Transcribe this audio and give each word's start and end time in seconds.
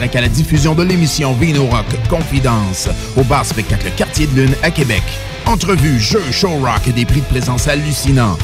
à 0.00 0.20
la 0.20 0.28
diffusion 0.28 0.76
de 0.76 0.84
l'émission 0.84 1.32
Vino 1.32 1.66
Rock 1.66 1.86
Confidence 2.08 2.88
au 3.16 3.24
bar 3.24 3.44
spectacle 3.44 3.90
Quartier 3.96 4.28
de 4.28 4.42
Lune 4.42 4.54
à 4.62 4.70
Québec. 4.70 5.02
Entrevues, 5.44 5.98
jeux, 5.98 6.22
show 6.30 6.50
rock 6.50 6.86
et 6.86 6.92
des 6.92 7.04
prix 7.04 7.20
de 7.20 7.26
présence 7.26 7.66
hallucinants. 7.66 8.38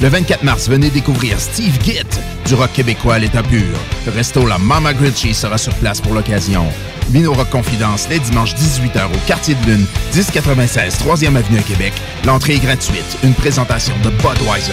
Le 0.00 0.06
24 0.06 0.44
mars, 0.44 0.68
venez 0.68 0.88
découvrir 0.88 1.40
Steve 1.40 1.76
Gitt 1.82 2.20
du 2.46 2.54
rock 2.54 2.72
québécois 2.74 3.14
à 3.14 3.18
l'état 3.18 3.42
pur. 3.42 3.76
Le 4.06 4.12
resto 4.12 4.46
La 4.46 4.58
Mama 4.58 4.94
Gritchy 4.94 5.34
sera 5.34 5.58
sur 5.58 5.74
place 5.74 6.00
pour 6.00 6.14
l'occasion. 6.14 6.64
Vino 7.08 7.32
Rock 7.32 7.50
Confidence 7.50 8.08
les 8.08 8.20
dimanches 8.20 8.54
18h 8.54 9.06
au 9.06 9.26
Quartier 9.26 9.56
de 9.56 9.66
Lune, 9.66 9.86
1096 10.14 10.98
3e 11.04 11.34
Avenue 11.34 11.58
à 11.58 11.62
Québec. 11.62 11.92
L'entrée 12.24 12.54
est 12.54 12.60
gratuite. 12.60 13.18
Une 13.24 13.34
présentation 13.34 13.96
de 14.04 14.10
Budweiser. 14.10 14.72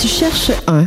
Tu 0.00 0.08
cherches 0.08 0.52
un 0.66 0.86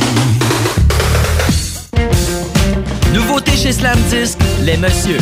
Nouveauté 3.13 3.57
chez 3.57 3.73
Slam 3.73 3.99
Disc, 4.09 4.37
les 4.61 4.77
messieurs. 4.77 5.19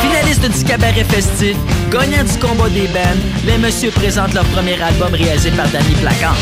Finaliste 0.00 0.58
du 0.58 0.64
cabaret 0.64 1.04
festif, 1.04 1.56
gagnant 1.90 2.22
du 2.22 2.38
combat 2.38 2.68
des 2.68 2.86
bands, 2.86 3.18
les 3.44 3.58
messieurs 3.58 3.90
présentent 3.90 4.34
leur 4.34 4.44
premier 4.46 4.80
album 4.80 5.12
réalisé 5.12 5.50
par 5.50 5.68
Danny 5.70 5.94
Placan. 6.00 6.34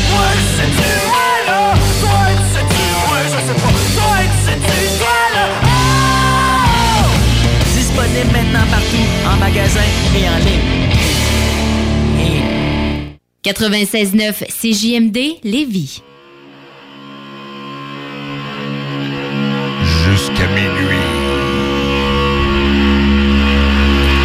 Disponible 7.75 8.31
maintenant 8.31 8.67
partout, 8.69 9.07
en 9.25 9.37
magasin 9.37 9.79
et 10.15 10.29
en 10.29 10.37
ligne. 10.45 10.98
96.9 13.43 14.43
CJMD 14.49 15.39
Lévis. 15.45 16.01
Jusqu'à 19.81 20.47
minuit. 20.47 20.97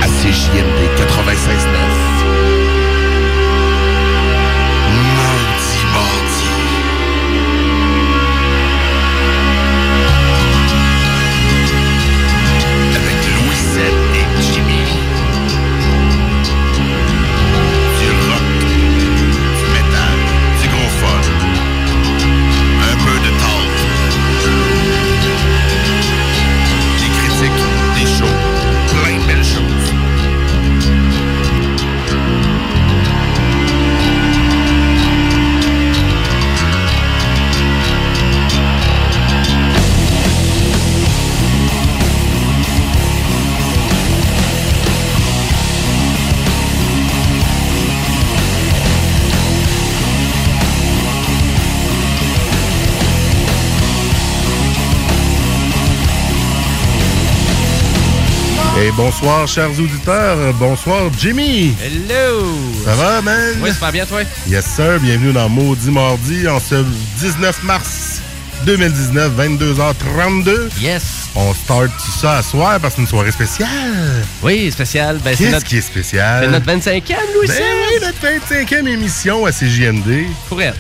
À 0.03 0.07
CJMD 0.07 0.99
96.9. 0.99 1.94
Et 58.85 58.91
bonsoir, 58.93 59.49
chers 59.49 59.71
auditeurs. 59.81 60.37
Bonsoir, 60.59 61.11
Jimmy. 61.19 61.75
Hello! 61.83 62.55
Ça 62.85 62.95
va, 62.95 63.23
man? 63.23 63.55
Oui, 63.63 63.71
ça 63.71 63.87
va 63.87 63.91
bien, 63.91 64.05
toi? 64.05 64.21
Yes, 64.47 64.67
sir. 64.67 65.01
Bienvenue 65.01 65.33
dans 65.33 65.49
Maudit 65.49 65.91
Mardi 65.91 66.47
en 66.47 66.61
ce 66.61 66.85
19 67.19 67.63
mars 67.63 68.21
2019, 68.67 69.33
22h32. 69.39 70.69
Yes! 70.83 71.31
On 71.35 71.55
start 71.55 71.87
tout 71.97 72.21
ça 72.21 72.37
à 72.37 72.43
soir 72.43 72.79
parce 72.79 72.93
que 72.93 72.97
c'est 72.97 73.03
une 73.05 73.09
soirée 73.09 73.33
spéciale. 73.33 73.71
Oui, 74.43 74.71
spécial. 74.71 75.19
Ben, 75.25 75.31
c'est 75.35 75.45
Qu'est-ce 75.45 75.55
notre, 75.55 75.67
qui 75.67 75.79
est 75.79 75.81
spécial? 75.81 76.45
c'est 76.45 76.51
notre 76.51 76.67
25e, 76.67 77.15
Louis 77.37 77.47
Ben 77.49 77.63
oui, 77.89 78.03
notre 78.03 78.53
25e 78.53 78.87
émission 78.87 79.47
à 79.47 79.51
CJMD. 79.53 80.27
Pour 80.51 80.61
elle. 80.61 80.75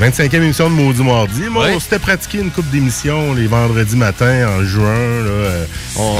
25e 0.00 0.34
émission 0.42 0.70
de 0.70 0.74
Maudit 0.74 1.02
Mardi. 1.02 1.42
Moi, 1.50 1.66
Ouais. 1.66 1.72
on 1.76 1.80
s'était 1.80 1.98
pratiqué 1.98 2.38
une 2.38 2.50
coupe 2.50 2.68
d'émissions 2.70 3.34
les 3.34 3.46
vendredis 3.46 3.96
matins 3.96 4.48
en 4.48 4.64
juin 4.64 4.84
là, 4.94 5.30
euh, 5.30 5.64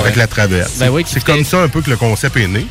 avec 0.01 0.17
la 0.17 0.27
traverse. 0.27 0.77
Ben 0.79 0.91
oui, 0.91 1.03
c'est 1.07 1.25
comme 1.25 1.45
ça 1.45 1.63
un 1.63 1.69
peu 1.69 1.81
que 1.81 1.89
le 1.89 1.97
concept 1.97 2.37
est 2.37 2.47
né. 2.47 2.67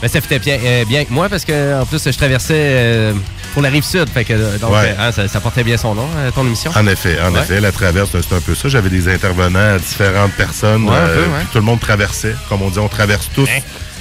Ben, 0.00 0.08
ça 0.08 0.20
fitait 0.22 0.38
bien, 0.38 0.58
euh, 0.64 0.84
bien 0.86 1.04
que 1.04 1.12
moi 1.12 1.28
parce 1.28 1.44
que 1.44 1.80
en 1.80 1.84
plus, 1.84 2.02
je 2.04 2.16
traversais 2.16 2.54
euh, 2.56 3.12
pour 3.52 3.60
la 3.62 3.68
rive 3.68 3.84
sud. 3.84 4.08
Fait 4.08 4.24
que, 4.24 4.32
donc, 4.58 4.70
Ouais. 4.72 4.94
euh, 4.98 5.08
hein, 5.08 5.12
ça, 5.12 5.28
ça 5.28 5.40
portait 5.40 5.64
bien 5.64 5.76
son 5.76 5.94
nom, 5.94 6.08
euh, 6.16 6.30
ton 6.30 6.46
émission. 6.46 6.70
En 6.74 6.86
effet, 6.86 7.18
en 7.20 7.32
Ouais. 7.34 7.40
effet, 7.40 7.60
la 7.60 7.70
traverse, 7.72 8.10
c'est 8.12 8.34
un 8.34 8.40
peu 8.40 8.54
ça. 8.54 8.68
J'avais 8.68 8.88
des 8.90 9.08
intervenants, 9.12 9.76
différentes 9.76 10.32
personnes. 10.32 10.84
Ouais, 10.88 10.96
peu, 11.14 11.24
Tout 11.52 11.58
le 11.58 11.64
monde 11.64 11.80
traversait. 11.80 12.34
Comme 12.48 12.62
on 12.62 12.70
dit, 12.70 12.78
on 12.78 12.88
traverse 12.88 13.28
tous 13.34 13.48
Hein? 13.48 13.60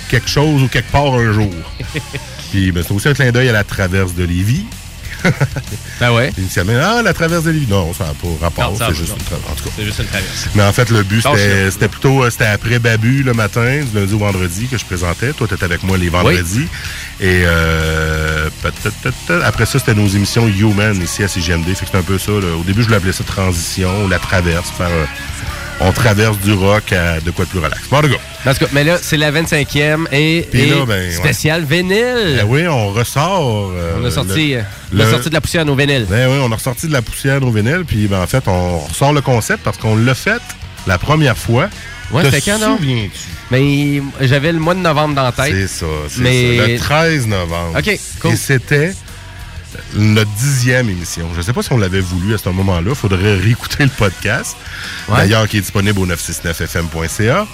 quelque 0.10 0.30
chose 0.30 0.64
ou 0.64 0.68
quelque 0.70 0.92
part 0.92 1.14
un 1.14 1.32
jour. 1.34 1.52
puis 2.52 2.72
ben, 2.72 2.84
c'est 2.88 2.94
aussi 2.94 3.10
un 3.10 3.14
clin 3.14 3.32
d'œil 3.32 3.50
à 3.50 3.54
la 3.54 3.64
traverse 3.66 4.14
de 4.16 4.24
Lévis. 4.24 4.66
ben 6.00 6.12
ouais. 6.14 6.32
Initialement, 6.38 6.74
ah, 6.82 7.02
la 7.02 7.14
traverse 7.14 7.44
de 7.44 7.52
Lévis. 7.52 7.68
Non, 7.68 7.94
ça 7.94 8.06
n'a 8.06 8.14
pas 8.14 8.46
rapport. 8.46 8.74
C'est 8.78 8.94
juste 8.96 9.14
une 9.18 9.24
traverse. 9.24 9.52
En 9.52 9.56
tout 9.56 9.64
cas. 9.66 9.70
C'est 9.78 9.86
juste 9.86 10.00
une 10.00 10.06
traverse. 10.06 10.48
Mais 10.56 10.64
en 10.64 10.74
fait, 10.74 10.90
le 10.90 11.04
but, 11.04 11.22
c'était 11.72 11.88
plutôt 11.88 12.24
euh, 12.24 12.30
c'était 12.30 12.46
après 12.46 12.80
Babu 12.80 13.24
le 13.24 13.34
matin, 13.34 13.82
du 13.92 13.98
lundi 14.00 14.14
au 14.14 14.18
vendredi 14.20 14.68
que 14.68 14.78
je 14.78 14.86
présentais. 14.86 15.34
Toi, 15.34 15.48
tu 15.48 15.54
étais 15.56 15.66
avec 15.66 15.84
moi 15.84 15.98
les 15.98 16.10
vendredis. 16.10 16.68
Et 17.20 17.44
euh, 17.46 18.50
après 19.44 19.66
ça, 19.66 19.80
c'était 19.80 19.94
nos 19.94 20.08
émissions 20.08 20.48
Human 20.48 21.00
ici 21.02 21.24
à 21.24 21.28
CGMD. 21.28 21.66
Fait 21.68 21.74
que 21.74 21.86
c'était 21.86 21.98
un 21.98 22.02
peu 22.02 22.18
ça. 22.18 22.32
là. 22.32 22.56
Au 22.60 22.64
début, 22.64 22.84
je 22.84 22.94
appeler 22.94 23.14
ça 23.14 23.24
transition 23.24 24.06
ou 24.06 24.08
la 24.10 24.20
traverse. 24.20 24.70
Faire 24.78 24.88
un- 24.88 25.08
on 25.80 25.92
traverse 25.92 26.38
du 26.40 26.54
rock 26.54 26.92
à 26.94 27.20
de 27.20 27.32
quoi 27.32 27.46
de 27.46 27.50
plus 27.50 27.60
relax. 27.60 27.82
Bon, 27.90 28.02
tout 28.02 28.10
cas, 28.10 28.66
mais 28.74 28.84
là, 28.84 28.98
c'est 29.02 29.18
la 29.18 29.32
25e 29.32 30.06
et, 30.12 30.48
et 30.54 30.66
là, 30.70 30.86
ben, 30.86 31.06
ouais. 31.08 31.12
spécial 31.12 31.64
vinyle. 31.64 32.38
Ben 32.38 32.46
oui, 32.48 32.68
on 32.68 32.90
ressort. 32.92 33.72
euh, 33.76 33.98
on 34.02 34.06
a 34.06 34.12
sorti, 34.12 34.54
le- 34.54 34.64
le- 35.04 35.10
sorti 35.10 35.30
de 35.30 35.34
la 35.34 35.42
poussière 35.42 35.62
à 35.64 35.66
nos 35.66 35.76
vinyles. 35.76 36.06
Ben 36.10 36.30
oui, 36.30 36.38
on 36.42 36.52
a 36.52 36.56
ressorti 36.56 36.88
de 36.88 36.94
la 36.94 37.02
poussière 37.02 37.42
au 37.44 37.52
vinyle, 37.52 37.84
puis 37.88 38.08
ben, 38.08 38.22
en 38.22 38.28
fait, 38.28 38.44
on 38.48 38.80
ressort 38.80 39.14
le 39.14 39.22
concept 39.22 39.64
parce 39.64 39.78
qu'on 39.78 39.96
l'a 39.96 40.16
fait 40.16 40.42
la 40.88 40.98
première 40.98 41.38
fois. 41.38 41.70
Ouais, 42.12 42.24
c'était 42.26 42.42
quand, 42.52 42.60
non? 42.60 42.78
Mais 43.50 44.02
j'avais 44.22 44.52
le 44.52 44.60
mois 44.60 44.76
de 44.76 44.80
novembre 44.82 45.16
dans 45.16 45.24
la 45.24 45.32
tête. 45.32 45.54
C'est 45.54 45.68
ça, 45.68 45.86
c'est 46.10 46.22
Mais- 46.22 46.58
ça. 46.58 46.68
Le 46.68 46.78
13 46.78 47.28
novembre. 47.28 47.78
OK, 47.80 48.00
cool. 48.20 48.32
Et 48.32 48.36
c'était 48.36 48.94
notre 49.96 50.32
dixième 50.32 50.90
émission. 50.90 51.28
Je 51.34 51.38
ne 51.38 51.44
sais 51.44 51.54
pas 51.54 51.64
si 51.64 51.72
on 51.74 51.78
l'avait 51.78 52.02
voulu 52.02 52.34
à 52.34 52.38
ce 52.38 52.50
moment-là. 52.50 52.90
Il 52.90 52.96
faudrait 52.96 53.38
réécouter 53.38 53.84
le 53.84 53.90
podcast. 53.90 54.56
Ouais. 55.08 55.18
D'ailleurs, 55.18 55.48
qui 55.48 55.58
est 55.58 55.62
disponible 55.62 56.00
au 56.00 56.08
969fm.ca. 56.08 57.48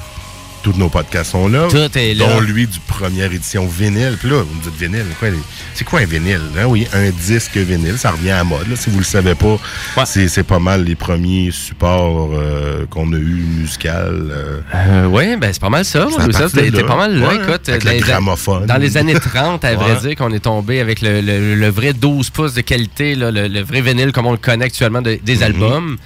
Tous 0.62 0.74
nos 0.74 0.90
podcasts 0.90 1.32
sont 1.32 1.48
là. 1.48 1.68
Tout 1.70 1.98
est 1.98 2.14
là. 2.14 2.26
Dont 2.28 2.42
lui 2.42 2.68
du 2.68 2.80
première 2.82 3.32
édition 3.32 3.66
vinyle. 3.66 4.18
Puis 4.20 4.30
là, 4.30 4.42
vous 4.44 4.54
me 4.56 4.62
dites 4.62 4.76
vinyle, 4.78 5.06
quoi, 5.18 5.30
c'est 5.74 5.86
quoi 5.86 6.02
un 6.02 6.06
vinyle? 6.06 6.42
hein? 6.60 6.66
Oui, 6.68 6.86
un 6.94 7.10
disque 7.12 7.56
vinyle, 7.56 7.98
ça 7.98 8.12
revient 8.12 8.32
à 8.32 8.44
mode. 8.44 8.68
là. 8.70 8.76
Si 8.76 8.90
vous 8.90 8.98
le 8.98 9.06
savez 9.06 9.36
pas, 9.36 9.58
c'est, 10.06 10.28
c'est 10.28 10.44
pas 10.44 10.60
mal 10.60 10.84
les 10.84 10.96
premiers 10.96 11.52
supports 11.52 12.32
euh, 12.34 12.86
qu'on 12.90 13.12
a 13.14 13.16
eu 13.16 13.46
musical. 13.58 14.28
euh. 14.32 14.60
Euh, 14.76 15.06
oui, 15.06 15.38
ben 15.38 15.50
c'est 15.54 15.62
pas 15.62 15.70
mal 15.70 15.86
ça. 15.86 16.06
Moi, 16.06 16.20
t'es 16.54 16.84
pas 16.84 16.96
mal 16.98 17.18
là. 17.18 17.28
Ouais, 17.30 17.36
écoute, 17.36 17.70
avec 17.70 17.84
dans 17.86 17.90
le 17.92 17.96
les- 17.96 18.02
gramophone. 18.02 18.66
Dans 18.66 18.78
les 18.78 18.98
années 18.98 19.14
30, 19.14 19.64
à 19.64 19.76
vrai 19.76 19.94
Ouais. 19.94 20.00
dire, 20.02 20.16
qu'on 20.18 20.34
est 20.34 20.40
tombé 20.44 20.82
avec 20.82 21.02
le, 21.02 21.22
le- 21.22 21.56
le 21.56 21.70
vrai 21.70 21.94
12 21.94 22.30
pouces 22.32 22.54
de 22.54 22.62
qualité, 22.62 23.16
là, 23.16 23.32
le, 23.32 23.48
le 23.48 23.62
vrai 23.62 23.80
vinyle 23.82 24.12
comme 24.12 24.26
on 24.26 24.32
le 24.34 24.38
connaît 24.38 24.66
actuellement 24.66 25.02
de- 25.02 25.12
Mhm. 25.12 25.20
des 25.24 25.44
albums. 25.44 25.98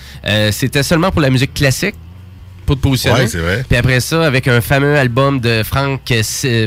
C'était 0.51 0.83
seulement 0.83 1.09
pour 1.11 1.21
la 1.21 1.31
musique 1.31 1.53
classique. 1.55 1.95
Pour 2.65 2.75
te 2.77 2.81
positionner. 2.81 3.19
Ouais, 3.21 3.27
c'est 3.27 3.39
vrai. 3.39 3.65
Puis 3.67 3.77
après 3.77 3.99
ça, 3.99 4.25
avec 4.25 4.47
un 4.47 4.61
fameux 4.61 4.95
album 4.97 5.39
de 5.39 5.63
Frank 5.63 6.01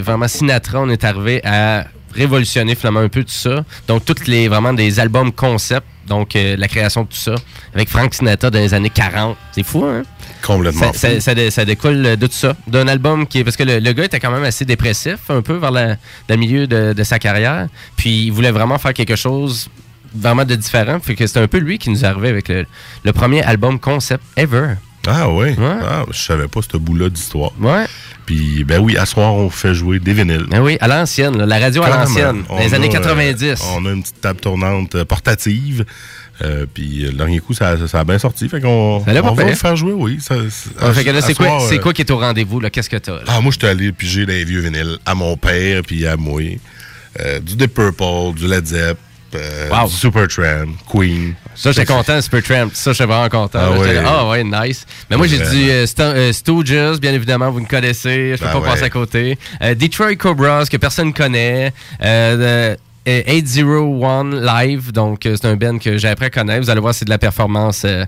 vraiment 0.02 0.28
Sinatra, 0.28 0.81
on 0.81 0.88
est 0.90 1.04
arrivé 1.04 1.40
à 1.44 1.87
révolutionné 2.14 2.75
finalement 2.75 3.00
un 3.00 3.08
peu 3.10 3.22
tout 3.25 3.31
ça. 3.31 3.62
Donc, 3.88 4.04
toutes 4.06 4.26
les 4.26 4.48
vraiment 4.48 4.72
des 4.72 4.98
albums 5.00 5.31
concept, 5.32 5.87
donc 6.08 6.34
euh, 6.34 6.56
la 6.56 6.66
création 6.66 7.02
de 7.02 7.08
tout 7.08 7.16
ça, 7.16 7.34
avec 7.75 7.90
Frank 7.90 8.14
Sinatra 8.14 8.48
dans 8.48 8.58
les 8.58 8.72
années 8.72 8.88
40. 8.88 9.37
C'est 9.52 9.62
fou, 9.62 9.84
hein? 9.84 10.02
Complètement. 10.43 10.93
Ça, 10.94 10.98
ça- 10.98 11.20
ça 11.20 11.34
dé- 11.34 11.50
ça 11.50 11.64
découle 11.66 12.16
de 12.16 12.26
tout 12.26 12.32
ça. 12.32 12.56
D'un 12.66 12.88
album 12.88 13.26
qui 13.26 13.40
est. 13.40 13.44
Parce 13.44 13.56
que 13.56 13.64
le, 13.64 13.81
le 13.81 13.93
gars 13.93 14.04
était 14.04 14.19
quand 14.20 14.31
même 14.31 14.44
assez 14.44 14.64
dépressif, 14.64 15.19
un 15.28 15.43
peu 15.43 15.54
vers 15.56 15.70
la- 15.70 15.96
le 16.31 16.37
milieu 16.37 16.66
de, 16.66 16.94
de 16.94 17.04
sa 17.04 17.19
carrière. 17.19 17.66
Puis 17.96 18.25
il 18.26 18.31
voulait 18.31 18.50
vraiment 18.52 18.78
faire 18.78 18.94
quelque 18.94 19.16
chose 19.16 19.69
vraiment 20.14 20.46
de 20.46 20.54
différent. 20.54 20.98
Fait 21.00 21.14
que 21.16 21.26
c'est 21.26 21.38
un 21.40 21.48
peu 21.48 21.58
lui 21.58 21.76
qui 21.78 21.90
nous 21.90 22.02
est 22.02 22.08
arrivé 22.08 22.31
avec 22.31 22.48
le, 22.48 22.64
le 23.04 23.12
premier 23.12 23.43
album 23.43 23.78
concept 23.78 24.22
ever. 24.38 24.75
Ah 25.06 25.29
oui? 25.31 25.55
Ah, 25.61 26.05
je 26.11 26.19
savais 26.19 26.49
pas 26.49 26.61
ce 26.62 26.76
bout-là 26.76 27.08
d'histoire. 27.08 27.53
Ouais. 27.61 27.85
Puis, 28.26 28.64
ben 28.64 28.81
oui, 28.81 28.97
à 28.97 29.06
soir, 29.06 29.35
on 29.35 29.50
fait 29.50 29.75
jouer 29.75 29.99
des 30.00 30.12
vinyles. 30.12 30.47
Ben 30.50 30.61
oui, 30.61 30.76
à 30.81 30.88
l'ancienne, 30.88 31.37
la 31.44 31.58
radio 31.58 31.82
à 31.85 31.91
l'ancienne, 31.91 32.43
dans 32.49 32.58
les 32.58 32.75
années 32.75 32.88
a, 32.88 33.00
90. 33.00 33.44
euh, 33.44 33.55
on 33.76 33.87
a 33.87 33.93
une 33.93 34.03
petite 34.03 34.20
table 34.20 34.41
tournante 34.41 34.94
euh, 34.97 35.05
portative. 35.05 35.85
Euh, 36.43 36.67
puis 36.73 37.03
le 37.05 37.12
dernier 37.12 37.38
coup, 37.41 37.55
ça, 37.55 37.76
ça 37.87 38.00
a 38.00 38.05
bien 38.05 38.19
sorti. 38.19 38.49
Fait 38.49 38.61
qu'on 38.61 39.03
on 39.06 39.35
va 39.35 39.44
le 39.44 39.55
faire 39.55 39.76
jouer, 39.76 39.93
oui. 39.93 40.19
Ça, 40.20 40.35
Ah, 40.81 40.93
fait 40.93 41.05
que 41.05 41.11
là, 41.11 41.20
c'est 41.23 41.35
quoi, 41.35 41.47
soir, 41.47 41.62
c'est 41.69 41.76
euh, 41.79 41.81
quoi 41.82 41.93
qui 41.93 42.03
est 42.03 42.11
au 42.11 42.19
rendez-vous? 42.19 42.61
là? 42.61 42.69
Qu'est-ce 42.69 42.91
que 42.91 42.97
t'as? 42.97 43.14
là? 43.14 43.20
Ah, 43.29 43.41
moi, 43.41 43.53
j'étais 43.53 43.69
allé 43.69 43.93
piger 43.93 44.26
des 44.26 44.44
vieux 44.44 44.61
vinyles 44.61 44.99
à 45.06 45.14
mon 45.14 45.37
père 45.37 45.82
puis 45.87 46.06
à 46.06 46.17
moi. 46.17 46.43
Euh, 47.20 47.41
du 47.41 47.56
Deep 47.56 47.73
Purple, 47.73 48.35
du 48.37 48.47
Led 48.47 48.67
Zepp, 48.67 48.99
euh, 49.34 49.69
Wow. 49.70 49.88
Supertramp, 49.88 50.69
Queen. 50.90 51.34
Ça, 51.55 51.73
j'étais 51.73 51.87
content, 51.93 52.20
Supertramp. 52.20 52.70
Ça, 52.75 52.93
j'étais 52.93 53.06
vraiment 53.06 53.28
content. 53.28 53.58
Ah 53.61 54.02
Ah 54.06 54.28
ouais, 54.28 54.44
nice. 54.44 54.87
Mais 55.11 55.17
moi, 55.17 55.26
j'ai 55.26 55.38
du 55.38 55.70
euh, 55.70 55.87
Sto- 55.87 56.02
euh, 56.02 56.32
Stooges, 56.32 57.00
bien 57.00 57.12
évidemment, 57.12 57.50
vous 57.50 57.61
me 57.61 57.67
connaissez. 57.67 58.32
Je 58.37 58.38
peux 58.40 58.46
Ben 58.46 58.52
pas 58.52 58.58
ouais. 58.61 58.67
passer 58.69 58.82
à 58.84 58.90
côté. 58.90 59.38
Euh, 59.62 59.75
Detroit 59.75 60.17
Cobras, 60.17 60.67
que 60.70 60.76
personne 60.76 61.12
connaît. 61.12 61.73
Euh, 63.08 63.23
de- 63.23 63.31
euh, 63.31 63.35
801 63.35 64.25
Live, 64.64 64.93
donc 64.93 65.26
euh, 65.26 65.37
c'est 65.41 65.47
un 65.49 65.56
band 65.56 65.79
que 65.79 65.97
j'ai 65.99 66.08
appris 66.08 66.26
à 66.26 66.31
connaître. 66.31 66.62
Vous 66.64 66.70
allez 66.70 66.81
voir, 66.81 66.94
c'est 66.94 67.05
de 67.05 67.11
la 67.11 67.19
performance 67.19 67.82
euh, 67.85 68.05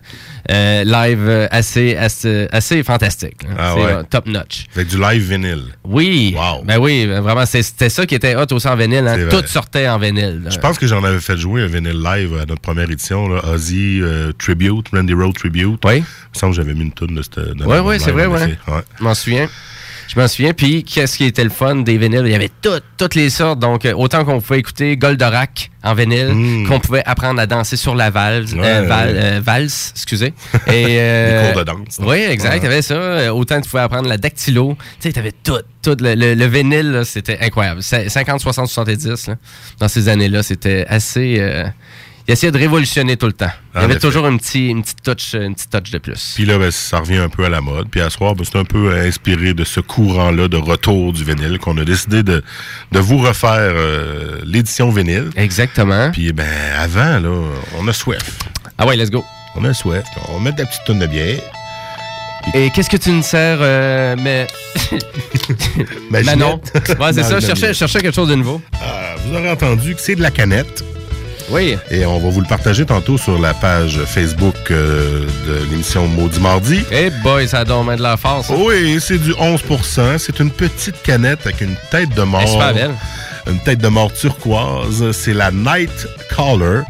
euh, 0.51 0.85
live 0.85 1.49
assez, 1.51 1.97
assez, 1.97 2.49
assez 2.53 2.83
fantastique. 2.83 3.43
là. 3.45 3.51
Ah 3.59 3.73
c'est 3.75 3.81
ouais. 3.85 3.93
euh, 3.93 4.03
top 4.09 4.27
notch. 4.27 4.67
Fait 4.71 4.85
que 4.85 4.91
du 4.91 4.99
live 4.99 5.23
vinyle. 5.23 5.65
Oui. 5.85 6.35
Ben 6.65 6.79
oui, 6.79 7.07
vraiment, 7.07 7.47
c'était 7.47 7.89
ça 7.89 8.07
qui 8.07 8.15
était 8.15 8.35
hot 8.37 8.47
aussi 8.53 8.69
en 8.69 8.77
vinyle. 8.77 9.07
hein. 9.07 9.29
Tout 9.31 9.47
sortait 9.47 9.89
en 9.89 9.99
vinyle. 9.99 10.43
là. 10.45 10.51
Je 10.51 10.59
pense 10.59 10.79
que 10.79 10.87
j'en 10.87 11.03
avais 11.05 11.21
fait 11.21 11.37
jouer 11.37 11.63
un 11.63 11.67
vinyle 11.67 12.03
live 12.03 12.35
à 12.35 12.47
notre 12.47 12.61
première 12.61 12.91
édition, 12.91 13.29
là, 13.29 13.41
Ozzy 13.53 14.01
Tribute, 14.39 14.87
Randy 14.93 15.15
Road 15.15 15.35
Tribute. 15.35 15.81
Oui. 15.85 15.97
Il 15.97 16.01
me 16.01 16.39
semble 16.39 16.53
que 16.57 16.63
j'avais 16.63 16.75
mis 16.75 16.83
une 16.85 16.93
toune 16.93 17.15
de 17.15 17.23
cette. 17.23 17.39
de 17.39 17.65
Oui, 17.65 17.77
oui, 17.85 17.97
c'est 18.01 18.11
vrai, 18.13 18.27
ouais. 18.27 18.41
ouais. 18.69 18.83
Je 18.99 19.05
m'en 19.05 19.15
souviens. 19.15 19.49
Je 20.09 20.19
m'en 20.19 20.27
souviens. 20.27 20.53
Puis, 20.55 20.85
qu'est-ce 20.85 21.17
qui 21.19 21.25
était 21.25 21.45
le 21.45 21.51
fun 21.51 21.77
des 21.77 21.99
vinyles? 21.99 22.23
Il 22.25 22.33
y 22.33 22.35
avait 22.35 22.51
toutes, 22.63 22.83
toutes 22.97 23.15
les 23.15 23.29
sortes. 23.31 23.59
Donc, 23.61 23.85
euh, 23.85 23.93
autant 23.95 24.25
qu'on 24.25 24.41
pouvait 24.41 24.59
écouter 24.59 24.97
Goldorak 24.97 25.71
en 25.85 25.95
vinyle, 25.95 26.65
qu'on 26.67 26.81
pouvait 26.81 27.05
apprendre 27.05 27.39
à 27.41 27.47
danser 27.47 27.77
sur 27.77 27.95
la 27.95 28.09
valse. 28.11 28.53
Ouais, 28.55 28.61
euh, 28.65 28.83
val- 28.87 29.09
ouais. 29.09 29.15
euh, 29.23 29.41
valse, 29.45 29.93
excusez. 29.95 30.33
Et, 30.67 30.97
euh, 30.99 31.49
Des 31.49 31.53
cours 31.53 31.61
de 31.65 31.67
danse? 31.67 31.99
Oui, 32.01 32.17
exact. 32.29 32.61
Ouais. 32.63 32.67
Avait 32.67 32.83
ça. 32.83 33.35
Autant 33.35 33.61
tu 33.61 33.69
pouvais 33.69 33.83
apprendre 33.83 34.09
la 34.09 34.17
dactylo. 34.17 34.77
Tu 35.01 35.09
sais, 35.09 35.13
tu 35.13 35.19
avais 35.19 35.33
tout. 35.33 35.59
tout 35.83 35.97
le, 36.01 36.15
le- 36.15 36.35
le 36.35 36.47
vinyle, 36.47 37.03
c'était 37.05 37.39
incroyable. 37.41 37.83
C'est 37.83 38.09
50, 38.09 38.41
60, 38.41 38.67
70. 38.69 39.29
là. 39.29 39.35
Dans 39.79 39.89
ces 39.89 40.09
années-là, 40.09 40.43
c'était 40.43 40.85
assez... 40.89 41.39
il 42.29 42.33
essayait 42.33 42.53
de 42.53 42.59
révolutionner 42.59 43.17
tout 43.17 43.27
le 43.27 43.33
temps. 43.33 43.51
Il 43.75 43.81
y 43.81 43.85
avait 43.85 43.95
effet. 43.95 44.01
toujours 44.01 44.27
une 44.27 44.39
petite, 44.39 44.55
une, 44.55 44.83
petite 44.83 45.03
touch, 45.03 45.33
une 45.33 45.55
petite 45.55 45.71
touch 45.71 45.91
de 45.91 45.97
plus. 45.97 46.33
Puis 46.35 46.45
là, 46.45 46.59
ben, 46.59 46.71
ça 46.71 46.99
revient 46.99 47.17
un 47.17 47.31
peu 47.31 47.47
à 47.47 47.49
la 47.49 47.63
mode. 47.63 47.89
Puis 47.91 48.03
à 48.03 48.11
soir, 48.11 48.35
ben, 48.35 48.45
c'est 48.45 48.59
un 48.59 48.67
peu 48.67 48.93
euh, 48.93 49.09
inspiré 49.09 49.55
de 49.55 49.65
ce 49.65 49.81
courant-là 49.81 50.47
de 50.47 50.59
retour 50.59 51.15
du 51.15 51.25
vinyle 51.25 51.59
qu'on 51.59 51.79
a 51.79 51.87
décidé 51.87 52.23
de, 52.23 52.45
de 52.93 52.99
vous 52.99 53.17
refaire 53.17 53.57
euh, 53.57 54.41
l'édition 54.45 54.91
vinyle. 54.91 55.31
Exactement. 55.37 56.11
Puis 56.11 56.35
ben 56.35 56.47
avant, 56.79 57.19
là, 57.19 57.31
on 57.79 57.89
a 57.89 57.93
soif. 57.95 58.39
Ah 58.77 58.87
ouais, 58.87 58.97
let's 58.97 59.11
go. 59.11 59.25
On 59.57 59.65
a 59.65 59.73
soif. 59.73 60.05
On 60.29 60.35
va 60.35 60.41
mettre 60.41 60.57
de 60.57 60.63
la 60.63 60.69
petite 60.69 60.85
tonne 60.85 60.99
de 60.99 61.07
bière. 61.07 61.41
Et 62.53 62.69
qu'est-ce 62.71 62.91
que 62.91 62.99
tu 62.99 63.11
nous 63.11 63.23
sers, 63.23 63.59
euh, 63.61 64.17
mais... 64.23 64.47
Ma 66.11 66.23
Manon. 66.23 66.61
Ouais, 66.75 67.13
c'est 67.13 67.23
ça, 67.23 67.41
cherchais, 67.41 67.69
je 67.69 67.79
cherchais 67.79 68.01
quelque 68.01 68.15
chose 68.15 68.29
de 68.29 68.35
nouveau. 68.35 68.61
Ah, 68.75 69.15
vous 69.25 69.35
aurez 69.35 69.51
entendu 69.51 69.95
que 69.95 70.01
c'est 70.01 70.15
de 70.15 70.23
la 70.23 70.31
canette. 70.31 70.85
Oui. 71.51 71.77
Et 71.91 72.05
on 72.05 72.19
va 72.19 72.29
vous 72.29 72.41
le 72.41 72.47
partager 72.47 72.85
tantôt 72.85 73.17
sur 73.17 73.39
la 73.39 73.55
page 73.55 73.99
Facebook 74.07 74.55
euh, 74.71 75.25
de 75.47 75.71
l'émission 75.71 76.07
Maudit 76.07 76.41
Mardi. 76.41 76.85
Eh 76.91 77.11
boy, 77.23 77.49
ça 77.49 77.65
donne 77.65 77.97
de 77.97 78.03
la 78.03 78.17
force. 78.17 78.51
Oui, 78.51 78.99
c'est 79.01 79.19
du 79.19 79.33
11% 79.33 80.19
C'est 80.19 80.41
une 80.41 80.51
petite 80.51 81.01
canette 81.03 81.41
avec 81.47 81.61
une 81.61 81.77
tête 81.91 82.15
de 82.15 82.23
mort. 82.23 82.43
Est 82.43 82.47
super 82.49 82.75
belle. 82.75 82.95
Une 83.51 83.59
tête 83.61 83.79
de 83.79 83.89
mort 83.89 84.13
turquoise. 84.13 85.11
C'est 85.13 85.35
la 85.35 85.51
Night 85.51 86.07
Caller. 86.37 86.83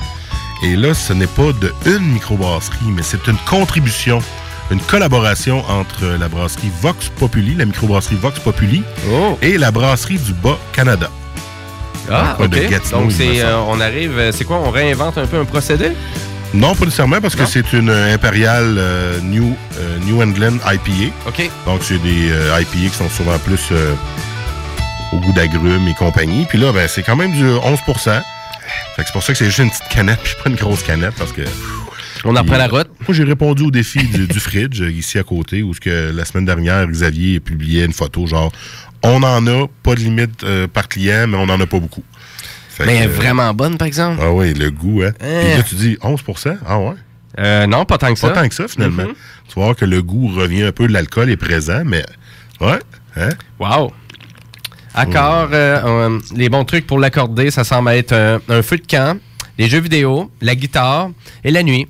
Et 0.64 0.74
là, 0.74 0.92
ce 0.92 1.12
n'est 1.12 1.28
pas 1.28 1.52
de 1.60 1.72
une 1.86 2.14
microbrasserie, 2.14 2.90
mais 2.92 3.02
c'est 3.02 3.28
une 3.28 3.36
contribution, 3.48 4.20
une 4.72 4.80
collaboration 4.80 5.62
entre 5.68 6.04
la 6.18 6.26
brasserie 6.26 6.72
Vox 6.80 7.10
Populi, 7.10 7.54
la 7.54 7.64
microbrasserie 7.64 8.16
Vox 8.16 8.40
Populi, 8.40 8.82
et 9.40 9.56
la 9.56 9.70
brasserie 9.70 10.18
du 10.18 10.32
Bas-Canada. 10.32 11.10
Ah, 12.10 12.36
ok. 12.38 12.48
de 12.48 12.58
Gatineau, 12.68 13.00
Donc, 13.02 13.12
c'est, 13.12 13.40
euh, 13.42 13.58
on 13.68 13.80
arrive, 13.80 14.18
euh, 14.18 14.32
c'est 14.32 14.44
quoi, 14.44 14.58
on 14.64 14.70
réinvente 14.70 15.18
un 15.18 15.26
peu 15.26 15.38
un 15.38 15.44
procédé? 15.44 15.92
Non, 16.54 16.74
pas 16.74 16.86
nécessairement, 16.86 17.20
parce 17.20 17.36
Non? 17.36 17.44
que 17.44 17.50
c'est 17.50 17.72
une 17.74 17.90
impériale 17.90 18.76
euh, 18.78 19.20
New, 19.20 19.54
euh, 19.78 19.98
New 20.06 20.22
England 20.22 20.56
IPA. 20.64 21.12
OK. 21.26 21.50
Donc, 21.66 21.80
c'est 21.82 21.98
des 21.98 22.28
IPA 22.60 22.88
qui 22.90 22.96
sont 22.96 23.10
souvent 23.10 23.38
plus 23.38 23.70
au 25.12 25.16
goût 25.18 25.32
d'agrumes 25.32 25.86
et 25.88 25.94
compagnie. 25.94 26.46
Puis 26.48 26.58
là, 26.58 26.72
ben, 26.72 26.88
c'est 26.88 27.02
quand 27.02 27.16
même 27.16 27.32
du 27.32 27.44
11 27.46 27.78
Fait 27.86 27.92
que 27.92 29.06
c'est 29.06 29.12
pour 29.12 29.22
ça 29.22 29.32
que 29.32 29.38
c'est 29.38 29.46
juste 29.46 29.58
une 29.58 29.70
petite 29.70 29.88
canette, 29.88 30.20
puis 30.24 30.34
pas 30.42 30.50
une 30.50 30.56
grosse 30.56 30.82
canette, 30.82 31.14
parce 31.18 31.32
que... 31.32 31.42
On 32.24 32.34
en 32.36 32.40
reprend 32.40 32.56
la 32.56 32.66
route. 32.66 32.88
Moi, 33.06 33.14
j'ai 33.14 33.24
répondu 33.24 33.64
au 33.64 33.70
défi 33.70 34.06
du, 34.06 34.26
du 34.26 34.40
fridge, 34.40 34.80
euh, 34.80 34.90
ici 34.90 35.18
à 35.18 35.22
côté, 35.22 35.62
où 35.62 35.74
ce 35.74 35.80
que 35.80 36.12
la 36.14 36.24
semaine 36.24 36.44
dernière, 36.44 36.86
Xavier 36.86 37.40
publiait 37.40 37.84
une 37.84 37.92
photo, 37.92 38.26
genre, 38.26 38.52
on 39.02 39.22
en 39.22 39.46
a, 39.46 39.66
pas 39.82 39.94
de 39.94 40.00
limite 40.00 40.42
euh, 40.44 40.66
par 40.66 40.88
client, 40.88 41.26
mais 41.28 41.36
on 41.36 41.48
en 41.48 41.60
a 41.60 41.66
pas 41.66 41.78
beaucoup. 41.78 42.04
Fait 42.70 42.86
Mais 42.86 42.92
que, 42.92 42.96
elle 42.98 43.04
est 43.04 43.12
euh, 43.12 43.16
vraiment 43.16 43.54
bonne, 43.54 43.78
par 43.78 43.86
exemple. 43.86 44.20
Ah 44.22 44.32
oui, 44.32 44.54
le 44.54 44.70
goût, 44.70 45.02
hein. 45.02 45.12
Hein. 45.20 45.40
Puis 45.40 45.56
là, 45.56 45.62
tu 45.62 45.74
dis 45.74 45.98
11 46.02 46.20
Ah 46.66 46.78
ouais? 46.78 46.94
Euh, 47.38 47.66
non, 47.66 47.84
pas 47.84 47.98
tant 47.98 48.12
que 48.12 48.18
ça. 48.18 48.30
Pas 48.30 48.42
tant 48.42 48.48
que 48.48 48.54
ça, 48.54 48.66
finalement. 48.68 49.04
Mhm. 49.04 49.14
Tu 49.48 49.54
voir 49.54 49.76
que 49.76 49.84
le 49.84 50.02
goût 50.02 50.28
revient 50.28 50.64
un 50.64 50.72
peu 50.72 50.88
de 50.88 50.92
l'alcool 50.92 51.30
est 51.30 51.36
présent, 51.36 51.82
mais 51.84 52.04
ouais, 52.60 52.78
hein? 53.16 53.30
Wow. 53.58 53.92
Accord, 54.94 55.50
euh, 55.52 55.80
euh, 55.84 56.18
les 56.34 56.48
bons 56.48 56.64
trucs 56.64 56.86
pour 56.86 56.98
l'accorder, 56.98 57.50
ça 57.50 57.62
semble 57.62 57.90
être 57.90 58.12
euh, 58.12 58.38
un 58.48 58.62
feu 58.62 58.78
de 58.78 58.86
camp, 58.86 59.18
les 59.56 59.68
jeux 59.68 59.80
vidéo, 59.80 60.30
la 60.40 60.56
guitare 60.56 61.10
et 61.44 61.50
la 61.52 61.62
nuit. 61.62 61.86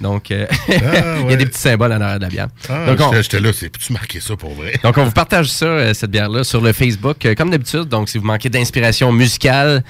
Donc, 0.00 0.30
euh, 0.30 0.46
il 0.68 1.30
y 1.30 1.32
a 1.34 1.36
des 1.36 1.46
petits 1.46 1.60
symboles 1.60 1.92
en 1.92 2.00
arrière 2.00 2.18
de 2.18 2.24
la 2.24 2.28
bière. 2.30 2.48
Ah, 2.68 2.86
Donc, 2.86 3.00
on- 3.00 3.12
j'étais- 3.20 3.40
là, 3.40 3.50
c'est 3.52 3.68
peux-tu 3.68 3.92
marquer 3.92 4.20
ça 4.20 4.36
pour 4.36 4.54
vrai? 4.54 4.74
Donc, 4.82 4.96
on 4.96 5.04
vous 5.04 5.10
partage 5.10 5.48
ça, 5.50 5.66
euh, 5.66 5.94
cette 5.94 6.10
bière-là, 6.10 6.44
sur 6.44 6.60
le 6.60 6.72
Facebook, 6.72 7.24
euh, 7.26 7.34
comme 7.34 7.50
d'habitude. 7.50 7.84
Donc, 7.88 8.08
si 8.08 8.18
vous 8.18 8.24
manquez 8.24 8.48
d'inspiration 8.48 9.10
musicale, 9.12 9.82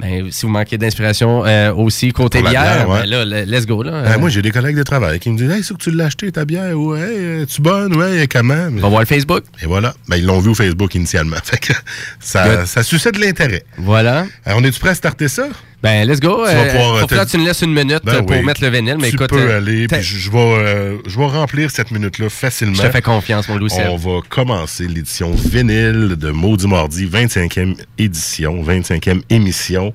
ben, 0.00 0.26
si 0.32 0.44
vous 0.44 0.50
manquez 0.50 0.76
d'inspiration 0.76 1.46
euh, 1.46 1.72
aussi 1.72 2.12
côté 2.12 2.40
bière, 2.42 2.50
bière, 2.50 2.88
ouais. 2.90 3.00
ben 3.02 3.06
là, 3.10 3.24
le- 3.24 3.44
let's 3.50 3.64
go. 3.64 3.80
Là. 3.82 4.02
Ben, 4.02 4.18
moi, 4.18 4.28
j'ai 4.28 4.42
des 4.42 4.50
collègues 4.50 4.76
de 4.76 4.82
travail 4.82 5.20
qui 5.20 5.30
me 5.30 5.38
disent 5.38 5.50
Hey, 5.50 5.62
c'est 5.62 5.72
que 5.72 5.82
tu 5.82 5.92
l'as 5.92 6.06
acheté 6.06 6.30
ta 6.32 6.44
bière? 6.44 6.76
Ouais, 6.78 6.98
euh, 7.00 7.46
tu 7.46 7.62
bonne? 7.62 7.94
Ouais, 7.96 8.26
comment? 8.30 8.68
on 8.70 8.80
va 8.80 8.88
voir 8.88 9.00
le 9.02 9.06
Facebook. 9.06 9.44
Et 9.62 9.66
voilà. 9.66 9.94
Ben, 10.08 10.16
ils 10.16 10.26
l'ont 10.26 10.40
vu 10.40 10.50
au 10.50 10.54
Facebook 10.54 10.94
initialement. 10.96 11.36
Fait 11.44 11.58
que 11.58 11.72
ça, 12.18 12.48
Good. 12.56 12.66
ça 12.66 12.82
suscite 12.82 13.14
de 13.14 13.20
l'intérêt. 13.20 13.62
Voilà. 13.78 14.26
Alors, 14.44 14.58
on 14.60 14.64
est-tu 14.64 14.80
prêt 14.80 14.90
à 14.90 14.94
starter 14.96 15.28
ça? 15.28 15.46
Ben, 15.84 16.08
let's 16.08 16.18
go. 16.18 16.46
Tu 16.48 16.54
vas 16.54 16.60
Euh, 16.62 16.70
pouvoir, 16.72 17.06
te- 17.06 17.14
que 17.14 17.30
tu 17.30 17.36
nous 17.36 17.44
laisses 17.44 17.60
une 17.60 17.74
minute 17.74 18.00
Ben 18.04 18.14
euh, 18.14 18.22
pour 18.22 18.30
oui. 18.38 18.42
mettre 18.42 18.62
le 18.62 18.70
vinyle. 18.70 18.96
Mais 18.98 19.10
tu 19.10 19.16
écoute, 19.16 19.28
peux 19.28 19.36
euh, 19.50 19.58
aller, 19.58 19.86
puis 19.86 20.00
je, 20.02 20.16
je 20.16 20.30
vais, 20.30 20.38
euh, 20.38 20.96
je 21.06 21.18
vais 21.18 21.26
remplir 21.26 21.70
cette 21.70 21.90
minute-là 21.90 22.30
facilement. 22.30 22.74
Je 22.74 22.80
te 22.82 22.90
fais 22.90 23.02
confiance, 23.02 23.46
mon 23.50 23.56
Louis 23.58 23.70
On 23.90 23.96
va 23.98 24.20
commencer 24.26 24.86
l'édition 24.88 25.32
vinyle 25.34 26.16
de 26.16 26.30
Maudit 26.30 26.68
Mardi, 26.68 27.04
25e 27.06 27.76
édition, 27.98 28.62
25e 28.64 29.20
émission. 29.28 29.92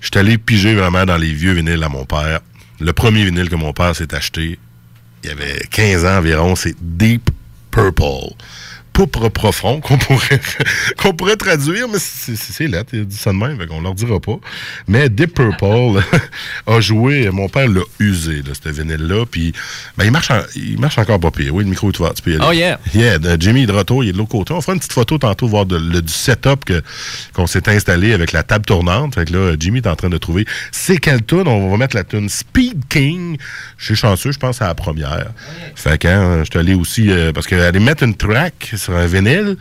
Je 0.00 0.06
suis 0.12 0.18
allé 0.18 0.38
piger 0.38 0.76
vraiment 0.76 1.04
dans 1.04 1.16
les 1.16 1.32
vieux 1.32 1.54
vinyles 1.54 1.82
à 1.82 1.88
mon 1.88 2.04
père. 2.04 2.38
Le 2.78 2.92
premier 2.92 3.24
vinyle 3.24 3.48
que 3.48 3.56
mon 3.56 3.72
père 3.72 3.96
s'est 3.96 4.14
acheté, 4.14 4.60
il 5.24 5.28
y 5.28 5.32
avait 5.32 5.60
15 5.72 6.04
ans 6.04 6.18
environ, 6.18 6.54
c'est 6.54 6.76
Deep 6.80 7.30
Purple. 7.72 8.32
Poupre 8.96 9.28
profond, 9.28 9.80
qu'on 9.82 9.98
pourrait, 9.98 10.40
qu'on 10.96 11.12
pourrait 11.12 11.36
traduire, 11.36 11.86
mais 11.86 11.98
c'est 11.98 12.66
là, 12.66 12.82
tu 12.82 13.04
dit 13.04 13.14
ça 13.14 13.30
de 13.30 13.36
même, 13.36 13.58
on 13.70 13.82
leur 13.82 13.92
dira 13.94 14.18
pas. 14.20 14.38
Mais 14.88 15.10
Deep 15.10 15.34
Purple 15.34 16.00
a 16.66 16.80
joué, 16.80 17.28
mon 17.30 17.50
père 17.50 17.68
l'a 17.68 17.82
usé, 18.00 18.36
là, 18.36 18.52
ce 18.54 18.70
vinyle-là, 18.70 19.26
puis 19.30 19.52
ben, 19.98 20.06
il, 20.06 20.10
marche 20.10 20.30
en- 20.30 20.40
il 20.54 20.80
marche 20.80 20.96
encore 20.96 21.20
pas 21.20 21.30
pire. 21.30 21.54
Oui, 21.54 21.64
le 21.64 21.68
micro 21.68 21.90
est 21.90 22.00
ouvert, 22.00 22.14
tu 22.14 22.22
peux 22.22 22.30
y 22.30 22.34
aller. 22.36 22.44
Oh, 22.48 22.52
yeah. 22.52 22.80
Yeah, 22.94 23.18
de 23.18 23.36
Jimmy 23.38 23.64
est 23.64 23.66
de 23.66 23.72
retour, 23.72 24.02
il 24.02 24.08
est 24.08 24.12
de 24.12 24.16
l'autre 24.18 24.30
côté. 24.30 24.54
On 24.54 24.62
fera 24.62 24.72
une 24.72 24.78
petite 24.78 24.94
photo 24.94 25.18
tantôt, 25.18 25.46
voir 25.46 25.66
de- 25.66 25.76
le, 25.76 26.00
du 26.00 26.12
setup 26.12 26.64
qu'on 27.34 27.46
s'est 27.46 27.68
installé 27.68 28.14
avec 28.14 28.32
la 28.32 28.44
table 28.44 28.64
tournante. 28.64 29.14
Fait 29.14 29.26
que 29.26 29.32
là, 29.34 29.56
Jimmy 29.60 29.80
est 29.80 29.86
en 29.88 29.96
train 29.96 30.08
de 30.08 30.16
trouver 30.16 30.46
c'est 30.72 30.96
quelle 30.96 31.22
tune. 31.22 31.46
On 31.48 31.70
va 31.70 31.76
mettre 31.76 31.94
la 31.96 32.04
tune 32.04 32.30
Speed 32.30 32.84
King. 32.88 33.36
Je 33.76 33.84
suis 33.84 33.96
chanceux, 33.96 34.32
je 34.32 34.38
pense 34.38 34.62
à 34.62 34.68
la 34.68 34.74
première. 34.74 35.26
Fait 35.74 35.98
que 35.98 36.08
hein, 36.08 36.44
je 36.44 36.50
suis 36.50 36.58
allé 36.58 36.72
aussi, 36.72 37.10
euh, 37.10 37.30
parce 37.32 37.46
qu'aller 37.46 37.78
mettre 37.78 38.02
une 38.02 38.14
track 38.16 38.72
sur 38.86 38.96
un 38.96 39.06
vinyle, 39.06 39.56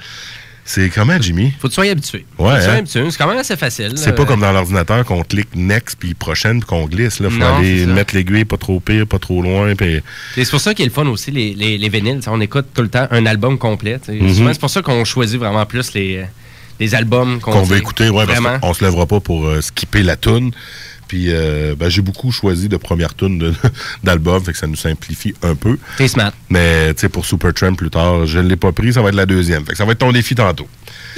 C'est 0.68 0.90
comment, 0.90 1.22
Jimmy? 1.22 1.52
Faut 1.60 1.68
que 1.68 1.74
tu 1.74 1.76
sois 1.76 1.86
habitué. 1.92 2.26
Ouais, 2.40 2.50
Faut 2.50 2.56
que 2.56 2.58
tu 2.58 2.64
sois 2.64 2.74
hein? 2.74 2.78
habitué. 2.78 3.12
C'est 3.12 3.18
quand 3.18 3.28
même 3.28 3.38
assez 3.38 3.56
facile. 3.56 3.92
C'est 3.98 4.16
pas 4.16 4.26
comme 4.26 4.40
dans 4.42 4.52
l'ordinateur 4.52 5.06
qu'on 5.06 5.22
clique 5.24 5.50
next 5.56 5.96
puis 6.00 6.14
prochaine 6.16 6.60
puis 6.60 6.68
qu'on 6.68 6.86
glisse. 6.88 7.20
Là, 7.20 7.30
faut 7.30 7.38
Non, 7.38 7.58
aller 7.58 7.86
mettre 7.86 8.16
l'aiguille 8.16 8.46
pas 8.46 8.58
trop 8.58 8.80
pire, 8.80 9.06
pas 9.06 9.20
trop 9.20 9.44
loin. 9.44 9.76
Puis... 9.76 10.02
C'est 10.36 10.50
pour 10.50 10.60
ça 10.60 10.74
qu'il 10.74 10.86
est 10.86 10.88
le 10.90 10.94
fun 10.94 11.06
aussi, 11.06 11.30
les, 11.32 11.54
les, 11.54 11.78
les 11.78 11.90
vinyles. 11.90 12.20
T'sais, 12.20 12.30
On 12.32 12.42
écoute 12.42 12.66
tout 12.74 12.82
le 12.82 12.88
temps 12.90 13.08
un 13.12 13.26
album 13.28 13.58
complet. 13.60 14.00
Mhm. 14.08 14.34
Souvent, 14.34 14.54
c'est 14.54 14.60
pour 14.60 14.70
ça 14.72 14.82
qu'on 14.82 15.06
choisit 15.06 15.38
vraiment 15.40 15.66
plus 15.68 15.94
les, 15.94 16.26
les 16.80 16.96
albums 16.96 17.40
qu'on 17.40 17.62
veut 17.62 17.78
écouter, 17.78 18.10
ouais, 18.10 18.26
parce 18.26 18.40
Vraiment. 18.40 18.60
qu'on 18.60 18.74
se 18.74 18.84
lèvera 18.84 19.06
pas 19.06 19.20
pour 19.20 19.46
euh, 19.46 19.62
skipper 19.62 20.02
la 20.02 20.16
tune. 20.16 20.52
Puis 21.08 21.28
euh, 21.30 21.76
ben, 21.78 21.90
j'ai 21.90 22.02
beaucoup 22.02 22.32
choisi 22.32 22.70
de 22.70 22.78
première 22.78 23.16
tune 23.16 23.54
d'album, 24.04 24.44
fait 24.44 24.52
que 24.52 24.58
ça 24.58 24.68
nous 24.68 24.76
simplifie 24.76 25.34
un 25.42 25.56
peu. 25.56 25.78
T'es 25.98 26.08
smart. 26.08 26.32
Mais 26.50 26.94
tu 26.94 27.02
sais, 27.02 27.10
pour 27.10 27.26
Supertramp 27.26 27.76
plus 27.76 27.90
tard, 27.90 28.26
je 28.26 28.40
ne 28.40 28.48
l'ai 28.48 28.56
pas 28.56 28.72
pris, 28.72 28.94
ça 28.94 29.02
va 29.02 29.10
être 29.10 29.16
la 29.16 29.26
deuxième. 29.26 29.66
Fait 29.66 29.72
que 29.72 29.78
ça 29.78 29.86
va 29.86 29.92
être 29.92 30.00
ton 30.00 30.12
défi 30.12 30.36
tantôt. 30.36 30.68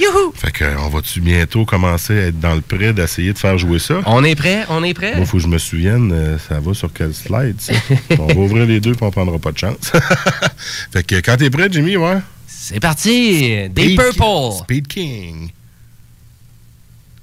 Youhou! 0.00 0.32
Fait 0.34 0.52
que 0.52 0.64
on 0.78 0.88
va-tu 0.88 1.20
bientôt 1.20 1.64
commencer 1.64 2.18
à 2.18 2.26
être 2.26 2.38
dans 2.38 2.54
le 2.54 2.60
prêt 2.60 2.92
d'essayer 2.92 3.32
de 3.32 3.38
faire 3.38 3.58
jouer 3.58 3.78
ça? 3.78 4.00
On 4.06 4.22
est 4.22 4.36
prêt? 4.36 4.64
On 4.68 4.84
est 4.84 4.94
prêt? 4.94 5.16
Moi, 5.16 5.26
faut 5.26 5.38
que 5.38 5.42
je 5.42 5.48
me 5.48 5.58
souvienne, 5.58 6.12
euh, 6.12 6.38
ça 6.38 6.60
va 6.60 6.74
sur 6.74 6.92
quel 6.92 7.14
slide, 7.14 7.60
ça? 7.60 7.72
on 8.18 8.26
va 8.26 8.34
ouvrir 8.34 8.66
les 8.66 8.80
deux, 8.80 8.92
puis 8.92 9.04
on 9.04 9.10
prendra 9.10 9.38
pas 9.38 9.52
de 9.52 9.58
chance. 9.58 9.92
fait 10.92 11.02
que 11.02 11.16
quand 11.16 11.36
t'es 11.36 11.50
prêt, 11.50 11.68
Jimmy, 11.70 11.96
ouais? 11.96 12.18
C'est 12.46 12.80
parti! 12.80 13.68
Des 13.70 13.82
Speed 13.82 13.96
Purple! 13.96 14.20
King. 14.20 14.62
Speed 14.62 14.88
King. 14.88 15.50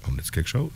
On 0.10 0.14
a-tu 0.14 0.32
quelque 0.32 0.50
chose? 0.50 0.72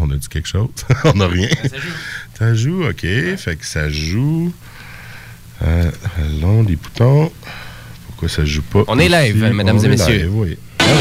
On 0.00 0.10
a 0.10 0.16
dit 0.16 0.28
quelque 0.28 0.48
chose? 0.48 0.68
On 1.04 1.12
n'a 1.14 1.26
rien. 1.26 1.48
Ça 1.48 1.76
joue. 1.76 1.92
Ça 2.38 2.54
joue, 2.54 2.84
OK. 2.84 3.00
Fait 3.36 3.56
que 3.56 3.66
ça 3.66 3.90
joue. 3.90 4.52
Euh, 5.62 5.90
long 6.40 6.62
des 6.62 6.76
boutons. 6.76 7.32
Pourquoi 8.06 8.28
ça 8.28 8.44
joue 8.44 8.62
pas? 8.62 8.84
On 8.88 8.98
est 8.98 9.08
live, 9.08 9.42
mesdames 9.52 9.78
On 9.78 9.82
et 9.82 9.88
messieurs. 9.88 10.18
live, 10.18 10.34
oui. 10.34 10.58
d'entendre 10.78 10.98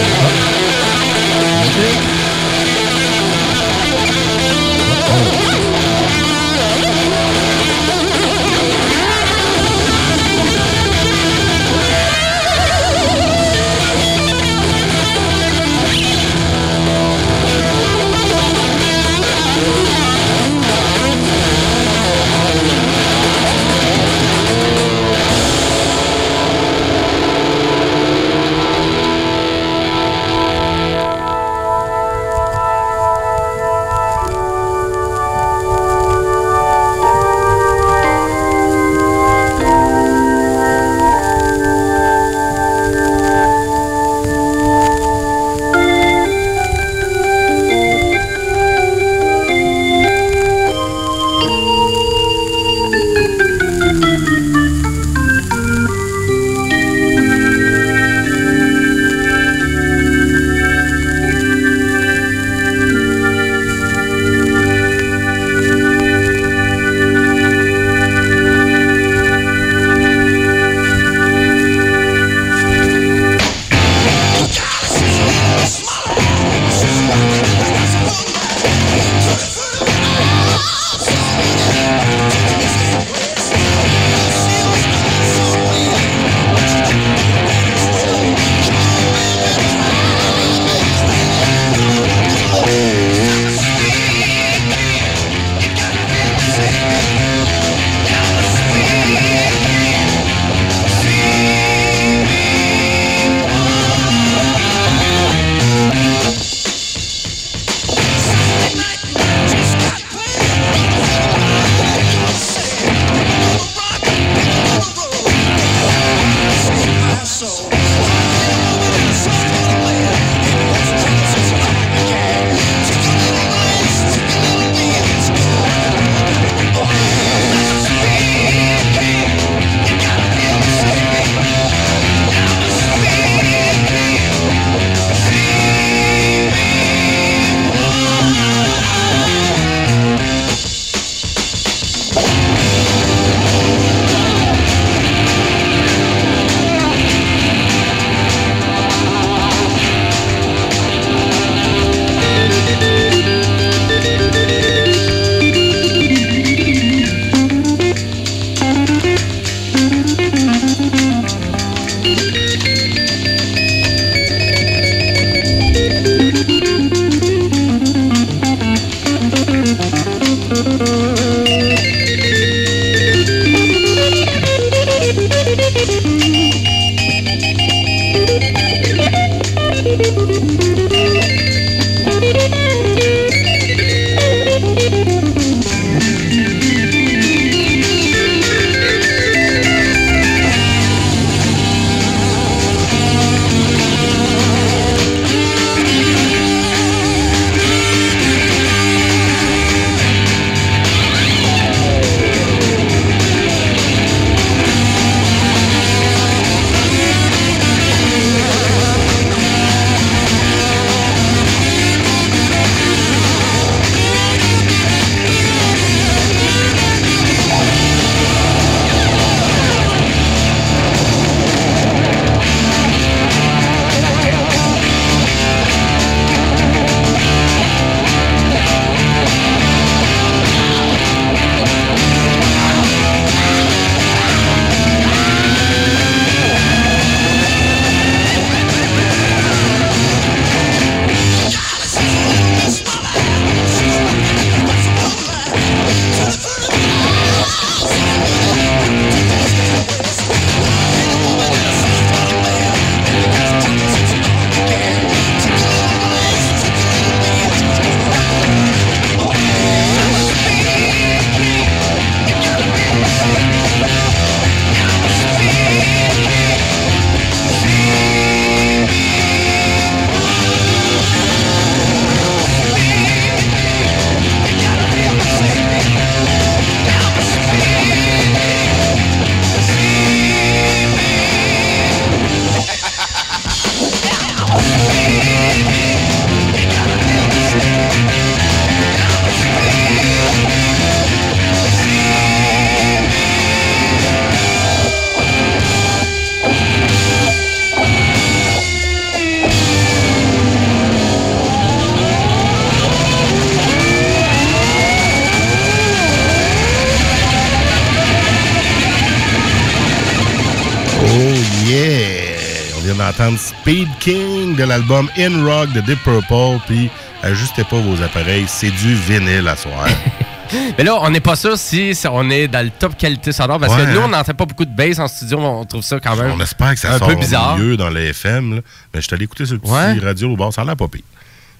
l'album 314.67 315.09
In 315.17 315.43
Rock 315.45 315.71
de 315.73 315.81
Deep 315.81 316.03
Purple. 316.03 316.59
Puis, 316.67 316.89
ajustez 317.23 317.63
pas 317.63 317.77
vos 317.79 318.01
appareils, 318.03 318.45
c'est 318.47 318.71
du 318.71 318.93
vinyle 318.95 319.47
à 319.47 319.55
soir. 319.55 319.87
Mais 320.77 320.83
là, 320.85 320.97
on 321.01 321.09
n'est 321.09 321.19
pas 321.19 321.35
sûr 321.35 321.57
si 321.57 321.93
on 322.09 322.29
est 322.29 322.47
dans 322.47 322.63
le 322.63 322.69
top 322.69 322.95
qualité 322.97 323.33
sonore 323.33 323.59
parce 323.59 323.75
Ouais, 323.75 323.85
que 323.85 323.91
nous, 323.91 323.99
on 323.99 324.07
n'entend 324.07 324.33
pas 324.33 324.45
beaucoup 324.45 324.63
de 324.63 324.73
bass 324.73 324.97
en 324.97 325.07
studio. 325.09 325.39
On 325.39 325.65
trouve 325.65 325.81
ça 325.83 325.99
quand 325.99 326.15
même 326.15 326.31
On 326.37 326.39
espère 326.41 326.73
que 326.73 326.79
ça 326.79 326.93
un 326.93 326.99
sort 326.99 327.09
peu 327.09 327.15
bizarre. 327.15 327.57
mieux 327.57 327.75
dans 327.75 327.89
les 327.89 328.07
FM. 328.11 328.55
là. 328.55 328.61
Mais 328.93 329.01
je 329.01 329.07
suis 329.07 329.13
allé 329.13 329.25
écouter 329.25 329.45
ce 329.45 329.55
petit 329.55 329.69
Ouais. 329.69 329.99
radio 329.99 330.31
au 330.31 330.37
bord, 330.37 330.53
ça 330.53 330.61
a 330.61 330.65
l'air 330.65 330.77
pas 330.77 330.87
pire. 330.87 331.01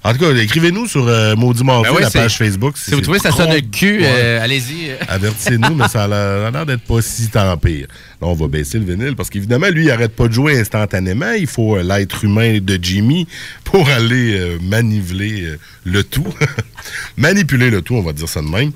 En 0.05 0.13
tout 0.13 0.19
cas, 0.19 0.31
écrivez-nous 0.35 0.87
sur 0.87 1.05
euh, 1.05 1.35
Maudit 1.35 1.65
Mardi, 1.65 1.89
Ben 1.89 1.95
oui, 1.97 2.03
la 2.03 2.09
page 2.11 2.37
Facebook. 2.37 2.77
Si 2.77 2.91
vous 2.91 3.01
trouvez 3.01 3.17
que 3.17 3.23
ça 3.29 3.31
sonne 3.35 3.51
le 3.51 3.59
cul, 3.59 3.99
Ouais. 3.99 4.05
euh, 4.07 4.41
allez-y. 4.43 4.91
Avertissez-nous, 5.09 5.75
mais 5.75 5.87
ça 5.89 6.03
a 6.03 6.07
l'air 6.07 6.41
ça 6.43 6.47
a 6.47 6.51
l'air 6.51 6.65
d'être 6.65 6.83
pas 6.83 7.01
si 7.01 7.27
tant 7.29 7.57
pire. 7.57 7.87
Là, 8.21 8.27
on 8.27 8.33
va 8.33 8.47
baisser 8.47 8.79
le 8.79 8.85
vinyle 8.85 9.15
parce 9.15 9.29
qu'évidemment, 9.29 9.67
lui, 9.67 9.85
il 9.85 9.91
arrête 9.91 10.15
pas 10.15 10.27
de 10.27 10.33
jouer 10.33 10.59
instantanément. 10.59 11.31
Il 11.33 11.47
faut 11.47 11.77
euh, 11.77 11.83
l'être 11.83 12.23
humain 12.23 12.59
de 12.59 12.79
Jimmy 12.81 13.27
pour 13.63 13.87
aller 13.97 14.37
euh, 14.39 14.57
manipuler 14.61 15.43
euh, 15.43 15.57
le 15.83 16.03
tout. 16.03 16.33
Manipuler 17.17 17.69
le 17.69 17.81
tout, 17.81 17.95
on 17.95 18.01
va 18.01 18.13
dire 18.13 18.29
ça 18.29 18.41
de 18.41 18.47
même. 18.47 18.71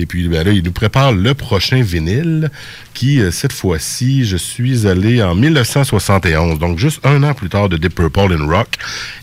Et 0.00 0.06
puis, 0.06 0.28
ben 0.28 0.44
là, 0.44 0.52
il 0.52 0.64
nous 0.64 0.72
prépare 0.72 1.12
le 1.12 1.34
prochain 1.34 1.82
vinyle 1.82 2.50
qui, 2.94 3.20
euh, 3.20 3.30
cette 3.30 3.52
fois-ci, 3.52 4.24
je 4.24 4.38
suis 4.38 4.86
allé 4.86 5.22
en 5.22 5.34
1971, 5.34 6.58
donc 6.58 6.78
juste 6.78 7.04
un 7.04 7.22
an 7.22 7.34
plus 7.34 7.50
tard 7.50 7.68
de 7.68 7.76
Deep 7.76 7.94
Purple 7.94 8.32
in 8.32 8.46
Rock, 8.46 8.68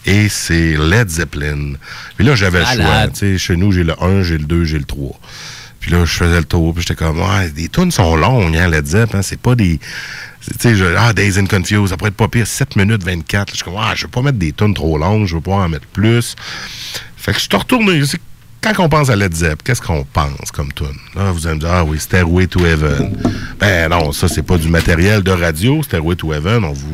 et 0.05 0.29
c'est 0.29 0.77
Led 0.77 1.09
Zeppelin. 1.09 1.73
Puis 2.15 2.27
là, 2.27 2.35
j'avais 2.35 2.59
le 2.59 2.65
choix. 2.65 3.37
Chez 3.37 3.55
nous, 3.55 3.71
j'ai 3.71 3.83
le 3.83 3.93
1, 3.99 4.21
j'ai 4.21 4.37
le 4.37 4.45
2, 4.45 4.65
j'ai 4.65 4.77
le 4.77 4.85
3. 4.85 5.19
Puis 5.87 5.95
là, 5.95 6.03
je 6.03 6.11
faisais 6.17 6.39
le 6.39 6.43
tour, 6.43 6.73
puis 6.73 6.83
j'étais 6.85 7.01
comme, 7.01 7.21
ouais, 7.21 7.49
des 7.51 7.69
tunes 7.69 7.91
sont 7.91 8.17
longues, 8.17 8.57
hein, 8.57 8.67
Led 8.67 8.85
Zepp, 8.85 9.15
hein, 9.15 9.21
c'est 9.21 9.39
pas 9.39 9.55
des... 9.55 9.79
Tu 10.59 10.75
sais, 10.75 10.83
ah, 10.97 11.13
Days 11.13 11.39
and 11.39 11.45
Confused, 11.45 11.87
ça 11.87 11.95
pourrait 11.95 12.09
être 12.09 12.17
pas 12.17 12.27
pire, 12.27 12.45
7 12.45 12.75
minutes 12.75 13.05
24. 13.05 13.51
Je 13.51 13.55
suis 13.55 13.63
comme, 13.63 13.75
ah, 13.79 13.93
je 13.95 14.03
veux 14.03 14.09
pas 14.09 14.21
mettre 14.21 14.37
des 14.37 14.51
tunes 14.51 14.73
trop 14.73 14.97
longues, 14.97 15.25
je 15.27 15.35
veux 15.35 15.41
pas 15.41 15.53
en 15.53 15.69
mettre 15.69 15.87
plus. 15.87 16.35
Fait 17.15 17.31
que 17.31 17.39
je 17.39 17.57
retourne, 17.57 18.05
c'est- 18.05 18.19
quand 18.75 18.85
on 18.85 18.89
pense 18.89 19.09
à 19.09 19.15
Led 19.15 19.33
Zepp, 19.33 19.63
qu'est-ce 19.63 19.81
qu'on 19.81 20.03
pense 20.03 20.51
comme 20.53 20.71
tune? 20.73 20.87
Là, 21.15 21.31
vous 21.31 21.45
allez 21.47 21.55
me 21.55 21.59
dire, 21.61 21.69
ah 21.71 21.83
oui, 21.83 21.99
Stairway 21.99 22.47
to 22.47 22.65
Heaven. 22.65 23.15
Ben 23.59 23.89
non, 23.89 24.11
ça, 24.11 24.27
c'est 24.27 24.43
pas 24.43 24.57
du 24.57 24.69
matériel 24.69 25.21
de 25.23 25.31
radio, 25.31 25.81
Stairway 25.83 26.15
to 26.15 26.33
Heaven, 26.33 26.63
on 26.63 26.73
vous... 26.73 26.87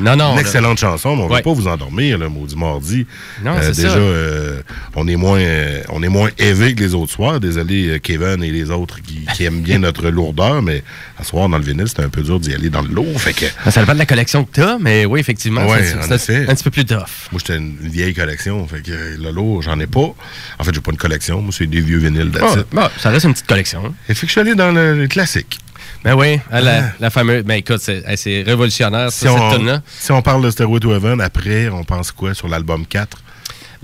Non, 0.00 0.16
non. 0.16 0.30
Une 0.30 0.34
là. 0.36 0.40
excellente 0.40 0.78
chanson, 0.78 1.14
mais 1.14 1.22
on 1.22 1.26
ne 1.26 1.30
Ouais. 1.30 1.36
veut 1.38 1.42
pas 1.44 1.52
vous 1.52 1.68
endormir, 1.68 2.18
le 2.18 2.28
maudit 2.28 2.56
mardi. 2.56 3.06
Non, 3.44 3.52
Euh, 3.56 3.68
déjà, 3.72 3.90
ça. 3.90 3.96
euh, 3.96 4.60
on 4.96 5.06
est 5.06 5.14
moins 5.14 5.38
euh, 5.38 5.82
on 5.90 6.02
est 6.02 6.08
moins 6.08 6.30
élevé 6.36 6.74
que 6.74 6.80
les 6.82 6.94
autres 6.94 7.12
soirs. 7.12 7.38
Désolé, 7.38 7.86
euh, 7.90 7.98
Kevin 8.00 8.42
et 8.42 8.50
les 8.50 8.70
autres 8.72 9.00
qui, 9.00 9.24
qui 9.34 9.44
aiment 9.44 9.60
bien 9.62 9.78
notre 9.78 10.08
lourdeur, 10.08 10.62
mais 10.62 10.82
à 11.18 11.24
soir 11.24 11.48
dans 11.48 11.58
le 11.58 11.64
vinyle, 11.64 11.86
c'était 11.88 12.02
un 12.02 12.08
peu 12.08 12.22
dur 12.22 12.40
d'y 12.40 12.54
aller 12.54 12.70
dans 12.70 12.82
le 12.82 12.88
lourd. 12.88 13.20
Fait 13.20 13.32
que 13.32 13.46
Ça 13.70 13.80
dépend 13.80 13.94
de 13.94 13.98
la 13.98 14.06
collection 14.06 14.44
que 14.44 14.50
t'as, 14.52 14.78
mais 14.78 15.04
oui, 15.04 15.20
effectivement, 15.20 15.66
Ouais, 15.66 15.84
c'est- 16.18 16.48
un 16.48 16.54
petit 16.54 16.64
peu 16.64 16.70
plus 16.70 16.84
tough. 16.84 17.04
moi, 17.30 17.38
j'étais 17.40 17.56
une, 17.56 17.76
une 17.82 17.88
vieille 17.88 18.14
collection. 18.14 18.66
Fait 18.66 18.80
que 18.82 18.90
le 19.20 19.30
lourd, 19.30 19.62
j'en 19.62 19.78
ai 19.80 19.86
pas. 19.86 20.14
En 20.58 20.64
fait, 20.64 20.74
j'ai 20.74 20.80
pas 20.80 20.90
une 20.90 20.96
collection. 20.96 21.40
Moi, 21.42 21.52
c'est 21.56 21.66
des 21.66 21.80
vieux 21.80 21.98
vinyles 21.98 22.30
bon, 22.72 22.88
ça 22.98 23.10
reste 23.10 23.24
une 23.26 23.32
petite 23.32 23.46
collection. 23.46 23.82
hein. 23.86 23.92
Et 24.08 24.14
fait 24.14 24.22
que 24.22 24.26
je 24.26 24.32
suis 24.32 24.40
allé 24.40 24.54
dans 24.54 24.72
le, 24.72 24.94
le 24.98 25.06
classique. 25.08 25.58
Ben 26.02 26.14
oui, 26.14 26.38
hein, 26.52 26.60
la, 26.60 26.84
Ah. 26.84 26.92
la 27.00 27.10
fameuse. 27.10 27.44
Ben 27.44 27.54
écoute, 27.54 27.80
c'est 27.80 28.42
révolutionnaire, 28.42 29.10
Si 29.10 29.20
ça, 29.24 29.32
on, 29.32 29.50
cette 29.50 29.58
tune-là. 29.58 29.82
si 29.98 30.12
on 30.12 30.20
parle 30.20 30.42
de 30.44 30.50
Stairway 30.50 30.78
to 30.80 30.94
Heaven, 30.94 31.20
après, 31.20 31.68
on 31.70 31.82
pense 31.84 32.12
quoi 32.12 32.34
sur 32.34 32.46
l'album 32.48 32.84
4? 32.86 33.18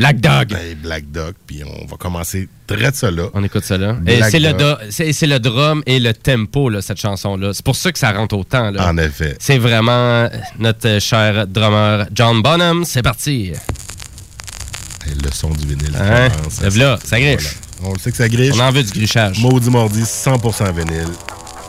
Black 0.01 0.19
Dog. 0.19 0.49
Ben, 0.49 0.79
Black 0.83 1.11
Dog. 1.13 1.35
Puis 1.47 1.63
on 1.63 1.87
va 1.87 1.97
commencer 1.99 2.49
très 2.67 2.91
de 2.91 3.07
là. 3.09 3.25
On 3.35 3.45
écoute 3.45 3.69
là. 3.69 3.97
Et 4.07 4.23
c'est 4.23 4.41
le, 4.41 4.53
c'est 4.91 5.39
drum 5.41 5.83
et 5.85 6.01
le 6.01 6.15
tempo, 6.15 6.71
là, 6.71 6.81
cette 6.81 6.99
chanson-là. 6.99 7.53
C'est 7.53 7.65
pour 7.65 7.77
ça 7.77 7.93
que 7.93 7.99
ça 7.99 8.11
rentre 8.13 8.35
autant. 8.35 8.71
Là. 8.71 8.89
En 8.89 8.97
effet. 8.97 9.37
C'est 9.39 9.59
vraiment 9.59 10.27
notre 10.59 10.89
euh, 10.89 11.01
cher 11.01 11.47
drummer 11.47 12.07
John 12.15 12.41
Bonham. 12.41 12.87
C'est 12.87 13.03
parti. 13.03 13.53
Hey, 15.07 15.15
le 15.23 15.31
son 15.33 15.51
du 15.51 15.67
vinyle. 15.67 15.95
Hein? 15.95 16.31
commence. 16.31 16.77
Là, 16.79 16.99
ça 17.05 17.21
griche. 17.21 17.57
Voilà. 17.79 17.91
On 17.91 17.93
le 17.93 17.99
sait 17.99 18.11
que 18.11 18.17
ça 18.17 18.29
griche. 18.31 18.55
On 18.57 18.61
en 18.61 18.71
veut 18.71 18.83
du 18.83 18.93
grichage. 18.93 19.39
Maudit 19.41 19.69
Mardi, 19.69 20.01
100% 20.01 20.75
vinyle. 20.75 21.09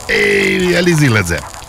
Et 0.08 0.74
allez-y, 0.74 1.08
Led 1.08 1.26
Zepp. 1.26 1.61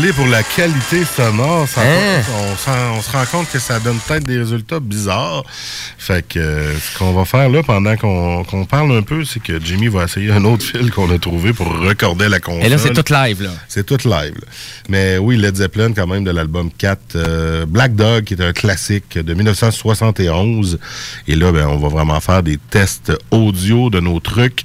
Désolé 0.00 0.12
pour 0.12 0.26
la 0.26 0.42
qualité 0.44 1.04
sonore. 1.04 1.68
Ça- 1.68 1.80
Hein? 1.82 2.22
on, 2.96 3.02
se 3.02 3.10
rend 3.10 3.24
compte 3.26 3.50
que 3.50 3.58
ça 3.58 3.80
donne 3.80 3.98
peut-être 3.98 4.24
des 4.24 4.38
résultats 4.38 4.78
bizarres. 4.80 5.42
Fait 6.08 6.26
que 6.26 6.38
euh, 6.38 6.74
ce 6.78 6.96
qu'on 6.98 7.12
va 7.12 7.26
faire 7.26 7.50
là, 7.50 7.62
pendant 7.62 7.94
qu'on 7.94 8.64
parle 8.64 8.92
un 8.92 9.02
peu, 9.02 9.26
c'est 9.26 9.40
que 9.40 9.60
Jimmy 9.62 9.88
va 9.88 10.04
essayer 10.04 10.32
un 10.32 10.42
autre 10.46 10.64
fil 10.72 10.90
qu'on 10.90 11.10
a 11.10 11.18
trouvé 11.18 11.52
pour 11.52 11.66
recorder 11.66 12.30
la 12.30 12.40
console. 12.40 12.64
Et 12.64 12.70
là, 12.70 12.78
c'est 12.78 12.94
tout 12.94 13.12
live, 13.12 13.42
là. 13.42 13.50
C'est 13.68 13.84
tout 13.84 13.98
live. 14.08 14.34
là. 14.34 14.46
Mais 14.88 15.18
oui, 15.18 15.36
Led 15.36 15.56
Zeppelin, 15.56 15.92
quand 15.92 16.06
même, 16.06 16.24
de 16.24 16.30
l'album 16.30 16.70
4, 16.70 16.98
euh, 17.16 17.66
Black 17.66 17.94
Dog, 17.94 18.24
qui 18.24 18.32
est 18.32 18.42
un 18.42 18.54
classique 18.54 19.18
de 19.18 19.34
1971. 19.34 20.78
Et 21.26 21.34
là, 21.34 21.52
ben, 21.52 21.66
on 21.66 21.76
va 21.76 21.88
vraiment 21.88 22.20
faire 22.20 22.42
des 22.42 22.56
tests 22.56 23.12
audio 23.30 23.90
de 23.90 24.00
nos 24.00 24.18
trucs 24.18 24.64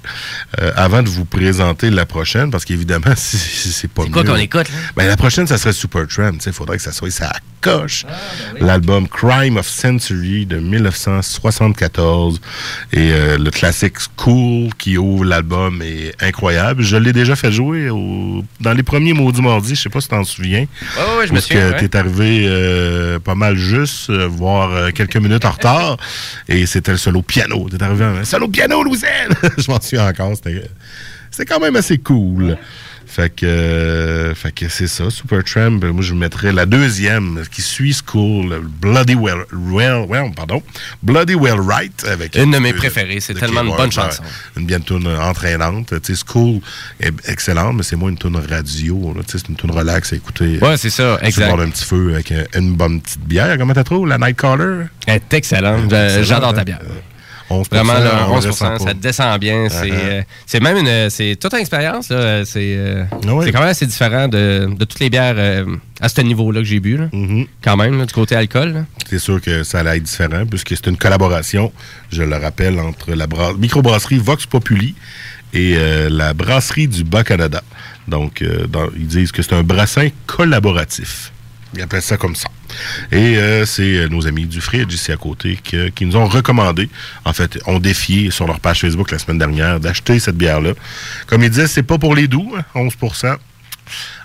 euh, 0.62 0.72
avant 0.78 1.04
de 1.04 1.10
vous 1.10 1.26
présenter 1.26 1.90
la 1.90 2.06
prochaine, 2.06 2.52
parce 2.52 2.64
qu'évidemment, 2.64 3.14
si, 3.18 3.38
si 3.38 3.74
c'est 3.74 3.92
pas 3.92 4.04
C'est 4.06 4.12
quoi 4.12 4.24
qu'on 4.24 4.38
écoute, 4.38 4.70
là? 4.70 4.78
Ben, 4.96 5.08
la 5.08 5.18
prochaine, 5.18 5.46
ça 5.46 5.58
serait 5.58 5.74
Supertramp. 5.74 6.38
Il 6.46 6.54
faudrait 6.54 6.78
que 6.78 6.84
ça 6.84 6.94
soit 6.94 7.12
ça 7.12 7.34
coche. 7.64 8.06
Ah, 8.08 8.14
ben 8.54 8.66
L'album 8.68 9.08
Crime 9.08 9.58
of 9.58 9.68
Century 9.68 10.46
de 10.46 10.58
1974. 11.40 12.40
Et 12.92 13.12
euh, 13.12 13.38
le 13.38 13.52
classique 13.52 13.96
School 14.18 14.70
qui 14.78 14.98
ouvre 14.98 15.26
l'album 15.26 15.82
est 15.82 16.14
incroyable. 16.22 16.84
Je 16.84 16.98
l'ai 16.98 17.14
déjà 17.14 17.36
fait 17.36 17.52
jouer 17.52 17.90
au- 17.90 18.44
dans 18.60 18.74
les 18.74 18.84
premiers 18.84 19.14
Maudits 19.14 19.42
Mardis. 19.42 19.76
Je 19.76 19.82
sais 19.84 19.90
pas 19.90 20.02
si 20.02 20.08
tu 20.08 20.16
t'en 20.16 20.24
souviens. 20.24 20.62
Ouais, 20.62 21.28
je 21.28 21.30
me 21.32 21.36
Parce 21.36 21.48
souviens, 21.48 21.72
que 21.72 21.82
ouais. 21.82 21.88
t'es 21.88 21.98
arrivé 21.98 22.46
euh, 22.48 23.20
pas 23.20 23.36
mal 23.36 23.56
juste, 23.56 24.10
euh, 24.10 24.28
voire 24.28 24.92
quelques 24.94 25.18
minutes 25.18 25.46
en 25.46 25.52
retard. 25.52 25.98
Et 26.48 26.66
c'était 26.66 26.92
le 26.92 26.98
solo 26.98 27.22
piano. 27.22 27.68
T'es 27.70 27.82
arrivé 27.84 28.06
en 28.06 28.24
solo 28.24 28.48
piano, 28.48 28.84
Louisiane! 28.84 29.34
Je 29.58 29.70
m'en 29.72 29.80
souviens 29.82 30.08
encore. 30.08 30.32
C'était 30.36 30.64
c'était 31.32 31.46
quand 31.52 31.60
même 31.60 31.76
assez 31.76 31.98
cool. 31.98 32.58
Fait 33.16 33.30
que, 33.30 33.46
euh, 33.46 34.34
fait 34.34 34.52
que 34.52 34.68
c'est 34.70 34.88
ça, 34.88 35.12
Supertramp. 35.12 35.78
Ben, 35.80 35.92
Moi, 35.92 36.02
je 36.02 36.16
mettrais 36.16 36.52
la 36.52 36.66
deuxième 36.66 37.44
qui 37.52 37.62
suit 37.62 37.96
School, 38.08 38.60
Bloody 38.82 39.14
Well, 39.14 39.46
well, 39.54 40.06
well, 40.10 40.32
pardon, 40.36 40.64
Bloody 41.04 41.36
Well 41.36 41.60
Right 41.60 42.06
avec 42.10 42.36
Une 42.36 42.50
de 42.50 42.58
mes 42.58 42.74
euh, 42.74 42.76
préférées. 42.76 43.20
C'est 43.20 43.36
tellement 43.36 43.62
une 43.62 43.76
bonne 43.76 43.92
chanson. 43.92 44.24
Une 44.58 44.66
bien 44.66 44.80
tune 44.80 45.06
entraînante. 45.08 45.94
Tu 46.02 46.16
sais, 46.16 46.24
School 46.28 46.60
est 47.00 47.14
excellente, 47.30 47.76
mais 47.76 47.84
c'est 47.84 47.96
moins 47.96 48.10
une 48.10 48.18
tune 48.18 48.36
radio. 48.38 49.14
là. 49.16 49.22
Tu 49.24 49.34
sais, 49.34 49.38
C'est 49.38 49.50
une 49.50 49.58
tune 49.58 49.70
relax 49.72 50.12
à 50.12 50.16
écouter. 50.16 50.58
Ouais, 50.60 50.76
c'est 50.78 50.90
ça, 50.90 51.20
exact. 51.22 51.56
d'un 51.56 51.70
petit 51.70 51.86
feu 51.86 52.14
avec 52.16 52.32
euh, 52.32 52.46
une 52.56 52.74
bonne 52.74 53.00
petite 53.00 53.22
bière. 53.22 53.56
Comment 53.60 53.74
t'as 53.76 53.84
trouvé? 53.84 54.10
La 54.10 54.18
Nightcaller? 54.18 54.86
Elle 55.06 55.16
est 55.18 55.34
excellente. 55.36 55.84
Je- 55.84 56.24
J'adore 56.24 56.50
excellente, 56.50 56.56
ta 56.56 56.62
hein? 56.62 56.64
bière. 56.64 56.80
11%, 57.62 57.68
Vraiment, 57.70 57.94
là, 57.94 58.28
on 58.30 58.40
11%, 58.40 58.48
ressent 58.48 58.78
pas. 58.78 58.80
ça 58.80 58.94
descend 58.94 59.40
bien. 59.40 59.68
C'est 59.70 59.90
Uh-huh. 59.90 59.94
euh, 59.94 60.22
c'est 60.46 60.60
même 60.62 60.78
une. 60.78 61.10
C'est 61.10 61.36
toute 61.40 61.54
une 61.54 61.60
expérience. 61.60 62.08
C'est 62.08 62.16
euh, 62.78 63.06
c'est 63.44 63.52
quand 63.52 63.60
même 63.60 63.70
assez 63.70 63.86
différent 63.86 64.28
de, 64.28 64.68
de 64.78 64.86
toutes 64.86 65.00
les 65.00 65.10
bières 65.10 65.36
euh, 65.38 65.66
à 66.02 66.10
ce 66.10 66.22
niveau-là 66.22 66.60
que 66.62 66.66
j'ai 66.66 66.80
bu. 66.80 66.98
là. 66.98 67.06
Mm-hmm. 67.14 67.48
Quand 67.64 67.78
même, 67.78 67.98
là, 68.00 68.06
du 68.06 68.14
côté 68.14 68.36
alcool. 68.36 68.86
C'est 69.10 69.20
sûr 69.20 69.42
que 69.42 69.64
ça 69.64 69.80
allait 69.80 69.98
être 69.98 70.04
différent 70.04 70.46
puisque 70.46 70.70
c'est 70.70 70.88
une 70.88 70.98
collaboration, 70.98 71.72
je 72.12 72.24
le 72.24 72.36
rappelle, 72.38 72.80
entre 72.80 73.12
la 73.14 73.28
bra- 73.28 73.54
microbrasserie 73.54 74.18
Vox 74.20 74.46
Populi 74.46 74.96
et 75.54 75.76
la 76.10 76.34
brasserie 76.34 76.88
du 76.88 77.04
Bas-Canada. 77.04 77.62
Donc, 78.08 78.44
dans- 78.70 78.90
ils 78.96 79.06
disent 79.08 79.32
que 79.32 79.42
c'est 79.44 79.54
un 79.54 79.62
brassin 79.64 80.08
collaboratif. 80.26 81.32
Ils 81.76 81.82
appellent 81.82 82.02
ça 82.02 82.18
comme 82.18 82.36
ça. 82.36 82.50
Et 83.12 83.38
euh, 83.38 83.66
c'est 83.66 83.98
euh, 83.98 84.08
nos 84.08 84.28
amis 84.28 84.46
du 84.46 84.62
Fridge 84.62 84.94
ici 84.94 85.12
à 85.12 85.18
côté 85.18 85.58
qui 85.64 86.06
nous 86.06 86.16
ont 86.16 86.28
recommandé, 86.28 86.90
en 87.26 87.34
fait, 87.34 87.60
ont 87.66 87.80
défié 87.80 88.32
sur 88.32 88.46
leur 88.48 88.60
page 88.60 88.82
Facebook 88.82 89.12
la 89.12 89.20
semaine 89.20 89.40
dernière 89.40 89.80
d'acheter 89.80 90.20
cette 90.20 90.38
bière-là. 90.38 90.74
Comme 91.28 91.44
ils 91.44 91.50
disaient, 91.50 91.68
c'est 91.68 91.84
pas 91.84 91.98
pour 91.98 92.16
les 92.16 92.28
doux, 92.28 92.54
hein, 92.58 92.64
11% 92.76 93.38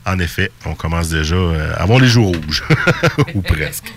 En 0.06 0.18
effet, 0.18 0.50
on 0.66 0.74
commence 0.74 1.08
déjà 1.08 1.36
euh, 1.36 1.74
avoir 1.76 2.00
les 2.00 2.08
joues 2.08 2.32
rouges, 2.32 2.64
ou 3.34 3.40
presque. 3.40 3.92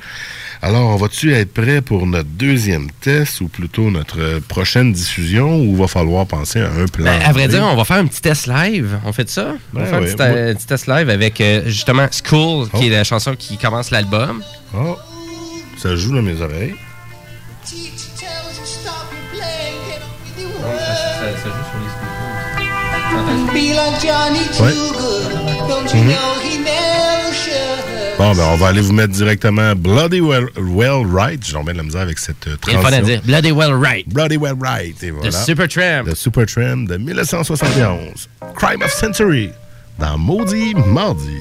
Alors, 0.63 0.89
on 0.89 0.95
va-tu 0.95 1.34
être 1.34 1.54
prêt 1.54 1.82
pour 1.82 2.06
notre 2.06 2.30
deuxième 2.30 2.91
test 3.02 3.41
ou 3.41 3.47
plutôt 3.47 3.89
notre 3.89 4.19
euh, 4.21 4.39
prochaine 4.47 4.93
diffusion 4.93 5.56
ou 5.60 5.76
va 5.76 5.88
falloir 5.88 6.28
penser 6.28 6.60
à 6.60 6.69
un 6.71 6.86
plan? 6.86 7.06
Ben, 7.06 7.19
à 7.26 7.32
vrai 7.32 7.47
dire, 7.47 7.63
on 7.63 7.76
va 7.76 7.84
faire 7.84 7.97
un 7.97 8.06
petit 8.06 8.21
test 8.21 8.45
live. 8.45 9.00
On 9.04 9.12
fait 9.12 9.28
ça? 9.28 9.56
on 9.74 9.78
Ben 9.80 9.84
va 9.84 9.86
faire 9.88 9.97
un 9.97 10.02
ouais, 10.04 10.08
petit, 10.13 10.17
moi- 10.17 10.26
euh, 10.28 10.54
petit 10.54 10.67
test 10.67 10.86
live 10.88 11.10
avec 11.10 11.41
euh, 11.41 11.63
justement 11.65 12.06
School, 12.12 12.69
qui 12.69 12.88
est 12.88 12.91
la 12.91 13.04
chanson 13.04 13.36
qui 13.36 13.58
commence 13.58 13.89
l'album. 13.89 14.43
Oh, 14.78 14.97
ça 15.82 15.95
joue 15.95 16.13
dans 16.15 16.21
mes 16.21 16.39
oreilles. 16.39 16.76
Johnny 24.02 24.39
Ouais. 24.60 24.74
Too 25.88 25.97
Bon, 28.22 28.36
ben, 28.36 28.44
on 28.52 28.56
va 28.56 28.68
aller 28.68 28.82
vous 28.82 28.94
mettre 28.94 29.14
directement 29.14 29.74
Bloody 29.76 30.22
Well, 30.22 30.50
well 30.56 31.08
Right. 31.08 31.44
J'ai 31.44 31.58
bien 31.64 31.74
de 31.74 31.78
la 31.78 31.84
misère 31.84 32.02
avec 32.02 32.20
cette 32.20 32.46
euh, 32.46 32.56
transition. 32.56 33.02
dire. 33.02 33.22
Bloody 33.24 33.52
Well 33.52 33.74
Right. 33.74 34.08
Bloody 34.08 34.38
Well 34.38 34.54
Right. 34.60 35.02
Et 35.02 35.10
voilà. 35.10 35.32
De 35.32 35.34
Supertramp. 35.34 36.04
De 36.04 36.14
Supertramp 36.14 36.86
de 36.86 36.98
1971. 36.98 38.30
Crime 38.54 38.84
of 38.84 38.92
Century. 38.92 39.50
Dans 39.98 40.20
Maudit 40.20 40.76
Mardi. 40.86 41.40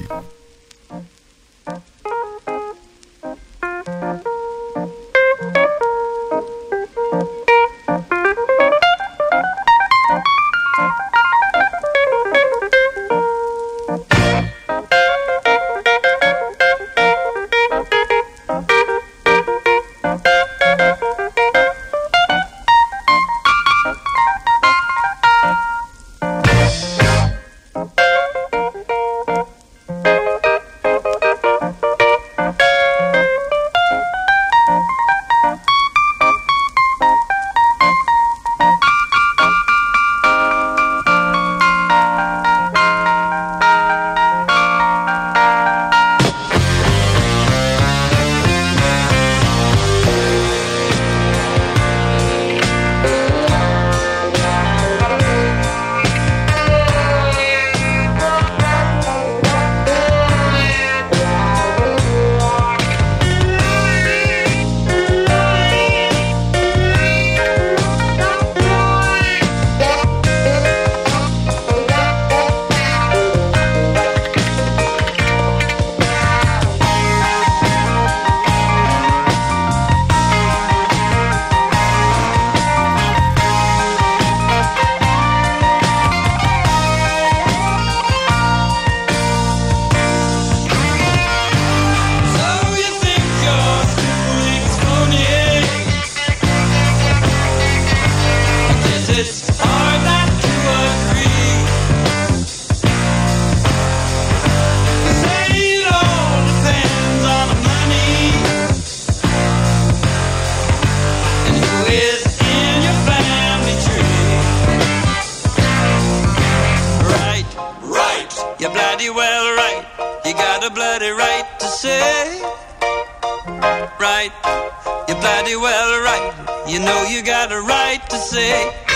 To 128.09 128.17
say. 128.17 128.90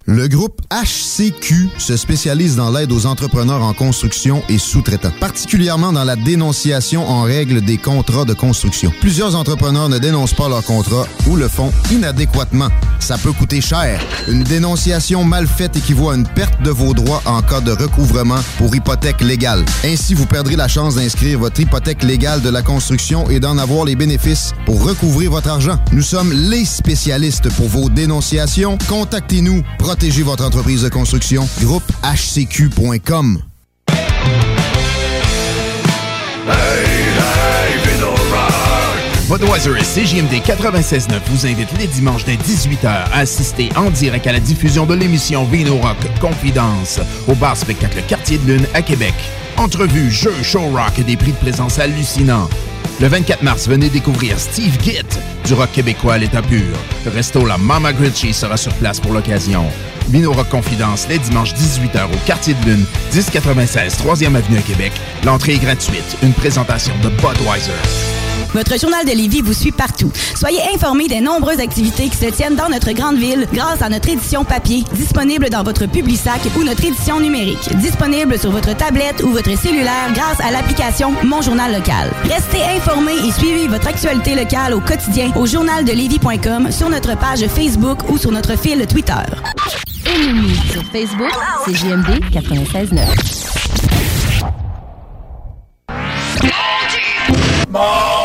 Le 0.06 0.28
groupe 0.28 0.60
HCQ 0.72 1.70
se 1.78 1.96
spécialise 1.96 2.56
dans 2.56 2.72
l'aide 2.72 2.92
aux 2.92 3.06
entrepreneurs 3.20 3.64
en 3.64 3.74
construction 3.74 4.42
et 4.48 4.58
sous-traitants, 4.58 5.12
particulièrement 5.20 5.92
dans 5.92 6.06
la 6.06 6.16
dénonciation 6.16 7.06
en 7.06 7.24
règle 7.24 7.60
des 7.60 7.78
contrats 7.78 8.24
de 8.24 8.34
construction. 8.34 8.94
Plusieurs 9.02 9.36
entrepreneurs 9.36 9.90
ne 9.90 9.98
dénoncent 9.98 10.34
pas 10.34 10.48
leurs 10.48 10.64
contrats 10.64 11.06
ou 11.28 11.36
le 11.36 11.50
font 11.50 11.70
inadéquatement. 11.92 12.70
Ça 13.02 13.18
peut 13.18 13.34
coûter 13.34 13.60
cher. 13.60 14.00
Une 14.30 14.44
dénonciation 14.44 15.26
mal 15.26 15.48
faite 15.48 15.76
équivaut 15.76 16.12
à 16.12 16.16
une 16.16 16.26
perte 16.28 16.62
de 16.62 16.70
vos 16.70 16.94
droits 16.94 17.22
en 17.26 17.42
cas 17.42 17.60
de 17.60 17.72
recouvrement 17.72 18.40
pour 18.58 18.74
hypothèque 18.74 19.20
légale. 19.20 19.66
Ainsi, 19.84 20.14
vous 20.14 20.26
perdrez 20.26 20.56
la 20.56 20.70
chance 20.70 20.96
d'inscrire 20.96 21.40
votre 21.40 21.60
hypothèque 21.60 22.04
légale 22.04 22.42
de 22.42 22.50
la 22.50 22.62
construction 22.62 23.30
et 23.30 23.42
d'en 23.42 23.58
avoir 23.58 23.84
les 23.84 23.98
bénéfices 23.98 24.54
pour 24.66 24.82
recouvrir 24.82 25.32
votre 25.32 25.50
argent. 25.50 25.78
Nous 25.92 26.04
sommes 26.04 26.32
les 26.32 26.64
spécialistes 26.64 27.50
pour 27.56 27.68
vos 27.68 27.90
dénonciations. 27.90 28.78
Contactez-nous. 28.88 29.62
Protégez 29.78 30.24
votre 30.24 30.46
entreprise 30.46 30.84
de 30.84 30.90
construction. 30.90 31.50
Groupe 31.60 31.84
HCQ.com. 32.04 33.09
Budweiser 39.28 39.72
et 39.80 39.82
CJMD 39.82 40.34
96.9 40.46 41.20
vous 41.26 41.48
invitent 41.48 41.76
les 41.80 41.88
dimanches 41.88 42.26
dès 42.26 42.36
18h 42.36 42.86
à 42.86 43.18
assister 43.18 43.70
en 43.76 43.90
direct 43.90 44.28
à 44.28 44.34
la 44.34 44.40
diffusion 44.40 44.86
de 44.86 44.94
l'émission 44.94 45.44
Vino 45.46 45.78
Rock 45.78 45.98
Confidence 46.22 47.00
au 47.28 47.34
bar 47.34 47.58
spectacle 47.58 48.04
Quartier 48.08 48.38
de 48.38 48.54
Lune 48.54 48.68
à 48.76 48.84
Québec. 48.84 49.16
Entrevues, 49.58 50.12
jeux, 50.12 50.44
show 50.44 50.62
rock 50.70 51.00
et 51.00 51.04
des 51.04 51.18
prix 51.18 51.32
de 51.32 51.38
présence 51.38 51.80
hallucinants. 51.80 52.48
Le 53.02 53.08
24 53.08 53.44
mars, 53.44 53.68
venez 53.70 53.90
découvrir 53.90 54.38
Steve 54.38 54.78
Gitt 54.84 55.20
du 55.46 55.54
rock 55.54 55.72
québécois 55.72 56.16
à 56.16 56.18
l'état 56.18 56.42
pur. 56.42 56.76
Le 57.06 57.12
resto 57.12 57.46
La 57.46 57.58
Mama 57.58 57.94
Gritchy 57.94 58.34
sera 58.34 58.58
sur 58.58 58.74
place 58.74 59.00
pour 59.00 59.14
l'occasion. 59.14 59.64
Vino 60.10 60.34
Rock 60.34 60.50
Confidence 60.50 61.08
les 61.08 61.18
dimanches 61.18 61.54
18h 61.54 62.08
au 62.12 62.18
Quartier 62.26 62.56
de 62.56 62.72
Lune, 62.72 62.86
1096 63.14 64.00
3e 64.04 64.36
Avenue 64.36 64.58
à 64.58 64.62
Québec. 64.62 64.92
L'entrée 65.24 65.54
est 65.54 65.60
gratuite. 65.60 66.18
Une 66.24 66.34
présentation 66.34 66.94
de 67.02 67.08
Budweiser. 67.10 68.19
Votre 68.54 68.80
journal 68.80 69.06
de 69.06 69.12
Lévis 69.12 69.42
vous 69.42 69.54
suit 69.54 69.72
partout. 69.72 70.12
Soyez 70.36 70.62
informés 70.74 71.08
des 71.08 71.22
nombreuses 71.22 71.60
activités 71.60 72.10
qui 72.10 72.18
se 72.18 72.26
tiennent 72.26 72.56
dans 72.56 72.70
notre 72.70 72.92
grande 72.92 73.18
ville 73.18 73.48
grâce 73.54 73.82
à 73.82 73.90
notre 73.90 74.10
édition 74.10 74.44
papier, 74.44 74.84
disponible 74.94 75.50
dans 75.50 75.64
votre 75.64 75.86
Publisac 75.86 76.42
ou 76.58 76.64
notre 76.64 76.84
édition 76.84 77.20
numérique, 77.20 77.76
disponible 77.78 78.38
sur 78.40 78.52
votre 78.52 78.76
tablette 78.76 79.22
ou 79.24 79.30
votre 79.30 79.58
cellulaire 79.58 80.12
grâce 80.14 80.40
à 80.42 80.52
l'application 80.52 81.14
Mon 81.24 81.42
Journal 81.42 81.72
Local. 81.72 82.12
Restez 82.24 82.64
informés 82.78 83.18
et 83.28 83.32
suivez 83.32 83.68
votre 83.68 83.88
actualité 83.88 84.36
locale 84.36 84.74
au 84.74 84.80
quotidien 84.80 85.32
au 85.36 85.46
journaldelévis.com, 85.46 86.72
sur 86.72 86.90
notre 86.90 87.18
page 87.18 87.46
Facebook 87.48 88.10
ou 88.10 88.18
sur 88.18 88.32
notre 88.32 88.58
fil 88.58 88.86
Twitter. 88.88 89.14
Ennemi 90.06 90.56
sur 90.72 90.84
Facebook, 90.92 91.34
c'est 91.66 91.76
JMD 91.76 92.20
96.9. 92.32 93.50
Mardi! 97.72 98.19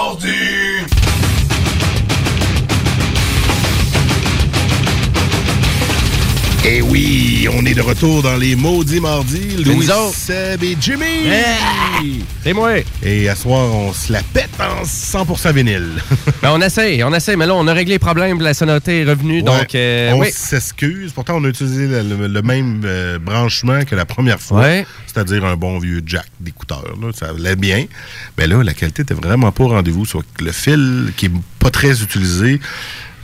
Et 6.67 6.81
Eh 6.81 7.34
oui, 7.49 7.57
on 7.61 7.65
est 7.67 7.75
de 7.75 7.83
retour 7.83 8.23
dans 8.23 8.37
les 8.37 8.57
maudits 8.57 9.01
mardis. 9.01 9.63
Louis, 9.65 9.87
Seb 10.13 10.63
et 10.63 10.77
Jimmy. 10.81 11.05
C'est 12.43 12.53
moi. 12.53 12.73
Et 13.03 13.29
à 13.29 13.35
soir, 13.35 13.73
on 13.75 13.93
se 13.93 14.13
la 14.13 14.23
pète 14.23 14.51
en 14.61 14.83
100% 14.85 15.53
vinyle. 15.53 15.91
Ben, 16.43 16.51
on 16.53 16.61
essaye, 16.61 17.03
on 17.03 17.13
essaye, 17.15 17.37
mais 17.37 17.47
là, 17.47 17.55
on 17.55 17.67
a 17.67 17.73
réglé 17.73 17.95
les 17.95 17.99
problèmes, 17.99 18.39
la 18.41 18.53
sonorité 18.53 19.01
est 19.01 19.05
revenue, 19.05 19.43
donc... 19.43 19.75
euh, 19.75 20.13
on 20.13 20.21
oui. 20.21 20.29
s'excuse. 20.31 21.13
Pourtant, 21.13 21.37
on 21.39 21.45
a 21.45 21.49
utilisé 21.49 21.87
le, 21.87 22.03
le- 22.03 22.27
le 22.29 22.43
même 22.43 22.83
euh, 22.85 23.19
branchement 23.19 23.83
que 23.85 23.95
la 23.95 24.05
première 24.05 24.41
fois. 24.41 24.61
Ouais. 24.61 24.87
C'est-à-dire 25.07 25.45
un 25.47 25.57
bon 25.57 25.79
vieux 25.79 26.03
jack 26.05 26.27
d'écouteur. 26.41 26.83
là. 27.01 27.09
Ça 27.15 27.31
allait 27.31 27.57
bien. 27.57 27.87
Mais 28.37 28.47
là, 28.47 28.63
la 28.63 28.75
qualité 28.75 29.03
était 29.03 29.15
vraiment 29.15 29.53
pas 29.53 29.65
au 29.65 29.69
rendez-vous. 29.69 30.05
Soit 30.05 30.25
le 30.41 30.53
fil 30.53 31.13
qui 31.17 31.27
est 31.27 31.33
pas 31.61 31.71
très 31.71 32.03
utilisé, 32.03 32.61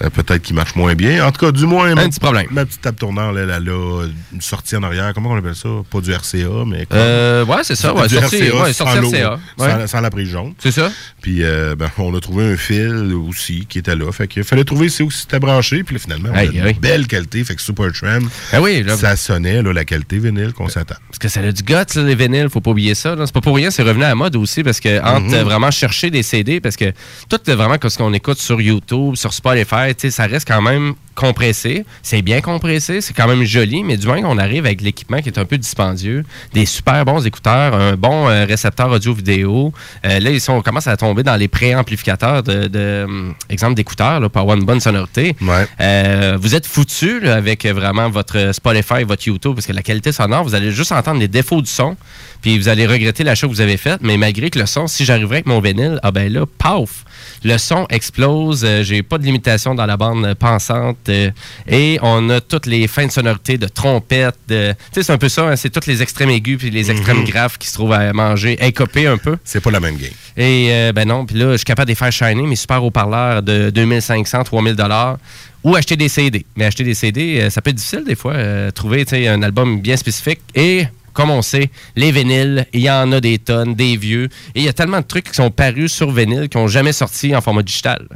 euh, 0.03 0.09
peut-être 0.09 0.41
qu'il 0.43 0.57
marche 0.57 0.75
moins 0.77 0.95
bien. 0.95 1.27
En 1.27 1.31
tout 1.31 1.45
cas, 1.45 1.53
du 1.53 1.67
moins... 1.67 1.95
Un 1.95 2.09
petit 2.09 2.21
problème. 2.21 2.47
Ma 2.51 2.65
petite 2.65 2.81
table 2.81 2.97
tournante, 2.97 3.35
là, 3.35 3.43
elle 3.43 3.51
a 3.51 4.07
une 4.33 4.41
sortie 4.41 4.77
en 4.77 4.83
arrière. 4.83 5.13
Comment 5.15 5.31
on 5.31 5.37
appelle 5.39 5.55
ça? 5.55 5.69
Pas 5.91 6.01
du 6.01 6.13
RCA, 6.13 6.65
mais... 6.67 6.87
comme- 6.87 6.99
Euh, 6.99 7.45
ouais, 7.45 7.59
c'est 7.63 7.77
ça, 7.77 7.95
ouais, 7.95 8.09
du 8.09 8.15
sortie- 8.17 8.51
ouais, 8.51 8.73
sortie 8.73 8.95
sans 8.95 9.01
l'eau, 9.01 9.09
RCA, 9.11 9.39
ouais. 9.59 9.71
Sans, 9.71 9.87
sans 9.87 10.01
la 10.01 10.11
prise 10.11 10.29
jaune. 10.29 10.55
C'est 10.59 10.71
ça. 10.73 10.91
Puis 11.21 11.43
euh, 11.43 11.75
ben, 11.77 11.91
on 11.99 12.15
a 12.17 12.21
trouvé 12.21 12.45
un 12.53 12.57
fil 12.57 13.13
aussi 13.29 13.67
qui 13.69 13.79
était 13.79 13.97
là. 13.97 14.11
Fait 14.13 14.29
qu'il 14.29 14.45
fallait 14.45 14.65
trouver 14.65 14.89
c'est 14.89 15.03
où 15.03 15.11
c'était 15.11 15.39
branché. 15.39 15.83
Puis 15.85 15.95
là, 15.97 16.01
finalement, 16.01 16.31
on 16.33 16.37
a 16.37 16.43
une 16.45 16.73
belle 16.79 17.07
qualité. 17.07 17.43
Fait 17.45 17.55
que 17.55 17.63
Super 17.63 17.93
Tram, 17.93 18.29
Ah 18.53 18.61
oui, 18.61 18.83
là- 18.83 18.97
ça 18.97 19.17
sonnait 19.17 19.63
là, 19.63 19.73
la 19.73 19.85
qualité 19.85 20.19
vinyle 20.19 20.53
qu'on 20.53 20.69
s'attend. 20.69 20.97
Parce 21.09 21.19
que 21.19 21.29
ça 21.29 21.41
a 21.41 21.53
du 21.53 21.63
guts, 21.63 21.73
là, 21.75 21.85
les 22.03 22.15
vinyles, 22.15 22.49
faut 22.51 22.61
pas 22.61 22.71
oublier 22.71 22.95
ça. 22.95 23.15
C'est 23.25 23.33
pas 23.35 23.41
pour 23.41 23.57
rien, 23.57 23.71
c'est 23.71 23.83
revenu 23.83 24.05
à 24.05 24.09
la 24.09 24.15
mode 24.15 24.37
aussi, 24.37 24.63
parce 24.63 24.81
que 24.81 25.01
entre 25.03 25.27
Mhm. 25.27 25.35
euh, 25.35 25.45
vraiment 25.45 25.71
chercher 25.71 26.11
des 26.11 26.23
CD, 26.23 26.61
parce 26.61 26.77
que 26.77 26.93
tout 27.29 27.39
euh, 27.49 27.57
vraiment 27.57 27.77
ce 27.87 27.97
qu'on 27.99 28.13
écoute 28.13 28.39
sur 28.39 28.61
YouTube, 28.61 29.17
sur 29.17 29.33
Spotify, 29.33 29.95
ça 30.11 30.27
reste 30.27 30.47
quand 30.49 30.63
même 30.63 30.95
compressé. 31.15 31.85
C'est 32.03 32.23
bien 32.23 32.41
compressé, 32.41 33.01
c'est 33.01 33.13
quand 33.15 33.29
même 33.29 33.45
joli, 33.45 33.83
mais 33.85 34.00
du 34.01 34.07
moins 34.07 34.21
qu'on 34.23 34.39
arrive 34.39 34.67
avec 34.67 34.81
l'équipement 34.81 35.21
qui 35.21 35.29
est 35.29 35.39
un 35.39 35.45
peu 35.45 35.59
dispendieux, 35.59 36.25
des 36.53 36.67
super 36.67 37.05
bons 37.05 37.25
écouteurs, 37.25 37.75
un 37.75 37.95
bon 37.95 38.29
euh, 38.29 38.45
récepteur 38.45 38.91
audio-vidéo. 38.91 39.73
Euh, 40.05 40.19
là, 40.19 40.31
ils 40.31 40.41
sont, 40.41 40.55
on 40.55 40.63
commence 40.63 40.87
à 40.87 40.97
tomber 40.97 41.23
dans 41.23 41.37
les 41.37 41.49
préamplificateurs 41.49 42.43
de, 42.43 42.67
de, 42.67 43.05
hum, 43.07 43.35
exemple 43.49 43.75
d'écouteurs 43.75 44.29
pour 44.31 44.41
avoir 44.41 44.57
une 44.57 44.65
bonne 44.65 44.81
sonorité. 44.81 45.37
Euh, 45.81 46.39
vous 46.41 46.55
êtes 46.55 46.67
foutu 46.67 47.29
avec 47.29 47.65
euh, 47.65 47.73
vraiment 47.73 48.09
votre 48.09 48.53
Spotify, 48.53 49.05
votre 49.05 49.27
YouTube, 49.27 49.55
parce 49.55 49.67
que 49.67 49.73
la 49.73 49.83
qualité 49.83 50.13
sonore, 50.13 50.45
vous 50.45 50.55
allez 50.55 50.71
juste 50.71 50.93
entendre 50.93 51.21
les 51.21 51.29
défauts 51.29 51.61
du 51.61 51.71
son, 51.71 51.97
puis 52.43 52.59
vous 52.59 52.69
allez 52.69 52.87
regretter 52.87 53.25
l'achat 53.25 53.47
que 53.47 53.53
vous 53.53 53.61
avez 53.61 53.77
fait. 53.77 53.99
Mais 54.03 54.17
malgré 54.17 54.51
que 54.51 54.59
le 54.59 54.67
son, 54.67 54.87
si 54.87 55.05
j'arriverais 55.05 55.37
avec 55.37 55.47
mon 55.47 55.61
vinyle, 55.61 55.99
ah 56.03 56.11
ben 56.11 56.33
là, 56.33 56.45
paf, 56.59 57.05
le 57.45 57.57
son 57.59 57.87
explose. 57.91 58.65
euh, 58.65 58.83
J'ai 58.83 59.03
pas 59.03 59.19
de 59.19 59.25
limitation 59.25 59.75
dans 59.75 59.87
la 59.87 59.97
bande 59.97 60.35
pensante. 60.35 60.97
euh, 61.09 61.31
et 61.69 61.99
on 62.03 62.29
a 62.31 62.41
toutes 62.41 62.67
les 62.67 62.87
fins 62.89 63.07
de 63.07 63.13
sonorité 63.13 63.59
de 63.59 63.67
trompette. 63.67 64.35
de- 64.49 64.73
Tu 64.73 64.77
sais, 64.95 65.03
c'est 65.05 65.13
un 65.13 65.19
peu 65.19 65.29
ça. 65.29 65.49
hein, 65.49 65.57
c'est 65.57 65.71
tous 65.71 65.87
les 65.87 66.03
extrêmes 66.03 66.31
aigus 66.31 66.59
puis 66.59 66.71
les 66.71 66.91
extrêmes 66.91 67.19
Mhm. 67.19 67.25
graves 67.25 67.59
qui 67.59 67.69
se 67.69 67.75
trouvent 67.75 67.93
à 67.93 68.13
manger, 68.13 68.57
écopés 68.65 69.07
un 69.07 69.19
peu. 69.19 69.37
C'est 69.45 69.61
pas 69.61 69.71
la 69.71 69.81
même 69.81 69.97
game. 69.97 70.11
Et 70.37 70.69
euh, 70.71 70.93
ben 70.93 71.07
non, 71.07 71.27
puis 71.27 71.37
là, 71.37 71.53
je 71.53 71.57
suis 71.59 71.65
capable 71.65 71.87
de 71.89 71.93
les 71.93 71.97
faire 71.97 72.13
shiner, 72.13 72.43
mes 72.47 72.57
super 72.57 72.83
haut-parleurs 72.85 73.43
de 73.43 73.71
2500, 73.71 74.45
3000 74.45 74.75
dollars 74.75 75.19
ou 75.63 75.77
acheter 75.77 75.97
des 75.97 76.09
CD. 76.09 76.47
Mais 76.57 76.65
acheter 76.65 76.85
des 76.85 76.95
CD, 76.95 77.49
ça 77.51 77.61
peut 77.61 77.71
être 77.71 77.77
difficile 77.77 78.05
des 78.07 78.15
fois, 78.15 78.35
trouver 78.75 79.05
un 79.29 79.43
album 79.43 79.81
bien 79.81 79.97
spécifique. 79.97 80.41
Et 80.55 80.87
comme 81.13 81.31
on 81.31 81.43
sait, 81.43 81.71
les 81.97 82.13
vinyles, 82.13 82.67
il 82.73 82.81
y 82.81 82.91
en 82.91 83.11
a 83.13 83.21
des 83.21 83.39
tonnes, 83.39 83.75
des 83.75 83.97
vieux. 83.97 84.25
Et 84.55 84.61
il 84.61 84.65
y 84.65 84.69
a 84.69 84.73
tellement 84.73 85.01
de 85.01 85.07
trucs 85.07 85.29
qui 85.31 85.35
sont 85.35 85.51
parus 85.51 85.93
sur 85.93 86.11
vinyle 86.11 86.49
qui 86.49 86.57
n'ont 86.57 86.69
jamais 86.69 86.93
sorti 86.93 87.35
en 87.35 87.41
format 87.41 87.63
digital. 87.63 88.07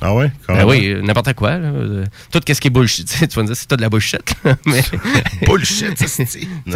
Ah 0.00 0.14
ouais? 0.14 0.26
Ben 0.48 0.54
carrément? 0.54 0.70
oui, 0.70 0.94
n'importe 1.02 1.32
quoi. 1.34 1.58
là. 1.58 1.70
Tout 2.30 2.40
ce 2.46 2.60
qui 2.60 2.68
est 2.68 2.70
bullshit. 2.70 3.06
Tu 3.20 3.26
vas 3.36 3.42
me 3.42 3.46
dire, 3.46 3.56
c'est 3.56 3.66
tout 3.66 3.76
de 3.76 3.82
la 3.82 3.88
bullshit. 3.88 4.34
mais... 4.66 4.82
Bullshit, 5.46 5.96
ça, 5.98 6.06
c'est- 6.08 6.26
tu 6.66 6.70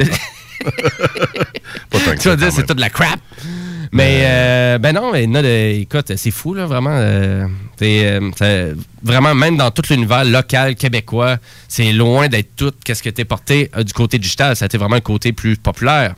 vas 2.29 2.37
dire, 2.37 2.49
quand 2.49 2.51
c'est 2.51 2.66
tout 2.66 2.75
de 2.75 2.81
la 2.81 2.91
crap. 2.91 3.21
Mais, 3.93 4.20
euh, 4.24 4.78
ben 4.78 4.93
non, 4.95 5.12
mais 5.12 5.26
non, 5.26 5.43
écoute, 5.45 6.12
c'est 6.16 6.30
fou, 6.30 6.55
là, 6.55 6.66
vraiment. 6.66 6.91
euh, 6.97 7.47
euh, 7.82 8.74
vraiment, 9.03 9.34
même 9.34 9.57
dans 9.57 9.70
tout 9.70 9.82
l'univers 9.91 10.24
local 10.24 10.74
québécois, 10.74 11.36
c'est 11.68 11.93
loin 11.93 12.28
d'être 12.28 12.55
tout 12.57 12.72
qu'est-ce 12.84 13.03
qui 13.03 13.09
était 13.09 13.24
porté 13.24 13.70
euh, 13.76 13.82
du 13.82 13.93
côté 13.93 14.18
digital. 14.18 14.57
Ça 14.57 14.64
a 14.64 14.66
été 14.66 14.78
vraiment 14.78 14.97
le 14.97 15.01
côté 15.01 15.32
plus 15.32 15.57
populaire. 15.57 16.14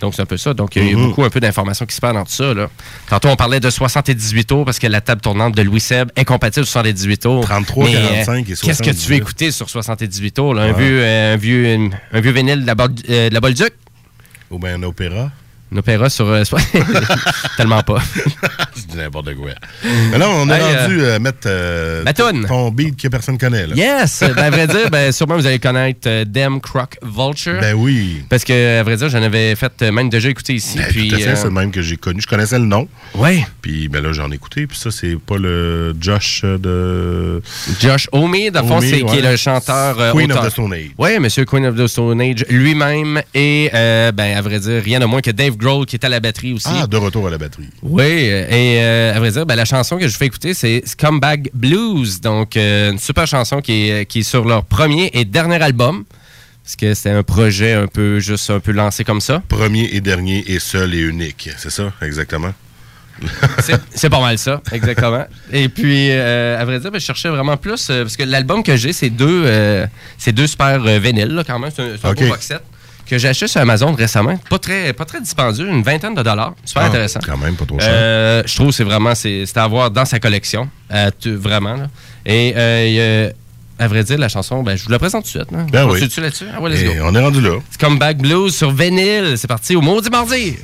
Donc, 0.00 0.14
c'est 0.14 0.22
un 0.22 0.26
peu 0.26 0.38
ça. 0.38 0.54
Donc, 0.54 0.76
il 0.76 0.82
y 0.84 0.88
a 0.88 0.90
eu 0.92 0.96
Mhm. 0.96 1.08
beaucoup 1.08 1.24
un 1.24 1.28
peu 1.28 1.40
d'informations 1.40 1.84
qui 1.84 1.94
se 1.94 2.00
perdent 2.00 2.16
dans 2.16 2.24
tout 2.24 2.32
ça. 2.32 2.54
Là. 2.54 2.70
Tantôt, 3.10 3.28
on 3.28 3.36
parlait 3.36 3.60
de 3.60 3.68
78 3.68 4.44
tours 4.46 4.64
parce 4.64 4.78
que 4.78 4.86
la 4.86 5.02
table 5.02 5.20
tournante 5.20 5.54
de 5.54 5.60
Louis 5.60 5.78
Seb 5.80 6.08
est 6.16 6.24
compatible 6.24 6.64
sur 6.64 6.72
78 6.72 7.18
tours. 7.18 7.44
33, 7.44 7.84
Mais, 7.84 7.92
45 7.92 8.48
et 8.48 8.54
Qu'est-ce 8.54 8.78
que 8.78 8.84
tu 8.84 8.90
veux 8.90 8.94
78? 8.94 9.16
écouter 9.18 9.50
sur 9.50 9.68
78 9.68 10.30
tours? 10.32 10.54
là? 10.54 10.62
Un, 10.62 10.72
vieux, 10.72 11.00
euh, 11.02 11.34
un, 11.34 11.36
vieux, 11.36 11.90
un 12.14 12.20
vieux 12.20 12.30
vinyle 12.32 12.62
de 12.62 12.66
la, 12.66 12.74
Bol- 12.74 12.94
euh, 13.10 13.28
de 13.28 13.34
la 13.34 13.40
Bolduc? 13.40 13.72
Ou 14.50 14.58
bien 14.58 14.76
un 14.76 14.82
opéra. 14.84 15.30
Un 15.72 15.76
opéra 15.76 16.10
sur... 16.10 16.26
euh, 16.26 16.42
Tellement 17.56 17.82
pas. 17.82 18.02
C'est 18.74 18.96
n'importe 18.96 19.34
quoi. 19.34 19.50
Mais 20.10 20.18
là, 20.18 20.28
on 20.28 20.48
est 20.48 20.54
Hey, 20.60 20.76
rendu 20.76 21.00
mettre 21.20 21.38
euh, 21.46 22.02
la 22.04 22.12
toune. 22.12 22.44
ton 22.46 22.70
beat 22.70 23.00
que 23.00 23.08
personne 23.08 23.38
connaît. 23.38 23.66
Là. 23.66 23.74
Yes! 23.76 24.24
Ben, 24.40 24.44
à 24.44 24.50
vrai 24.50 24.66
dire, 24.66 24.90
ben, 24.90 25.12
sûrement 25.12 25.36
vous 25.36 25.46
allez 25.46 25.58
connaître 25.58 26.00
euh, 26.08 26.24
Dem 26.24 26.60
Croc 26.60 26.96
Vulture. 27.02 27.60
Ben 27.60 27.74
oui. 27.74 28.22
Parce 28.28 28.44
que, 28.44 28.80
à 28.80 28.82
vrai 28.82 28.96
dire, 28.96 29.08
j'en 29.08 29.22
avais 29.22 29.54
fait 29.54 29.72
euh, 29.82 29.92
même 29.92 30.08
déjà 30.08 30.28
écouter 30.28 30.54
ici. 30.54 30.78
Ben, 30.78 30.86
puis, 30.88 31.08
tout 31.08 31.16
à 31.16 31.18
fait, 31.18 31.28
euh, 31.28 31.36
c'est 31.36 31.44
le 31.44 31.50
même 31.50 31.70
que 31.70 31.82
j'ai 31.82 31.96
connu. 31.96 32.20
Je 32.20 32.26
connaissais 32.26 32.58
le 32.58 32.64
nom. 32.64 32.88
Ouais. 33.14 33.44
Puis 33.62 33.88
ben 33.88 34.02
là, 34.02 34.12
j'en 34.12 34.30
ai 34.30 34.34
écouté. 34.36 34.66
Puis 34.66 34.78
ça, 34.78 34.90
c'est 34.90 35.16
pas 35.18 35.36
le 35.36 35.94
Josh 36.00 36.42
euh, 36.44 36.58
de. 36.58 37.42
Josh 37.80 38.08
Homme, 38.12 38.34
dans 38.52 38.62
le 38.62 38.68
fond, 38.68 38.80
c'est 38.80 39.02
qui 39.02 39.18
est 39.18 39.22
le 39.30 39.36
chanteur. 39.36 39.98
euh, 40.00 40.12
Queen 40.12 40.32
of 40.32 40.46
the 40.46 40.50
Stone 40.50 40.72
Age. 40.72 40.90
Oui, 40.98 41.18
monsieur 41.18 41.44
Queen 41.44 41.66
of 41.66 41.76
the 41.76 41.86
Stone 41.86 42.20
Age 42.20 42.44
lui-même. 42.48 43.20
Et, 43.34 43.70
euh, 43.74 44.12
ben, 44.12 44.36
à 44.36 44.40
vrai 44.42 44.58
dire, 44.60 44.82
rien 44.82 45.00
de 45.00 45.04
moins 45.06 45.20
que 45.20 45.30
Dave 45.30 45.56
Grohl 45.60 45.86
qui 45.86 45.96
est 45.96 46.04
à 46.04 46.08
la 46.08 46.18
batterie 46.20 46.52
aussi. 46.54 46.68
Ah, 46.70 46.86
de 46.86 46.96
retour 46.96 47.26
à 47.26 47.30
la 47.30 47.38
batterie. 47.38 47.68
Oui, 47.82 48.02
euh, 48.04 48.48
et 48.50 48.82
euh, 48.82 49.14
à 49.14 49.18
vrai 49.20 49.30
dire, 49.30 49.46
ben, 49.46 49.54
la 49.56 49.64
chanson 49.64 49.98
que 49.98 50.08
je 50.08 50.16
fais 50.16 50.26
écouter, 50.26 50.54
c'est 50.54 50.82
Scumbag 50.86 51.50
Blues. 51.54 52.20
Donc, 52.20 52.56
euh, 52.56 52.90
une 52.92 52.98
super 52.98 53.26
chanson 53.26 53.60
qui 53.60 53.88
est, 53.90 54.06
qui 54.06 54.20
est 54.20 54.22
sur 54.22 54.44
leur 54.44 54.64
premier 54.64 55.10
et 55.12 55.24
dernier 55.24 55.62
album. 55.62 56.04
Parce 56.64 56.76
que 56.76 56.94
c'était 56.94 57.10
un 57.10 57.22
projet 57.22 57.72
un 57.72 57.86
peu, 57.86 58.20
juste 58.20 58.48
un 58.50 58.60
peu 58.60 58.72
lancé 58.72 59.02
comme 59.02 59.20
ça. 59.20 59.42
Premier 59.48 59.88
et 59.92 60.00
dernier 60.00 60.44
et 60.46 60.58
seul 60.60 60.94
et 60.94 61.00
unique. 61.00 61.48
C'est 61.58 61.70
ça, 61.70 61.92
exactement? 62.02 62.52
C'est- 63.94 64.08
pas 64.08 64.20
mal 64.20 64.38
ça, 64.38 64.62
exactement. 64.72 65.26
Et 65.52 65.68
puis, 65.68 66.08
euh, 66.10 66.58
à 66.60 66.64
vrai 66.64 66.80
dire, 66.80 66.90
ben, 66.90 66.98
je 66.98 67.04
cherchais 67.04 67.28
vraiment 67.28 67.56
plus, 67.56 67.88
euh, 67.90 68.02
parce 68.02 68.16
que 68.16 68.22
l'album 68.22 68.62
que 68.62 68.76
j'ai, 68.76 68.92
c'est 68.92 69.10
deux, 69.10 69.42
euh, 69.46 69.86
c'est 70.16 70.32
deux 70.32 70.46
super 70.46 70.78
vinyles, 70.80 71.28
là, 71.34 71.44
quand 71.44 71.58
même. 71.58 71.70
C'est 71.74 71.82
un, 71.82 71.96
c'est 72.00 72.06
un 72.06 72.10
Ok. 72.12 72.18
beau 72.20 72.28
box 72.28 72.46
set 72.46 72.62
que 73.10 73.18
j'ai 73.18 73.28
acheté 73.28 73.46
sur 73.48 73.60
Amazon 73.60 73.92
récemment. 73.92 74.38
Pas 74.48 74.58
très, 74.58 74.92
pas 74.92 75.04
très 75.04 75.20
dispendieux, 75.20 75.68
une 75.68 75.82
vingtaine 75.82 76.14
de 76.14 76.22
dollars. 76.22 76.54
Super 76.64 76.84
Ah, 76.84 76.86
intéressant. 76.86 77.20
Quand 77.26 77.36
même, 77.36 77.56
pas 77.56 77.66
trop 77.66 77.78
cher. 77.78 77.88
Euh, 77.92 78.42
je 78.46 78.54
trouve 78.54 78.68
que 78.68 78.74
c'est 78.74 78.84
vraiment, 78.84 79.14
c'est 79.14 79.44
c'est 79.46 79.58
à 79.58 79.64
avoir 79.64 79.90
dans 79.90 80.04
sa 80.04 80.18
collection. 80.20 80.68
Euh, 80.92 81.10
tu- 81.20 81.34
vraiment, 81.34 81.74
là. 81.74 81.88
Et, 82.24 82.52
euh, 82.56 83.30
à 83.78 83.88
vrai 83.88 84.04
dire, 84.04 84.18
la 84.18 84.28
chanson, 84.28 84.62
ben, 84.62 84.76
je 84.76 84.84
vous 84.84 84.90
la 84.90 84.98
présente 84.98 85.24
tout 85.24 85.38
de 85.38 85.42
suite. 85.44 85.50
Là. 85.52 85.66
Ben 85.72 85.84
On 85.86 85.90
oui. 85.92 86.00
là-dessus? 86.00 86.44
Ah 86.54 86.60
ouais, 86.60 86.70
let's 86.70 86.80
Et 86.82 86.84
go. 86.84 86.92
on 87.04 87.14
est 87.14 87.20
rendu 87.20 87.40
là. 87.40 87.58
Scumbag 87.70 88.18
Blues 88.18 88.54
sur 88.54 88.70
vinyle. 88.70 89.34
C'est 89.36 89.48
parti 89.48 89.74
au 89.74 89.80
Maudit 89.80 90.10
Mardi. 90.10 90.56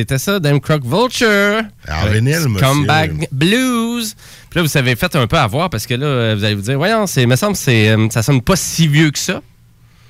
C'était 0.00 0.16
ça, 0.16 0.40
Damn 0.40 0.60
Croc 0.60 0.82
Vulture. 0.82 1.62
En 1.86 2.06
Avec 2.06 2.22
vinyle, 2.22 2.48
monsieur. 2.48 2.66
Comeback 2.66 3.28
Blues. 3.32 4.16
Puis 4.48 4.58
là, 4.58 4.62
vous 4.62 4.76
avez 4.78 4.96
fait 4.96 5.14
un 5.14 5.26
peu 5.26 5.36
avoir 5.36 5.68
parce 5.68 5.86
que 5.86 5.92
là, 5.92 6.34
vous 6.34 6.42
allez 6.42 6.54
vous 6.54 6.62
dire, 6.62 6.78
voyons, 6.78 7.06
c'est, 7.06 7.26
me 7.26 7.36
semble, 7.36 7.54
c'est, 7.54 7.90
euh, 7.90 8.08
ça 8.08 8.22
sonne 8.22 8.40
pas 8.40 8.56
si 8.56 8.88
vieux 8.88 9.10
que 9.10 9.18
ça. 9.18 9.42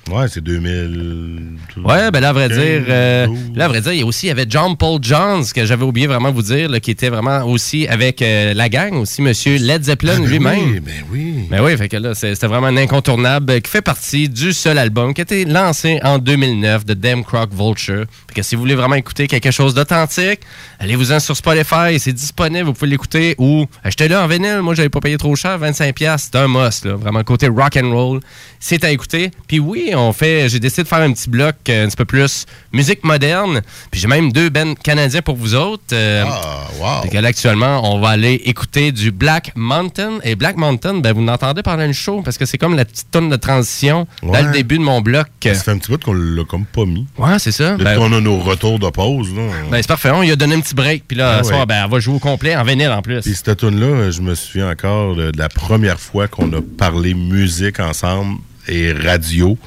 Ouais, 0.09 0.25
c'est 0.27 0.41
2000. 0.43 1.57
Ouais, 1.77 2.09
ben 2.11 2.19
là, 2.19 2.29
à 2.29 2.33
vrai 2.33 2.49
15, 2.49 2.57
dire, 2.57 2.83
euh, 2.89 3.27
12. 3.27 3.37
là, 3.55 3.65
à 3.65 3.67
vrai 3.67 3.81
dire, 3.81 3.93
il 3.93 3.99
y 3.99 4.01
a 4.01 4.05
aussi, 4.05 4.25
il 4.25 4.29
y 4.29 4.31
avait 4.31 4.45
John 4.49 4.75
Paul 4.75 4.97
Jones, 5.01 5.43
que 5.53 5.63
j'avais 5.63 5.83
oublié 5.85 6.07
vraiment 6.07 6.31
vous 6.31 6.41
dire, 6.41 6.69
là, 6.69 6.79
qui 6.79 6.89
était 6.91 7.09
vraiment 7.09 7.43
aussi 7.43 7.87
avec 7.87 8.21
euh, 8.21 8.53
la 8.55 8.67
gang, 8.67 8.93
aussi, 8.95 9.21
monsieur 9.21 9.57
Led 9.57 9.83
Zeppelin 9.83 10.13
Ah, 10.15 10.19
ben 10.21 10.25
lui-même. 10.27 10.71
oui, 10.71 10.79
ben 10.79 10.93
oui. 11.11 11.33
Ben 11.51 11.63
oui, 11.63 11.77
fait 11.77 11.87
que 11.87 11.97
là, 11.97 12.15
c'était 12.15 12.47
vraiment 12.47 12.67
un 12.67 12.77
incontournable 12.77 13.61
qui 13.61 13.69
fait 13.69 13.81
partie 13.83 14.27
du 14.27 14.53
seul 14.53 14.77
album 14.79 15.13
qui 15.13 15.21
a 15.21 15.23
été 15.23 15.45
lancé 15.45 15.99
en 16.03 16.17
2009 16.17 16.83
de 16.85 16.93
Damn 16.95 17.23
Croc 17.23 17.51
Vulture. 17.53 18.05
Fait 18.27 18.33
que 18.35 18.41
si 18.41 18.55
vous 18.55 18.61
voulez 18.61 18.75
vraiment 18.75 18.95
écouter 18.95 19.27
quelque 19.27 19.51
chose 19.51 19.73
d'authentique, 19.75 20.39
allez-vous-en 20.79 21.19
sur 21.19 21.37
Spotify, 21.37 21.99
c'est 21.99 22.13
disponible, 22.13 22.65
vous 22.65 22.73
pouvez 22.73 22.89
l'écouter 22.89 23.35
ou 23.37 23.65
achetez-le 23.83 24.17
en 24.17 24.27
vinyle. 24.27 24.61
Moi, 24.61 24.73
j'avais 24.73 24.89
pas 24.89 24.99
payé 24.99 25.17
trop 25.17 25.35
cher, 25.35 25.59
25$, 25.59 25.93
piastres, 25.93 26.29
c'est 26.33 26.39
un 26.39 26.47
must, 26.47 26.85
là. 26.85 26.95
Vraiment, 26.95 27.23
côté 27.23 27.47
rock 27.47 27.77
and 27.77 27.91
roll, 27.91 28.19
c'est 28.59 28.83
à 28.83 28.91
écouter. 28.91 29.29
Puis 29.47 29.59
oui, 29.59 29.90
on 29.95 30.13
fait, 30.13 30.49
j'ai 30.49 30.59
décidé 30.59 30.83
de 30.83 30.87
faire 30.87 30.99
un 30.99 31.11
petit 31.11 31.29
bloc 31.29 31.55
euh, 31.69 31.85
un 31.85 31.87
petit 31.87 31.95
peu 31.97 32.05
plus 32.05 32.45
musique 32.71 33.03
moderne. 33.03 33.61
Puis 33.91 33.99
j'ai 34.01 34.07
même 34.07 34.31
deux 34.31 34.49
bands 34.49 34.73
canadiens 34.75 35.21
pour 35.21 35.35
vous 35.35 35.55
autres. 35.55 35.83
Euh, 35.93 36.23
Ah, 36.27 36.67
wow. 37.03 37.09
que 37.09 37.17
là, 37.17 37.27
actuellement, 37.29 37.91
on 37.93 37.99
va 37.99 38.09
aller 38.09 38.41
écouter 38.45 38.91
du 38.91 39.11
Black 39.11 39.51
Mountain. 39.55 40.19
Et 40.23 40.35
Black 40.35 40.57
Mountain, 40.57 40.95
ben, 40.95 41.13
vous 41.13 41.23
l'entendez 41.23 41.63
pendant 41.63 41.85
le 41.85 41.93
show 41.93 42.21
parce 42.23 42.37
que 42.37 42.45
c'est 42.45 42.57
comme 42.57 42.75
la 42.75 42.85
petite 42.85 43.11
tonne 43.11 43.29
de 43.29 43.35
transition 43.35 44.07
dans 44.23 44.29
Ouais. 44.29 44.43
le 44.43 44.51
début 44.51 44.77
de 44.77 44.83
mon 44.83 45.01
bloc. 45.01 45.27
Ça 45.43 45.53
fait 45.55 45.71
un 45.71 45.77
petit 45.77 45.91
bout 45.91 46.03
qu'on 46.03 46.13
l'a 46.13 46.43
comme 46.45 46.65
pas 46.65 46.85
mis. 46.85 47.05
Ouais, 47.17 47.39
c'est 47.39 47.51
ça. 47.51 47.71
Depuis 47.73 47.83
Ben, 47.85 47.97
qu'on 47.97 48.13
a 48.13 48.19
nos 48.21 48.37
retours 48.39 48.79
de 48.79 48.89
pause, 48.89 49.33
là. 49.35 49.41
ben, 49.69 49.77
c'est 49.77 49.87
parfait. 49.87 50.11
On 50.11 50.21
lui 50.21 50.31
a 50.31 50.35
donné 50.35 50.55
un 50.55 50.61
petit 50.61 50.75
break. 50.75 51.03
Puis 51.07 51.17
là, 51.17 51.37
Ah 51.39 51.43
ce 51.43 51.49
soir, 51.49 51.61
ouais. 51.61 51.65
ben, 51.65 51.83
on 51.85 51.89
va 51.89 51.99
jouer 51.99 52.15
au 52.15 52.19
complet 52.19 52.55
en 52.55 52.63
vinyle 52.63 52.89
en 52.89 53.01
plus. 53.01 53.21
Puis 53.21 53.35
cette 53.35 53.57
tune-là, 53.57 54.11
je 54.11 54.21
me 54.21 54.35
souviens 54.35 54.69
encore 54.69 55.15
de 55.15 55.31
la 55.37 55.49
première 55.49 55.99
fois 55.99 56.27
qu'on 56.27 56.51
a 56.53 56.61
parlé 56.77 57.13
musique 57.13 57.79
ensemble 57.79 58.37
et 58.67 58.91
radio. 58.91 59.57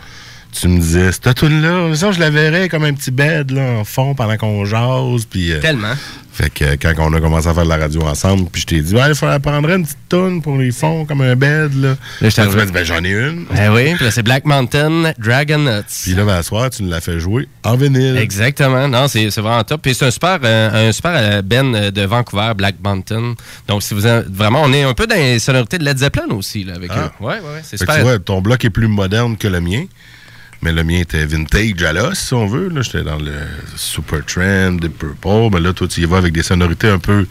Tu 0.60 0.68
me 0.68 0.78
disais, 0.78 1.10
cette 1.10 1.34
tune-là, 1.34 1.94
ça, 1.96 2.12
je 2.12 2.20
la 2.20 2.30
verrais 2.30 2.68
comme 2.68 2.84
un 2.84 2.92
petit 2.94 3.10
bed 3.10 3.50
là, 3.50 3.62
en 3.80 3.84
fond 3.84 4.14
pendant 4.14 4.36
qu'on 4.36 4.64
jase. 4.64 5.24
Puis, 5.28 5.52
euh, 5.52 5.60
Tellement. 5.60 5.94
Fait 6.32 6.50
que 6.50 6.64
euh, 6.64 6.76
quand 6.80 6.92
on 6.98 7.12
a 7.12 7.20
commencé 7.20 7.46
à 7.48 7.54
faire 7.54 7.62
de 7.64 7.68
la 7.68 7.76
radio 7.76 8.02
ensemble, 8.02 8.48
puis 8.50 8.62
je 8.62 8.66
t'ai 8.66 8.80
dit, 8.80 8.92
ouais, 8.94 9.08
il 9.08 9.14
faudrait 9.14 9.38
prendre 9.38 9.68
une 9.70 9.84
petite 9.84 9.98
tune 10.08 10.42
pour 10.42 10.56
les 10.58 10.72
fonds 10.72 11.04
comme 11.06 11.20
un 11.20 11.36
bed. 11.36 11.74
Là, 11.80 11.94
Là, 12.20 12.28
je 12.28 12.40
m'as 12.56 12.64
dit, 12.66 12.72
ben 12.72 12.84
j'en 12.84 13.02
ai 13.04 13.10
une. 13.10 13.44
Ben 13.54 13.72
oui, 13.72 13.94
puis 13.94 14.04
là, 14.04 14.10
c'est 14.10 14.22
Black 14.24 14.44
Mountain 14.44 15.12
Dragon 15.18 15.58
Nuts. 15.58 15.82
Puis 16.02 16.14
là, 16.14 16.24
ben, 16.24 16.42
soir, 16.42 16.70
tu 16.70 16.82
nous 16.82 16.90
l'as 16.90 17.00
fait 17.00 17.20
jouer 17.20 17.48
en 17.64 17.76
vinyle. 17.76 18.16
Exactement. 18.16 18.88
Non, 18.88 19.06
c'est 19.08 19.30
c'est 19.30 19.40
vraiment 19.40 19.62
top. 19.64 19.82
Puis 19.82 19.94
c'est 19.94 20.06
un 20.06 20.10
super, 20.10 20.38
euh, 20.42 20.88
un 20.88 20.92
super 20.92 21.42
ben 21.44 21.90
de 21.90 22.02
Vancouver, 22.02 22.52
Black 22.56 22.76
Mountain. 22.82 23.34
Donc, 23.68 23.82
si 23.84 23.94
vous 23.94 24.06
en- 24.06 24.22
vraiment, 24.28 24.62
on 24.62 24.72
est 24.72 24.82
un 24.82 24.94
peu 24.94 25.06
dans 25.06 25.14
les 25.16 25.38
sonorités 25.38 25.78
de 25.78 25.84
Led 25.84 25.98
Zeppelin 25.98 26.26
aussi, 26.30 26.64
là, 26.64 26.74
avec 26.74 26.90
Ah. 26.92 27.12
eux. 27.20 27.24
Ouais, 27.24 27.34
ouais, 27.34 27.40
ouais. 27.40 27.60
C'est 27.62 27.76
Fait 27.78 27.86
que 27.86 27.92
super. 27.92 27.96
tu 27.96 28.02
vois, 28.02 28.18
ton 28.18 28.40
bloc 28.40 28.64
est 28.64 28.70
plus 28.70 28.88
moderne 28.88 29.36
que 29.36 29.46
le 29.48 29.60
mien. 29.60 29.84
Mais 30.62 30.72
le 30.72 30.82
mien 30.84 31.00
était 31.00 31.24
vintage 31.26 31.82
à 31.82 31.92
l'os, 31.92 32.18
si 32.18 32.34
on 32.34 32.46
veut. 32.46 32.70
J'étais 32.82 33.02
dans 33.02 33.18
le 33.18 33.32
Supertramp, 33.76 34.78
The 34.78 34.88
Purple. 34.88 35.50
Mais 35.52 35.60
là, 35.60 35.72
toi, 35.72 35.86
tu 35.86 36.00
y 36.00 36.04
vas 36.06 36.18
avec 36.18 36.32
des 36.32 36.42
sonorités 36.42 36.88
un 36.88 36.98
peu 36.98 37.26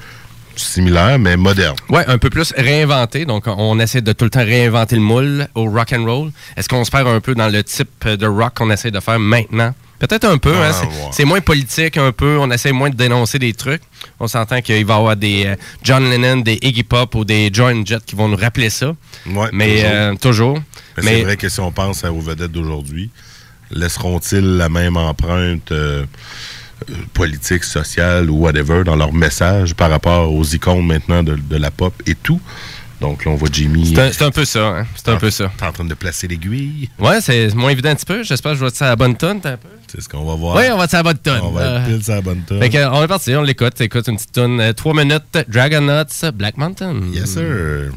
similaires, 0.56 1.18
mais 1.20 1.36
modernes. 1.36 1.76
Ouais, 1.90 2.06
un 2.08 2.18
peu 2.18 2.30
plus 2.30 2.54
réinventé. 2.56 3.26
Donc, 3.26 3.46
on 3.48 3.80
essaie 3.80 4.02
de 4.02 4.14
tout 4.14 4.26
le 4.26 4.30
temps 4.30 4.46
réinventer 4.46 4.96
le 4.96 5.02
moule 5.02 5.48
au 5.56 5.70
rock 5.70 5.94
and 5.94 6.06
roll. 6.06 6.32
Est-ce 6.56 6.70
qu'on 6.70 6.84
se 6.84 6.92
perd 6.92 7.08
un 7.08 7.20
peu 7.20 7.34
dans 7.36 7.50
le 7.50 7.64
type 7.64 8.08
de 8.08 8.28
rock 8.28 8.54
qu'on 8.56 8.70
essaie 8.70 8.92
de 8.92 9.00
faire 9.00 9.20
maintenant? 9.20 9.74
Peut-être 10.08 10.26
un 10.26 10.38
peu. 10.38 10.54
Ah, 10.56 10.68
hein. 10.70 10.72
C'est- 10.74 10.86
ouais. 10.86 11.10
C'est 11.12 11.26
moins 11.26 11.40
politique 11.40 11.96
un 11.98 12.12
peu. 12.12 12.38
On 12.40 12.52
essaie 12.52 12.72
moins 12.74 12.90
de 12.90 12.96
dénoncer 12.96 13.40
des 13.40 13.54
trucs. 13.54 13.82
On 14.20 14.28
s'entend 14.28 14.62
qu'il 14.62 14.86
va 14.86 14.94
y 14.94 14.98
avoir 14.98 15.16
des 15.16 15.46
euh, 15.46 15.56
John 15.82 16.04
Lennon, 16.10 16.38
des 16.42 16.60
Iggy 16.62 16.84
Pop 16.84 17.16
ou 17.16 17.24
des 17.24 17.50
Joan 17.54 17.86
Jett 17.88 18.04
qui 18.06 18.16
vont 18.16 18.28
nous 18.28 18.36
rappeler 18.36 18.70
ça. 18.70 18.94
Ouais, 19.26 19.48
Mais 19.54 19.76
toujours. 19.78 19.90
euh, 19.92 20.16
toujours. 20.16 20.54
Mais, 20.98 21.04
Mais 21.04 21.12
c'est 21.18 21.24
vrai 21.24 21.38
que 21.38 21.48
si 21.50 21.60
on 21.62 21.72
pense 21.72 22.04
à- 22.04 22.12
aux 22.12 22.20
vedettes 22.20 22.52
d'aujourd'hui, 22.52 23.10
laisseront-ils 23.72 24.58
la 24.58 24.68
même 24.70 24.98
empreinte 24.98 25.72
euh, 25.72 26.06
politique, 27.14 27.64
sociale 27.64 28.30
ou 28.30 28.40
whatever 28.40 28.84
dans 28.84 28.96
leur 28.96 29.14
message 29.14 29.74
par 29.74 29.90
rapport 29.90 30.32
aux 30.34 30.44
icônes 30.44 30.86
maintenant 30.86 31.24
de, 31.24 31.36
de 31.36 31.58
la 31.58 31.72
pop 31.72 31.94
et 32.06 32.16
tout? 32.16 32.42
Donc 33.02 33.26
là, 33.26 33.32
on 33.32 33.36
voit 33.36 33.50
Jimmy. 33.52 33.94
c'est 33.96 34.22
un, 34.22 34.32
peu 34.32 34.46
ça. 34.46 34.66
hein. 34.68 34.86
C'est 34.96 35.10
un 35.10 35.18
peu 35.18 35.30
ça. 35.30 35.52
T'es 35.58 35.66
en 35.66 35.72
train 35.74 35.84
de 35.84 35.94
placer 35.94 36.28
l'aiguille. 36.28 36.90
Ouais, 37.00 37.20
c'est 37.20 37.54
moins 37.54 37.70
évident 37.72 37.90
un 37.90 37.96
petit 37.96 38.06
peu. 38.06 38.24
J'espère 38.24 38.52
que 38.54 38.58
je 38.60 38.62
vais 38.64 38.70
être 38.70 38.82
à 38.82 38.88
la 38.90 38.96
bonne 38.96 39.16
tonne. 39.18 39.38
un 39.44 39.58
peu. 39.58 39.68
C'est 39.94 40.02
ce 40.02 40.10
qu'on 40.10 40.26
va 40.26 40.34
voir. 40.34 40.56
Oui, 40.56 40.64
on 40.72 40.78
va 40.78 40.86
être 40.86 40.94
à 40.96 40.98
la 40.98 41.04
bonne 41.04 41.18
tonne. 41.20 41.40
On 41.44 41.52
va 41.52 41.62
être 41.62 41.70
Euh, 41.84 41.86
pile 41.86 42.04
sur 42.04 42.16
la 42.16 42.22
bonne 42.22 42.42
tonne. 42.48 42.60
Fait 42.60 42.70
que, 42.72 42.78
euh, 42.78 42.90
on 42.92 43.04
est 43.04 43.08
parti, 43.08 43.36
on 43.36 43.44
l'écoute. 43.44 43.80
Écoute 43.80 44.08
une 44.08 44.16
petite 44.16 44.32
tonne. 44.32 44.74
3 44.74 44.94
minutes, 44.96 45.24
Dragon 45.48 45.82
Nuts, 45.82 46.32
Black 46.34 46.58
Mountain. 46.58 46.96
Yes, 47.14 47.30
sir. 47.34 47.92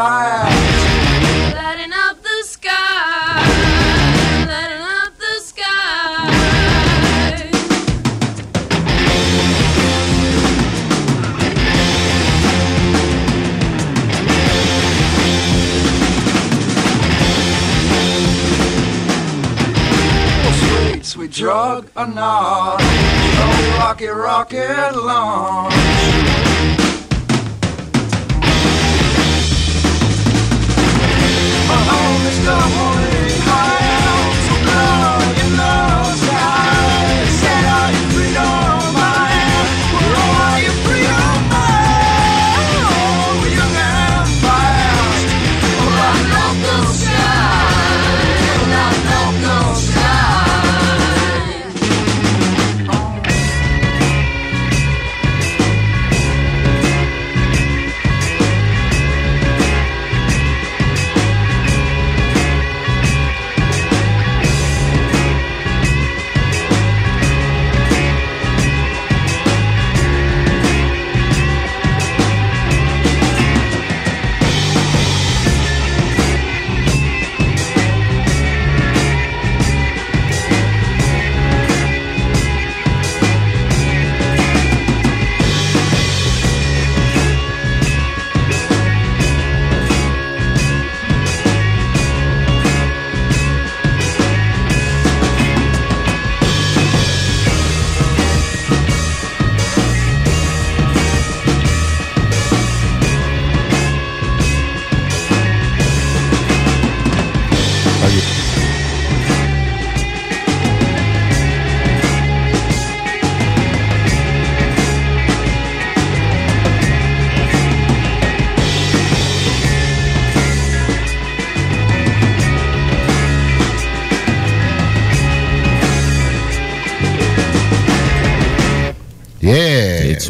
And 0.00 0.39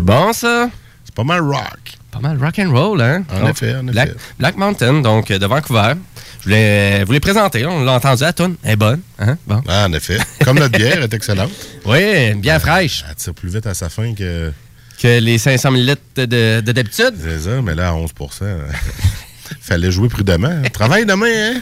C'est-tu 0.00 0.06
bon, 0.06 0.32
ça? 0.32 0.70
C'est 1.04 1.14
pas 1.14 1.24
mal 1.24 1.42
rock. 1.42 1.98
Pas 2.10 2.20
mal 2.20 2.42
rock 2.42 2.58
and 2.58 2.70
roll, 2.72 3.02
hein? 3.02 3.22
En 3.30 3.40
Donc, 3.40 3.50
effet, 3.50 3.74
en 3.74 3.82
effet. 3.82 3.92
Black, 3.92 4.10
Black 4.38 4.56
Mountain, 4.56 5.00
donc 5.02 5.30
euh, 5.30 5.38
de 5.38 5.44
Vancouver. 5.44 5.92
Je 6.40 6.44
voulais 6.44 7.04
vous 7.04 7.12
les 7.12 7.20
présenter. 7.20 7.66
On 7.66 7.84
l'a 7.84 7.92
entendu 7.92 8.24
à 8.24 8.32
tune. 8.32 8.56
Elle 8.62 8.72
est 8.72 8.76
bonne. 8.76 9.02
Hein? 9.18 9.36
Bon. 9.46 9.62
Ah, 9.68 9.84
en 9.86 9.92
effet. 9.92 10.16
Comme 10.42 10.58
notre 10.58 10.76
bière 10.76 11.02
est 11.02 11.12
excellente. 11.12 11.50
Oui, 11.84 12.32
bien 12.34 12.58
fraîche. 12.58 13.04
Elle 13.08 13.14
tire 13.14 13.34
plus 13.34 13.50
vite 13.50 13.66
à 13.66 13.74
sa 13.74 13.90
fin 13.90 14.14
que. 14.14 14.52
Que 15.02 15.18
les 15.18 15.36
500 15.38 15.70
ml 15.72 15.96
de, 16.16 16.60
de 16.60 16.72
d'habitude. 16.72 17.14
C'est 17.22 17.40
ça, 17.40 17.60
mais 17.62 17.74
là, 17.74 17.90
à 17.90 17.92
11% 17.92 18.06
Fallait 19.60 19.90
jouer 19.90 20.08
prudemment. 20.08 20.62
Travaille 20.72 21.04
demain, 21.04 21.26
hein? 21.56 21.60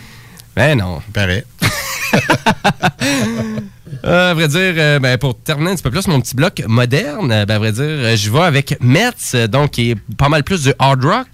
Ben 0.55 0.79
non. 0.79 1.01
Il 1.09 1.13
paraît. 1.13 1.45
Euh, 4.05 4.31
à 4.31 4.35
vrai 4.35 4.49
dire, 4.49 4.75
euh, 4.77 4.99
ben, 4.99 5.19
pour 5.19 5.41
terminer 5.41 5.71
un 5.73 5.75
petit 5.75 5.83
peu 5.83 5.91
plus 5.91 6.07
mon 6.09 6.21
petit 6.21 6.37
bloc 6.37 6.63
moderne, 6.67 7.31
euh, 7.33 7.45
ben, 7.45 7.57
à 7.57 7.59
vrai 7.59 7.73
dire, 7.73 8.17
je 8.17 8.31
vais 8.31 8.41
avec 8.41 8.77
Metz, 8.81 9.35
donc 9.49 9.73
qui 9.73 9.91
est 9.91 9.97
pas 10.17 10.29
mal 10.29 10.45
plus 10.45 10.63
du 10.63 10.73
hard 10.79 11.05
rock. 11.05 11.27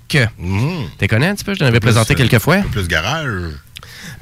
T'es 0.98 1.08
connais 1.08 1.26
un 1.26 1.34
petit 1.34 1.44
peu? 1.44 1.54
Je 1.54 1.60
t'en 1.60 1.66
avais 1.66 1.80
présenté 1.80 2.14
quelques 2.14 2.38
fois. 2.38 2.56
un 2.56 2.62
peu 2.62 2.68
Plus 2.68 2.88
garage. 2.88 3.52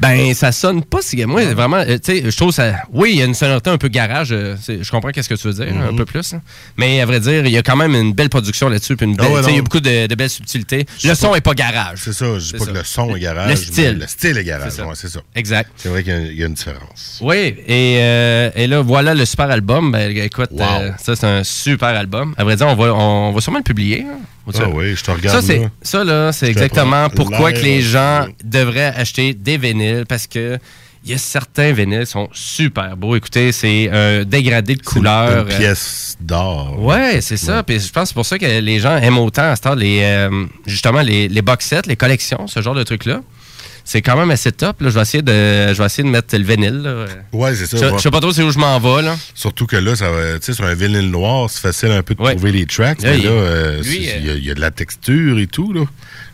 Ben, 0.02 0.34
ça 0.34 0.50
sonne 0.52 0.82
pas 0.84 0.98
si. 1.00 1.24
Moi, 1.24 1.44
vraiment, 1.54 1.76
euh, 1.78 1.96
tu 1.96 2.12
sais, 2.20 2.30
je 2.30 2.36
trouve 2.36 2.50
ça. 2.50 2.74
Oui, 2.92 3.10
il 3.12 3.18
y 3.18 3.22
a 3.22 3.24
une 3.24 3.34
sonorité 3.34 3.70
un 3.70 3.78
peu 3.78 3.88
garage. 3.88 4.28
euh, 4.32 4.56
je 4.68 4.90
comprends 4.90 5.10
qu'est-ce 5.10 5.28
que 5.28 5.34
tu 5.34 5.46
veux 5.48 5.54
dire, 5.54 5.72
un 5.88 5.94
peu 5.94 6.04
plus. 6.04 6.34
hein. 6.34 6.42
Mais 6.76 7.00
à 7.00 7.06
vrai 7.06 7.20
dire, 7.20 7.46
il 7.46 7.52
y 7.52 7.56
a 7.56 7.62
quand 7.62 7.76
même 7.76 7.94
une 7.94 8.12
belle 8.12 8.28
production 8.28 8.68
là-dessus. 8.68 8.96
une 9.00 9.16
Ah 9.20 9.30
ouais, 9.30 9.40
il 9.48 9.54
y 9.56 9.58
a 9.58 9.62
beaucoup 9.62 9.80
de, 9.80 10.06
de 10.08 10.14
belles 10.14 10.28
subtilités. 10.30 10.86
Je 10.98 11.08
Le 11.08 11.14
son 11.14 11.30
pas. 11.30 11.36
est 11.36 11.40
pas 11.40 11.54
garage. 11.54 12.00
C'est 12.02 12.12
ça, 12.12 12.26
je 12.38 12.44
dis 12.44 12.52
pas 12.52 12.58
ça. 12.58 12.66
que 12.72 12.78
le 12.78 12.84
son 12.84 13.14
est 13.16 13.20
garage. 13.20 13.50
Le 13.50 13.56
style. 13.56 13.98
Le 14.00 14.06
style 14.06 14.36
est 14.38 14.44
garage, 14.44 14.70
C'est 14.70 14.76
ça. 14.78 14.86
ouais, 14.86 14.94
ça. 14.96 15.20
Exact. 15.34 15.70
C'est 15.76 15.88
vrai 15.88 16.02
qu'il 16.02 16.12
y 16.12 16.16
a- 16.16 16.20
il 16.20 16.38
y, 16.38 16.42
a 16.42 16.46
une 16.46 16.54
différence. 16.54 17.18
Oui, 17.20 17.54
et, 17.66 17.98
euh, 18.00 18.50
et 18.56 18.66
là, 18.66 18.80
voilà 18.82 19.14
le 19.14 19.24
super 19.24 19.50
album. 19.50 19.92
Ben, 19.92 20.16
écoute, 20.16 20.50
Wow. 20.50 20.62
euh, 20.62 20.90
ça, 21.00 21.14
c'est 21.16 21.26
un 21.26 21.44
super 21.44 21.88
album. 21.90 22.34
À 22.36 22.44
vrai 22.44 22.56
dire, 22.56 22.66
on 22.66 22.74
va, 22.74 22.92
on, 22.94 23.32
va 23.32 23.40
sûrement 23.40 23.58
le 23.58 23.64
publier. 23.64 24.04
hein. 24.08 24.18
Ah 24.58 24.68
oui, 24.72 24.94
je 24.96 25.02
te 25.04 25.10
regarde, 25.10 25.40
Ça, 25.40 25.46
c'est, 25.46 25.58
là. 25.58 25.70
ça, 25.82 26.04
là, 26.04 26.32
c'est 26.32 26.48
exactement 26.48 27.08
pourquoi 27.10 27.52
que 27.52 27.60
les 27.60 27.80
là. 27.80 27.88
gens 28.24 28.26
devraient 28.44 28.92
acheter 28.96 29.34
des 29.34 29.56
vinyles 29.56 30.04
parce 30.08 30.26
que 30.26 30.58
il 31.04 31.10
y 31.10 31.14
a 31.14 31.18
certains 31.18 31.72
vinyles 31.72 32.04
qui 32.04 32.12
sont 32.12 32.28
super 32.32 32.96
beaux. 32.96 33.16
Écoutez, 33.16 33.50
c'est 33.50 33.90
un 33.90 34.22
dégradé 34.24 34.76
de 34.76 34.82
couleur. 34.82 35.48
Une 35.48 35.56
pièce 35.56 36.16
d'or. 36.20 36.76
Ouais, 36.78 37.20
c'est 37.20 37.36
ça. 37.36 37.64
Puis 37.64 37.80
je 37.80 37.90
pense 37.90 38.02
que 38.04 38.08
c'est 38.08 38.14
pour 38.14 38.26
ça 38.26 38.38
que 38.38 38.46
les 38.46 38.78
gens 38.78 38.96
aiment 38.96 39.18
autant 39.18 39.50
à 39.50 39.56
ce 39.56 39.62
temps 39.62 39.74
les, 39.74 40.00
euh, 40.02 40.44
justement 40.64 41.00
les, 41.00 41.26
les 41.28 41.42
box 41.42 41.66
sets, 41.66 41.82
les 41.86 41.96
collections, 41.96 42.46
ce 42.46 42.62
genre 42.62 42.74
de 42.74 42.84
trucs-là. 42.84 43.20
C'est 43.92 44.00
quand 44.00 44.16
même 44.16 44.30
assez 44.30 44.52
top. 44.52 44.80
Là. 44.80 44.88
Je, 44.88 44.94
vais 44.94 45.02
essayer 45.02 45.22
de, 45.22 45.74
je 45.74 45.78
vais 45.78 45.84
essayer 45.84 46.02
de 46.02 46.08
mettre 46.08 46.34
le 46.34 46.42
vinyle. 46.44 46.80
là. 46.80 47.04
Ouais, 47.30 47.54
c'est 47.54 47.66
ça. 47.66 47.76
Je, 47.76 47.94
je 47.98 48.00
sais 48.00 48.10
pas 48.10 48.20
trop 48.20 48.32
c'est 48.32 48.42
où 48.42 48.50
je 48.50 48.58
m'en 48.58 48.78
vais. 48.80 49.02
Là. 49.02 49.16
Surtout 49.34 49.66
que 49.66 49.76
là, 49.76 49.94
ça 49.94 50.10
va, 50.10 50.38
tu 50.38 50.46
sais, 50.46 50.54
sur 50.54 50.64
un 50.64 50.72
vinyle 50.72 51.10
noir, 51.10 51.50
c'est 51.50 51.60
facile 51.60 51.90
un 51.90 52.02
peu 52.02 52.14
de 52.14 52.22
Ouais. 52.22 52.30
trouver 52.34 52.52
les 52.52 52.64
tracks. 52.64 53.02
Là, 53.02 53.10
mais 53.10 53.18
il- 53.18 53.24
là, 53.24 53.30
euh, 53.30 53.82
lui, 53.82 53.96
il 53.98 54.26
y, 54.26 54.30
a- 54.30 54.34
il 54.34 54.44
y 54.46 54.50
a 54.50 54.54
de 54.54 54.60
la 54.62 54.70
texture 54.70 55.38
et 55.38 55.46
tout. 55.46 55.74
là. 55.74 55.82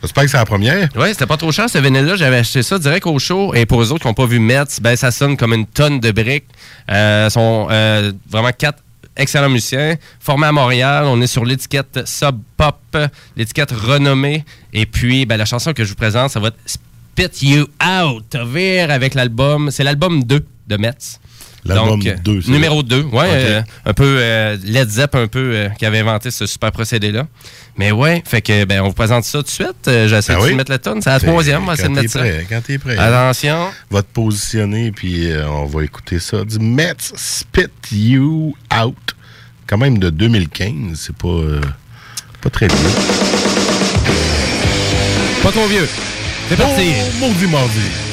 J'espère 0.03 0.23
que 0.23 0.31
c'est 0.31 0.37
la 0.37 0.45
première. 0.45 0.89
Ouais, 0.95 1.13
c'était 1.13 1.27
pas 1.27 1.37
trop 1.37 1.51
cher 1.51 1.69
ce 1.69 1.79
vinyle-là. 1.79 2.15
J'avais 2.15 2.37
acheté 2.37 2.63
ça 2.63 2.79
direct 2.79 3.05
au 3.09 3.19
show. 3.19 3.53
Et 3.55 3.67
pour 3.67 3.83
eux 3.83 3.91
autres 3.91 4.03
qui 4.03 4.07
n'ont 4.07 4.15
pas 4.15 4.27
vu 4.27 4.39
Metz, 4.39 4.79
ben 4.81 4.95
ça 4.95 5.11
sonne 5.11 5.37
comme 5.37 5.53
une 5.53 5.67
tonne 5.67 5.99
de 5.99 6.13
briques. 6.13 6.47
Euh, 6.93 7.29
sont 7.29 7.67
euh, 7.73 8.13
vraiment 8.31 8.53
quatre 8.57 8.85
excellents 9.17 9.49
musiciens. 9.49 9.97
Formés 10.21 10.47
à 10.47 10.53
Montréal, 10.53 11.07
on 11.07 11.21
est 11.21 11.27
sur 11.27 11.45
l'étiquette 11.45 12.07
Sub 12.07 12.39
Pop, 12.57 12.79
l'étiquette 13.37 13.73
renommée. 13.73 14.45
Et 14.73 14.87
puis, 14.87 15.27
ben, 15.27 15.37
la 15.37 15.45
chanson 15.45 15.73
que 15.73 15.83
je 15.83 15.89
vous 15.89 15.97
présente, 15.97 16.31
ça 16.31 16.39
va 16.39 16.49
être 16.49 16.57
Spit 17.19 17.45
You 17.49 17.67
Out, 17.85 18.37
avec 18.37 19.15
l'album. 19.15 19.73
C'est 19.73 19.83
l'album 19.83 20.23
2 20.23 20.47
de 20.69 20.77
Metz. 20.77 21.19
L'album 21.65 21.99
Donc, 21.99 22.07
euh, 22.07 22.15
2, 22.23 22.43
c'est 22.43 22.51
Numéro 22.53 22.77
vrai. 22.77 22.85
2, 22.85 23.03
ouais. 23.03 23.27
Euh, 23.33 23.63
un 23.87 23.93
peu 23.93 24.19
euh, 24.21 24.57
Led 24.63 24.89
Zepp, 24.89 25.17
un 25.17 25.27
peu, 25.27 25.51
euh, 25.53 25.69
qui 25.71 25.85
avait 25.85 25.99
inventé 25.99 26.31
ce 26.31 26.47
super 26.47 26.71
procédé-là. 26.71 27.27
Mais 27.77 27.91
ouais, 27.91 28.23
fait 28.25 28.41
que, 28.41 28.65
ben, 28.67 28.83
on 28.83 28.89
vous 28.89 28.93
présente 28.95 29.25
ça 29.25 29.39
tout 29.39 29.43
de 29.47 29.49
suite. 29.49 29.69
J'essaie 30.07 30.35
Ah 30.37 30.41
de 30.41 30.45
oui? 30.45 30.55
mettre 30.55 30.71
la 30.71 30.79
tonne. 30.79 31.03
C'est 31.03 31.11
la 31.11 31.19
troisième, 31.19 31.65
on 31.65 31.67
va 31.67 31.73
essayer 31.75 31.89
de 31.89 31.95
mettre 31.95 32.11
ça. 32.13 32.23
Quand 32.49 32.61
t'es 32.65 32.79
prêt. 32.79 32.97
Attention. 32.97 33.67
Va 33.91 34.03
te 34.03 34.13
positionner, 34.13 34.93
puis 34.93 35.29
on 35.49 35.65
va 35.67 35.83
écouter 35.83 36.21
ça. 36.21 36.45
Du 36.45 36.61
Mets 36.61 36.95
Spit 37.17 37.67
You 37.91 38.55
Out. 38.81 39.17
Quand 39.67 39.79
même 39.79 39.99
de 39.99 40.11
2015. 40.11 40.73
C'est 40.95 41.17
pas, 41.17 41.41
pas 42.41 42.51
très 42.51 42.69
vieux. 42.69 42.77
Pas 45.43 45.51
trop 45.51 45.67
vieux. 45.67 45.89
C'est 46.49 46.57
parti. 46.57 46.95
Maudit. 47.21 48.08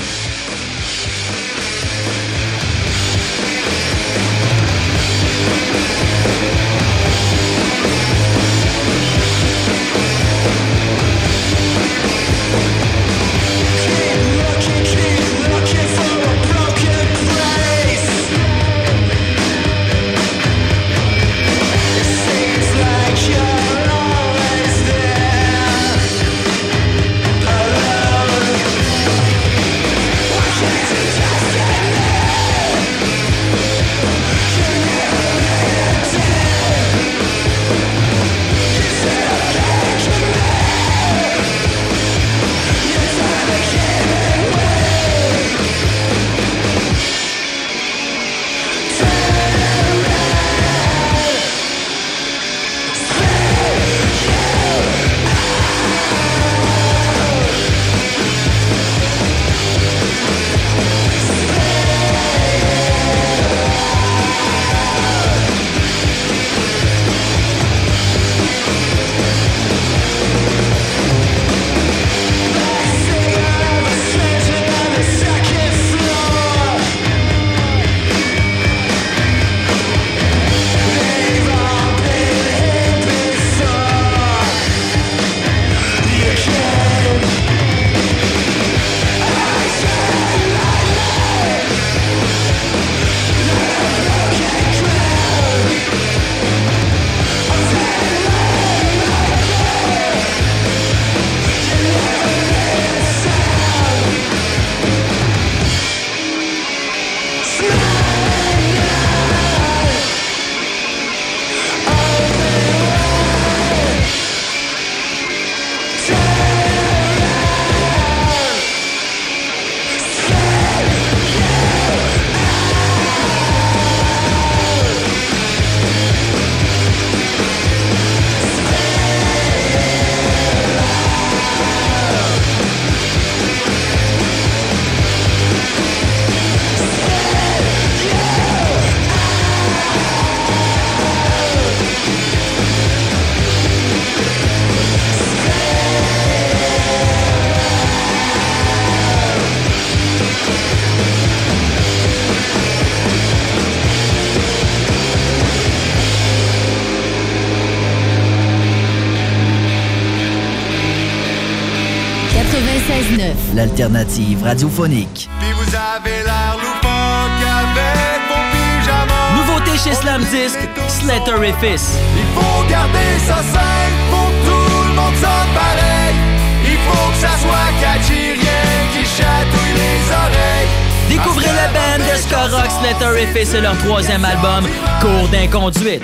L'alternative 163.53 164.43
radiophonique. 164.43 165.29
Puis 165.39 165.51
vous 165.51 165.75
avez 165.75 166.23
l'air 166.23 166.55
loufoque 166.55 167.43
avec 167.59 168.19
vos 168.29 168.43
pyjamas. 168.51 169.35
Nouveauté 169.35 169.77
chez 169.77 169.93
Slam 169.93 170.23
Disc, 170.31 170.57
Slatterifice. 170.87 171.97
Il 172.17 172.27
faut 172.33 172.69
garder 172.69 173.19
ça 173.27 173.37
simple, 173.37 173.97
faut 174.11 174.31
que 174.31 174.49
tout 174.49 174.87
le 174.87 174.95
monde 174.95 175.15
sonne 175.15 175.51
pareil. 175.53 176.15
Il 176.63 176.77
faut 176.87 177.09
que 177.11 177.17
ça 177.17 177.33
soit 177.41 177.71
catchy, 177.81 178.33
rien 178.33 178.75
qui 178.93 179.05
chatouille 179.05 179.75
les 179.75 180.11
oreilles. 180.11 180.69
Découvrez 181.09 181.45
la 181.45 181.67
band 181.67 182.03
de 182.03 182.17
ska 182.17 182.43
rock 182.47 182.71
Slatterifice 182.79 183.53
et 183.53 183.61
leur 183.61 183.77
troisième 183.79 184.25
album, 184.25 184.65
Cours 185.01 185.27
d'inconduite. 185.29 186.03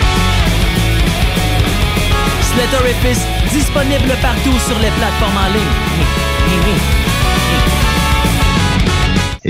Slatterifice, 2.54 3.26
disponible 3.52 4.14
partout 4.22 4.60
sur 4.68 4.78
les 4.80 4.92
plateformes 4.92 5.38
en 5.38 5.54
ligne. 5.54 6.21
You. 6.50 7.01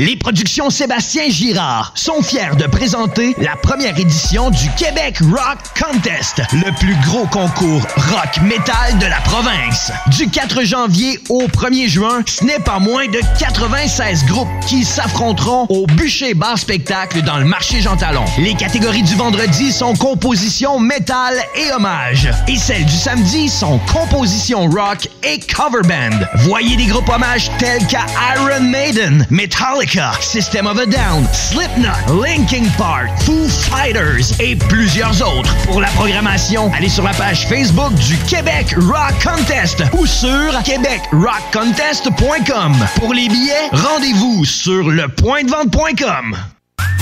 Les 0.01 0.15
productions 0.15 0.71
Sébastien 0.71 1.29
Girard 1.29 1.91
sont 1.93 2.23
fiers 2.23 2.55
de 2.57 2.65
présenter 2.65 3.35
la 3.37 3.55
première 3.55 3.99
édition 3.99 4.49
du 4.49 4.67
Québec 4.75 5.19
Rock 5.19 5.59
Contest, 5.79 6.41
le 6.53 6.75
plus 6.79 6.95
gros 7.05 7.27
concours 7.27 7.83
rock 8.09 8.41
metal 8.41 8.97
de 8.97 9.05
la 9.05 9.19
province. 9.19 9.91
Du 10.17 10.27
4 10.27 10.63
janvier 10.63 11.19
au 11.29 11.43
1er 11.43 11.87
juin, 11.87 12.23
ce 12.25 12.43
n'est 12.43 12.57
pas 12.57 12.79
moins 12.79 13.05
de 13.09 13.19
96 13.37 14.25
groupes 14.25 14.47
qui 14.67 14.83
s'affronteront 14.83 15.67
au 15.69 15.85
bûcher 15.85 16.33
bar 16.33 16.57
spectacle 16.57 17.21
dans 17.21 17.37
le 17.37 17.45
marché 17.45 17.79
Jean 17.79 17.95
Talon. 17.95 18.25
Les 18.39 18.55
catégories 18.55 19.03
du 19.03 19.13
vendredi 19.13 19.71
sont 19.71 19.93
composition 19.93 20.79
métal 20.79 21.35
et 21.55 21.71
hommage. 21.73 22.27
Et 22.47 22.57
celles 22.57 22.85
du 22.85 22.95
samedi 22.95 23.49
sont 23.49 23.79
composition 23.93 24.67
rock 24.67 25.07
et 25.21 25.39
cover 25.41 25.87
band. 25.87 26.25
Voyez 26.37 26.75
des 26.75 26.87
groupes 26.87 27.09
hommages 27.09 27.51
tels 27.59 27.85
qu'à 27.85 28.07
Iron 28.35 28.63
Maiden, 28.63 29.27
Metallica, 29.29 29.90
System 29.91 30.67
of 30.67 30.79
a 30.79 30.85
Down, 30.85 31.25
Slipknot, 31.33 32.21
Linkin 32.21 32.63
Park, 32.77 33.09
Foo 33.25 33.49
Fighters 33.49 34.31
et 34.39 34.55
plusieurs 34.55 35.21
autres. 35.21 35.53
Pour 35.65 35.81
la 35.81 35.89
programmation, 35.89 36.71
allez 36.73 36.87
sur 36.87 37.03
la 37.03 37.11
page 37.11 37.45
Facebook 37.49 37.93
du 37.95 38.15
Québec 38.19 38.73
Rock 38.77 39.11
Contest 39.21 39.83
ou 39.91 40.05
sur 40.05 40.63
québecrockcontest.com. 40.63 42.73
Pour 43.01 43.13
les 43.13 43.27
billets, 43.27 43.67
rendez-vous 43.73 44.45
sur 44.45 44.89
lepointdevente.com. 44.89 46.37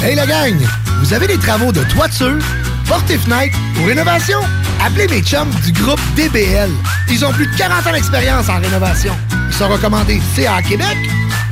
Hey 0.04 0.16
la 0.16 0.26
gang, 0.26 0.58
vous 1.02 1.14
avez 1.14 1.28
des 1.28 1.38
travaux 1.38 1.72
de 1.72 1.84
toiture, 1.84 2.40
porte 2.88 3.08
et 3.12 3.20
fenêtre 3.20 3.56
ou 3.80 3.86
rénovation? 3.86 4.40
Appelez 4.84 5.08
mes 5.10 5.22
chums 5.22 5.54
du 5.64 5.72
groupe 5.74 6.02
DBL. 6.16 6.72
Ils 7.12 7.24
ont 7.24 7.34
plus 7.34 7.46
de 7.46 7.56
40 7.56 7.86
ans 7.86 7.92
d'expérience 7.92 8.50
en 8.50 8.60
rénovation. 8.60 9.16
Ils 9.48 9.54
sont 9.54 9.68
recommandés 9.68 10.20
CA 10.36 10.64
Québec. 10.64 10.98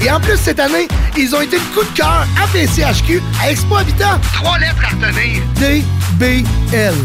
Et 0.01 0.11
en 0.11 0.19
plus, 0.19 0.37
cette 0.37 0.59
année, 0.59 0.87
ils 1.17 1.35
ont 1.35 1.41
été 1.41 1.57
le 1.57 1.63
coup 1.73 1.83
de 1.83 1.97
cœur 1.97 2.25
à 2.41 2.47
PCHQ 2.47 3.21
à 3.41 3.51
Expo 3.51 3.75
Habitat. 3.75 4.19
Trois 4.33 4.57
lettres 4.59 4.83
à 4.83 4.89
retenir. 4.89 5.41
DBL. 5.55 6.95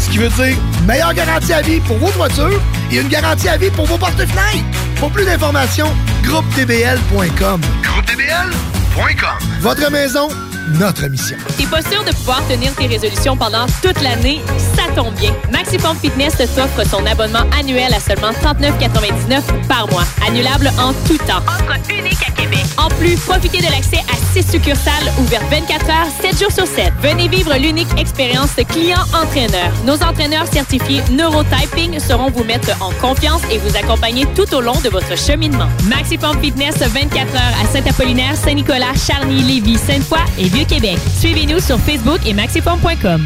Ce 0.00 0.10
qui 0.10 0.18
veut 0.18 0.28
dire 0.28 0.56
meilleure 0.86 1.12
garantie 1.12 1.52
à 1.52 1.60
vie 1.60 1.80
pour 1.80 1.96
vos 1.98 2.10
toitures 2.10 2.60
et 2.90 3.00
une 3.00 3.08
garantie 3.08 3.48
à 3.48 3.56
vie 3.56 3.70
pour 3.70 3.86
vos 3.86 3.98
porte-fenêtres. 3.98 4.64
Pour 4.96 5.10
plus 5.10 5.24
d'informations, 5.24 5.92
groupedbl.com. 6.22 7.60
Groupedbl.com. 7.82 9.38
Votre 9.60 9.90
maison, 9.90 10.28
notre 10.68 11.06
mission. 11.08 11.36
T'es 11.56 11.66
pas 11.66 11.82
sûr 11.82 12.04
de 12.04 12.10
pouvoir 12.10 12.42
tenir 12.48 12.74
tes 12.74 12.86
résolutions 12.86 13.36
pendant 13.36 13.66
toute 13.82 14.00
l'année? 14.02 14.40
Ça 14.76 14.84
tombe 14.94 15.14
bien. 15.14 15.32
Maximum 15.52 15.96
Fitness 15.96 16.36
t'offre 16.36 16.86
son 16.88 17.04
abonnement 17.06 17.44
annuel 17.58 17.92
à 17.94 18.00
seulement 18.00 18.30
39,99 18.30 19.42
par 19.68 19.88
mois. 19.88 20.04
Annulable 20.26 20.70
en 20.78 20.92
tout 21.06 21.18
temps. 21.18 21.42
Offre 21.46 21.78
unique 21.90 22.18
à 22.26 22.32
Québec. 22.32 22.64
En 22.76 22.88
plus, 22.88 23.16
profitez 23.16 23.58
de 23.58 23.70
l'accès 23.70 23.98
à 24.12 24.16
6 24.32 24.50
succursales 24.52 25.12
ouvertes 25.18 25.44
24 25.50 25.90
heures, 25.90 26.06
7 26.20 26.38
jours 26.38 26.52
sur 26.52 26.66
7. 26.66 26.92
Venez 27.02 27.28
vivre 27.28 27.54
l'unique 27.56 27.88
expérience 27.98 28.50
client-entraîneur. 28.68 29.72
Nos 29.84 30.02
entraîneurs 30.02 30.46
certifiés 30.46 31.02
Neurotyping 31.10 31.98
sauront 31.98 32.30
vous 32.30 32.44
mettre 32.44 32.70
en 32.82 32.92
confiance 33.00 33.42
et 33.50 33.58
vous 33.58 33.76
accompagner 33.76 34.26
tout 34.34 34.52
au 34.54 34.60
long 34.60 34.78
de 34.84 34.88
votre 34.88 35.16
cheminement. 35.16 35.68
Maximum 35.88 36.40
Fitness 36.40 36.76
24 36.78 37.34
heures 37.34 37.54
à 37.62 37.66
Saint-Apollinaire, 37.72 38.36
Saint-Nicolas, 38.36 38.94
Charny, 38.94 39.42
Lévis, 39.42 39.78
Sainte-Foy 39.78 40.18
et 40.38 40.48
Vieux-Québec. 40.58 40.98
Suivez-nous 41.20 41.60
sur 41.60 41.78
Facebook 41.78 42.18
et 42.26 42.34
maxiform.com. 42.34 43.24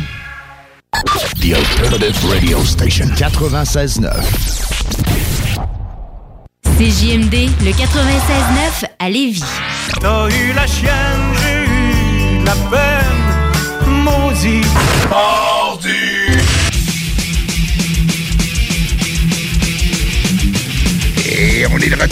The 1.40 1.54
Alternative 1.54 2.26
Radio 2.28 2.62
Station 2.62 3.06
96.9. 3.16 4.02
CJMD, 6.76 7.48
le 7.64 7.70
96.9 7.70 8.84
à 8.98 9.08
Lévis. 9.08 9.42
T'as 9.98 10.28
eu 10.28 10.52
la 10.52 10.66
chienne, 10.66 10.92
j'ai 11.42 11.64
eu 11.64 12.44
la 12.44 12.52
peine, 12.70 14.02
maudit. 14.04 14.60
Mardi. 15.08 15.61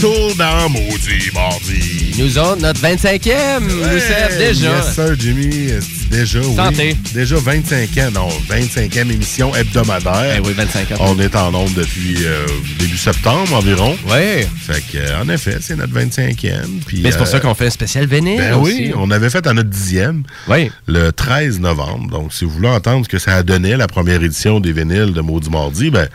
Retour 0.00 0.34
dans 0.36 0.68
Maudit 0.70 1.30
Mardi. 1.34 2.14
Nous 2.18 2.38
autres, 2.38 2.60
notre 2.62 2.80
25e, 2.80 3.60
nous 3.60 3.70
sommes 3.70 4.38
déjà. 4.38 4.76
Yes, 4.76 4.94
sir, 4.94 5.14
Jimmy. 5.18 5.72
Déjà, 6.10 6.40
oui. 6.40 6.56
Santé. 6.56 6.96
Déjà 7.14 7.36
25 7.36 7.98
ans, 7.98 8.10
non, 8.12 8.28
25e 8.48 9.12
émission 9.12 9.54
hebdomadaire. 9.54 10.36
Eh 10.36 10.40
oui, 10.40 10.54
25 10.54 10.92
ans. 10.92 10.94
On 11.00 11.18
est 11.20 11.36
en 11.36 11.52
nombre 11.52 11.72
depuis 11.74 12.16
euh, 12.24 12.46
début 12.78 12.96
septembre 12.96 13.54
environ. 13.54 13.96
Oui. 14.06 14.46
Fait 14.58 14.82
que, 14.90 14.98
euh, 14.98 15.22
en 15.22 15.28
effet, 15.28 15.58
c'est 15.60 15.76
notre 15.76 15.92
25e. 15.92 16.82
Puis, 16.86 17.00
Mais 17.02 17.10
c'est 17.10 17.18
pour 17.18 17.26
euh, 17.26 17.30
ça 17.30 17.40
qu'on 17.40 17.54
fait 17.54 17.66
un 17.66 17.70
spécial 17.70 18.06
vénile. 18.06 18.38
Ben 18.38 18.54
aussi. 18.54 18.72
oui, 18.72 18.92
on 18.96 19.10
avait 19.10 19.30
fait 19.30 19.46
à 19.46 19.52
notre 19.52 19.70
dixième. 19.70 20.22
Oui. 20.48 20.70
Le 20.86 21.12
13 21.12 21.60
novembre. 21.60 22.10
Donc, 22.10 22.32
si 22.32 22.44
vous 22.44 22.50
voulez 22.50 22.68
entendre 22.68 23.04
ce 23.04 23.08
que 23.08 23.18
ça 23.18 23.36
a 23.36 23.42
donné 23.42 23.76
la 23.76 23.86
première 23.86 24.22
édition 24.22 24.60
des 24.60 24.72
vinyles 24.72 25.12
de 25.12 25.20
Maudit 25.20 25.50
Mardi, 25.50 25.90
ben, 25.90 26.08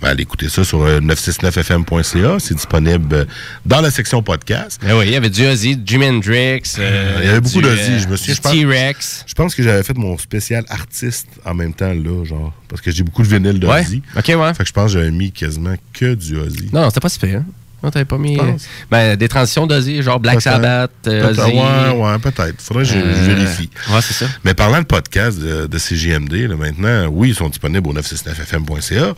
ben 0.00 0.08
allez 0.08 0.22
écouter 0.22 0.48
ça 0.48 0.64
sur 0.64 0.82
euh, 0.82 1.00
969fm.ca. 1.00 2.36
C'est 2.38 2.54
disponible 2.54 3.14
euh, 3.14 3.24
dans 3.64 3.80
la 3.80 3.90
section 3.90 4.22
podcast. 4.22 4.80
Ben 4.82 4.96
oui, 4.96 5.06
il 5.06 5.12
y 5.12 5.16
avait 5.16 5.30
du 5.30 5.46
Ozzy, 5.46 5.76
du 5.76 5.82
Jimi 5.86 6.06
Hendrix. 6.06 6.62
euh, 6.78 7.18
Il 7.20 7.26
y 7.26 7.28
avait 7.30 7.40
beaucoup 7.40 7.60
d'Ozzy, 7.60 7.92
euh, 7.92 7.98
je 8.00 8.08
me 8.08 8.16
suis 8.16 8.34
T-Rex. 8.36 9.24
Je 9.26 9.34
pense 9.34 9.54
que 9.54 9.62
j'avais 9.62 9.82
fait 9.82 9.96
mon 9.96 10.16
spécial 10.18 10.64
artiste 10.68 11.28
en 11.44 11.54
même 11.54 11.74
temps 11.74 11.92
là, 11.92 12.24
genre. 12.24 12.52
Parce 12.68 12.80
que 12.80 12.90
j'ai 12.90 13.02
beaucoup 13.02 13.22
de 13.22 13.28
vinyles 13.28 13.60
d'Ozzy. 13.60 14.02
Ouais. 14.16 14.20
Ok, 14.34 14.40
ouais. 14.40 14.54
Fait 14.54 14.62
que 14.64 14.68
je 14.68 14.72
pense 14.72 14.92
que 14.92 14.98
j'avais 14.98 15.10
mis 15.10 15.30
quasiment 15.32 15.74
que 15.92 16.14
du 16.14 16.36
Ozzy. 16.36 16.70
Non, 16.72 16.88
c'était 16.88 17.00
pas 17.00 17.08
super. 17.08 17.38
Hein? 17.40 17.44
Non, 17.84 17.90
t'avais 17.90 18.06
pas 18.06 18.16
mis. 18.16 18.36
Pense. 18.38 18.64
Ben, 18.90 19.14
des 19.14 19.28
transitions 19.28 19.66
d'Ozzy, 19.66 20.02
genre 20.02 20.18
Black 20.18 20.36
Peut-être. 20.36 20.54
Sabbath, 20.54 20.90
euh, 21.06 21.20
Peut-être. 21.28 21.46
Ozzy. 21.46 21.52
Ouais, 21.52 21.90
ouais, 22.12 22.18
peut-être. 22.18 22.62
Faudrait 22.62 22.84
que 22.84 22.88
je, 22.88 22.94
je 22.94 22.98
Euh, 23.04 23.34
vérifie. 23.34 23.68
Ouais, 23.90 24.00
c'est 24.00 24.14
ça. 24.14 24.26
Mais 24.42 24.54
parlant 24.54 24.78
de 24.80 24.86
podcast 24.86 25.38
de, 25.38 25.66
de 25.66 25.78
CGMD, 25.78 26.32
là, 26.48 26.56
maintenant, 26.56 27.08
oui, 27.12 27.28
ils 27.30 27.34
sont 27.34 27.50
disponibles 27.50 27.86
au 27.88 27.92
969fm.ca, 27.92 29.14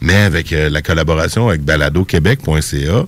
mais 0.00 0.14
avec 0.14 0.52
euh, 0.52 0.70
la 0.70 0.80
collaboration 0.80 1.48
avec 1.48 1.62
baladoquebec.ca, 1.62 3.04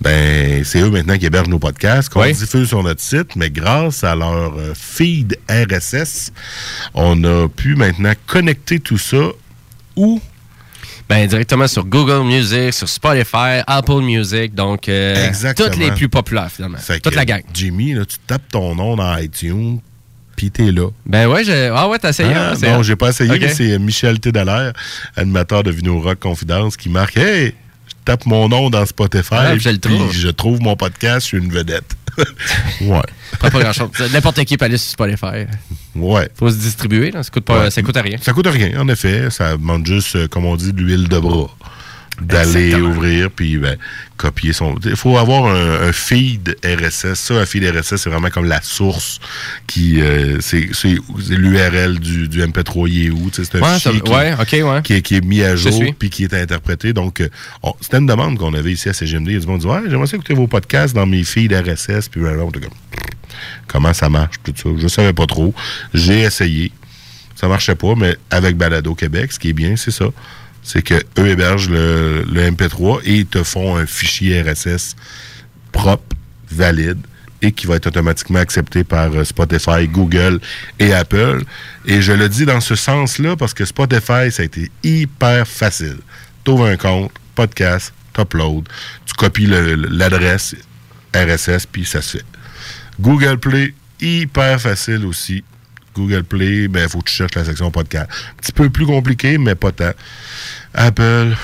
ben, 0.00 0.64
c'est 0.64 0.80
eux 0.80 0.90
maintenant 0.90 1.16
qui 1.16 1.24
hébergent 1.24 1.48
nos 1.48 1.58
podcasts, 1.58 2.10
qu'on 2.10 2.20
Oui. 2.20 2.34
diffuse 2.34 2.68
sur 2.68 2.82
notre 2.82 3.00
site, 3.00 3.36
mais 3.36 3.48
grâce 3.48 4.04
à 4.04 4.14
leur 4.14 4.54
euh, 4.58 4.72
feed 4.74 5.38
RSS, 5.48 6.32
on 6.92 7.24
a 7.24 7.48
pu 7.48 7.76
maintenant 7.76 8.12
connecter 8.26 8.80
tout 8.80 8.98
ça 8.98 9.28
où 9.96 10.20
Ben, 11.08 11.28
directement 11.28 11.66
sur 11.68 11.84
Google 11.84 12.24
Music, 12.24 12.72
sur 12.72 12.88
Spotify, 12.88 13.60
Apple 13.66 14.00
Music, 14.00 14.54
donc 14.54 14.88
euh, 14.88 15.30
toutes 15.54 15.76
les 15.76 15.90
plus 15.92 16.08
populaires 16.08 16.50
finalement. 16.50 16.78
Fait 16.78 16.98
Toute 17.00 17.12
que, 17.12 17.18
la 17.18 17.24
gang. 17.26 17.42
Jimmy, 17.52 17.92
là, 17.92 18.06
tu 18.06 18.16
tapes 18.26 18.48
ton 18.50 18.74
nom 18.74 18.96
dans 18.96 19.14
iTunes, 19.18 19.80
puis 20.34 20.50
t'es 20.50 20.72
là. 20.72 20.88
Ben 21.04 21.26
ouais, 21.28 21.44
j'ai... 21.44 21.70
ah 21.74 21.88
ouais, 21.88 21.98
t'as 21.98 22.08
essayé. 22.10 22.32
Ah, 22.34 22.52
hein, 22.52 22.58
non, 22.62 22.82
j'ai 22.82 22.96
pas 22.96 23.10
essayé, 23.10 23.38
mais 23.38 23.48
c'est 23.48 23.78
Michel 23.78 24.18
Tédalaire, 24.18 24.72
animateur 25.14 25.62
de 25.62 25.70
Vino 25.70 26.00
Rock 26.00 26.20
Confidence, 26.20 26.76
qui 26.76 26.88
marque 26.88 27.18
Hey, 27.18 27.54
je 27.86 27.94
tape 28.06 28.24
mon 28.24 28.48
nom 28.48 28.70
dans 28.70 28.86
Spotify, 28.86 29.28
Ah, 29.32 29.50
puis 29.52 29.60
je 29.60 29.68
le 29.70 29.78
trouve. 29.78 30.10
je 30.12 30.28
trouve 30.28 30.60
mon 30.62 30.74
podcast, 30.74 31.20
je 31.20 31.36
suis 31.36 31.38
une 31.38 31.52
vedette. 31.52 31.96
ouais. 32.80 33.00
Pas, 33.40 33.50
pas 33.50 33.60
grand-chose. 33.60 33.90
N'importe 34.12 34.42
qui 34.44 34.56
peut 34.56 34.64
aller 34.64 34.78
sur 34.78 34.90
Spotify. 34.92 35.46
Ouais. 35.94 36.28
Faut 36.34 36.50
se 36.50 36.56
distribuer, 36.56 37.10
là. 37.10 37.22
Ça 37.22 37.30
coûte, 37.30 37.44
pas, 37.44 37.64
Ouais. 37.64 37.70
ça 37.70 37.82
coûte 37.82 37.96
rien. 37.96 38.16
Ça 38.20 38.32
coûte 38.32 38.46
rien, 38.48 38.80
en 38.80 38.88
effet. 38.88 39.30
Ça 39.30 39.56
demande 39.56 39.86
juste, 39.86 40.16
euh, 40.16 40.28
comme 40.28 40.44
on 40.46 40.56
dit, 40.56 40.72
de 40.72 40.80
l'huile 40.80 41.08
de 41.08 41.18
bras. 41.18 41.50
D'aller 42.22 42.76
ouvrir 42.76 43.28
puis 43.28 43.58
ben, 43.58 43.76
copier 44.16 44.52
son. 44.52 44.76
Il 44.84 44.94
faut 44.94 45.18
avoir 45.18 45.46
un, 45.46 45.88
un 45.88 45.92
feed 45.92 46.56
RSS. 46.64 47.14
Ça, 47.18 47.34
un 47.34 47.44
feed 47.44 47.64
RSS, 47.64 47.96
c'est 47.96 48.08
vraiment 48.08 48.30
comme 48.30 48.44
la 48.44 48.62
source 48.62 49.18
qui. 49.66 50.00
euh, 50.00 50.38
c'est 50.40 50.68
l'URL 51.28 51.98
du, 51.98 52.28
du 52.28 52.40
MP3 52.40 52.88
il 52.88 53.06
est 53.06 53.10
où. 53.10 53.30
C'est 53.32 53.52
un 53.56 53.60
Ouais, 53.60 53.78
ça- 53.80 53.90
qui, 53.90 54.08
ouais, 54.12 54.32
ok, 54.34 54.52
ouais. 54.52 54.82
qui 54.84 54.92
est, 54.94 55.02
qui 55.02 55.16
est 55.16 55.24
mis 55.24 55.42
à 55.42 55.56
jour 55.56 55.82
puis 55.98 56.08
qui 56.08 56.22
est 56.22 56.34
interprété. 56.34 56.92
Donc, 56.92 57.20
euh, 57.20 57.28
on- 57.64 57.74
c'était 57.80 57.98
une 57.98 58.06
demande 58.06 58.38
qu'on 58.38 58.54
avait 58.54 58.70
ici 58.72 58.88
à 58.88 58.92
CGMD. 58.92 59.30
Il 59.30 59.34
y 59.34 59.36
a 59.36 59.40
du 59.40 59.46
monde 59.48 59.60
qui 59.60 59.66
dit 59.66 59.72
Ouais, 59.72 59.80
j'aimerais 59.90 60.06
ça 60.06 60.14
écouter 60.14 60.34
vos 60.34 60.46
podcasts 60.46 60.94
dans 60.94 61.06
mes 61.06 61.24
feeds 61.24 61.52
RSS. 61.52 62.08
Puis 62.08 62.20
voilà, 62.20 62.44
on 62.44 62.50
était 62.50 62.60
comme 62.60 62.70
comment 63.66 63.92
ça 63.92 64.08
marche, 64.08 64.36
tout 64.42 64.54
ça? 64.56 64.68
Je 64.76 64.88
savais 64.88 65.12
pas 65.12 65.26
trop. 65.26 65.54
J'ai 65.92 66.20
essayé. 66.22 66.72
Ça 67.34 67.48
marchait 67.48 67.74
pas, 67.74 67.94
mais 67.96 68.16
avec 68.30 68.56
Balado 68.56 68.94
Québec, 68.94 69.32
ce 69.32 69.38
qui 69.38 69.50
est 69.50 69.54
bien, 69.54 69.76
c'est 69.76 69.90
ça. 69.90 70.06
C'est 70.62 70.82
que 70.82 70.94
eux 71.18 71.28
hébergent 71.28 71.68
le, 71.68 72.22
le 72.22 72.50
MP3 72.50 73.00
et 73.04 73.16
ils 73.16 73.26
te 73.26 73.42
font 73.42 73.76
un 73.76 73.86
fichier 73.86 74.40
RSS 74.40 74.96
propre 75.72 76.16
valide 76.50 76.98
et 77.44 77.52
qui 77.52 77.66
va 77.66 77.76
être 77.76 77.86
automatiquement 77.86 78.38
accepté 78.38 78.84
par 78.84 79.12
euh, 79.12 79.24
Spotify, 79.24 79.86
Google 79.86 80.40
et 80.78 80.94
Apple. 80.94 81.42
Et 81.84 82.00
je 82.00 82.12
le 82.12 82.28
dis 82.28 82.46
dans 82.46 82.60
ce 82.60 82.74
sens-là 82.74 83.36
parce 83.36 83.52
que 83.52 83.64
Spotify, 83.64 84.30
ça 84.30 84.42
a 84.42 84.44
été 84.44 84.70
hyper 84.82 85.46
facile. 85.46 85.98
Tu 86.44 86.50
ouvres 86.50 86.66
un 86.66 86.76
compte, 86.76 87.12
podcast, 87.34 87.92
t'uploads, 88.14 88.64
tu 89.04 89.14
copies 89.14 89.46
l'adresse 89.46 90.56
RSS, 91.14 91.66
puis 91.70 91.84
ça 91.84 92.00
se 92.00 92.18
fait. 92.18 92.24
Google 93.00 93.38
Play, 93.38 93.74
hyper 94.00 94.60
facile 94.60 95.04
aussi. 95.06 95.42
Google 95.94 96.24
Play, 96.24 96.68
ben, 96.68 96.82
il 96.84 96.88
faut 96.88 96.98
que 97.00 97.08
tu 97.08 97.14
cherches 97.14 97.34
la 97.34 97.44
section 97.44 97.70
podcast. 97.70 98.10
Un 98.10 98.36
petit 98.40 98.52
peu 98.52 98.68
plus 98.70 98.86
compliqué, 98.86 99.38
mais 99.38 99.54
pas 99.54 99.70
tant. 99.72 99.92
Apple, 100.74 101.36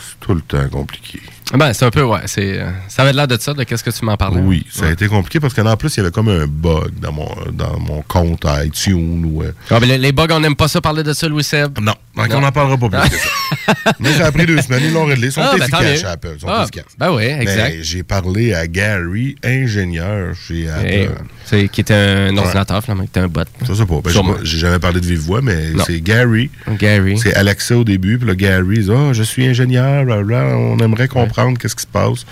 c'est 0.00 0.20
tout 0.26 0.34
le 0.34 0.40
temps 0.40 0.66
compliqué. 0.68 1.20
Ben, 1.54 1.72
c'est 1.72 1.84
un 1.84 1.90
peu, 1.90 2.02
ouais. 2.02 2.20
c'est, 2.26 2.58
ça 2.88 3.02
avait 3.02 3.12
l'air 3.12 3.28
de 3.28 3.38
ça, 3.38 3.54
de 3.54 3.62
qu'est-ce 3.62 3.84
que 3.84 3.90
tu 3.90 4.04
m'en 4.04 4.16
parlais. 4.16 4.40
Oui, 4.40 4.66
ça 4.70 4.86
a 4.86 4.90
été 4.90 5.06
compliqué 5.06 5.38
parce 5.38 5.54
qu'en 5.54 5.76
plus, 5.76 5.94
il 5.94 5.98
y 5.98 6.00
avait 6.00 6.10
comme 6.10 6.28
un 6.28 6.46
bug 6.46 6.90
dans 7.00 7.12
mon, 7.12 7.28
dans 7.52 7.78
mon 7.78 8.02
compte 8.02 8.44
à 8.46 8.64
iTunes. 8.64 9.24
Ou, 9.26 9.42
euh, 9.42 9.52
Ah, 9.70 9.78
ben, 9.78 9.88
les, 9.88 9.98
les 9.98 10.10
bugs, 10.12 10.26
on 10.30 10.40
n'aime 10.40 10.56
pas 10.56 10.68
ça 10.68 10.80
parler 10.80 11.02
de 11.04 11.12
ça, 11.12 11.28
Louis 11.28 11.44
Seb. 11.44 11.78
Non, 11.80 11.94
donc 12.16 12.28
on 12.32 12.40
n'en 12.40 12.50
parlera 12.50 12.76
pas 12.76 12.88
plus 12.88 13.10
que 13.10 13.16
ça. 13.22 13.28
Mais 14.00 14.12
ça 14.12 14.26
a 14.26 14.32
pris 14.32 14.46
deux 14.46 14.60
semaines, 14.60 14.82
ils 14.84 14.92
l'ont 14.92 15.04
réglé. 15.06 15.28
Ils 15.28 15.32
sont 15.32 15.40
Ah, 15.42 15.52
ben, 15.56 15.62
efficaces 15.62 16.00
chez 16.00 16.06
Apple. 16.06 16.28
Ils 16.36 16.40
sont 16.40 16.46
Ah, 16.48 16.62
efficaces. 16.62 16.92
ben 16.98 17.12
oui, 17.12 17.24
exact. 17.24 17.76
J'ai 17.82 18.02
parlé 18.02 18.54
à 18.54 18.66
Gary, 18.66 19.36
ingénieur 19.44 20.34
chez 20.34 20.68
Apple. 20.68 20.86
Et, 20.86 21.08
c'est- 21.44 21.68
qui 21.68 21.80
était 21.80 21.94
un 21.94 22.32
Ouais. 22.34 22.38
ordinateur, 22.38 22.82
finalement, 22.82 23.04
qui 23.04 23.10
était 23.10 23.20
un 23.20 23.28
bot. 23.28 23.42
Je 23.66 23.74
sais 23.74 23.86
pas. 23.86 24.00
Ben, 24.02 24.36
j'ai 24.42 24.58
jamais 24.58 24.78
parlé 24.78 25.00
de 25.00 25.06
vive 25.06 25.20
voix, 25.20 25.40
mais 25.42 25.70
c'est 25.86 26.00
Gary. 26.00 26.50
Gary. 26.78 27.18
C'est 27.18 27.34
Alexa 27.34 27.76
au 27.76 27.84
début, 27.84 28.18
puis 28.18 28.26
là, 28.28 28.34
Gary 28.34 28.78
dit 28.80 28.90
Ah, 28.92 29.12
je 29.12 29.22
suis 29.22 29.46
ingénieur, 29.46 30.04
blablabla, 30.04 30.56
on 30.56 30.78
aimerait 30.78 31.08
comprendre 31.08 31.58
qu'est-ce 31.58 31.76
qui 31.76 31.82
se 31.82 31.86
passe. 31.86 32.24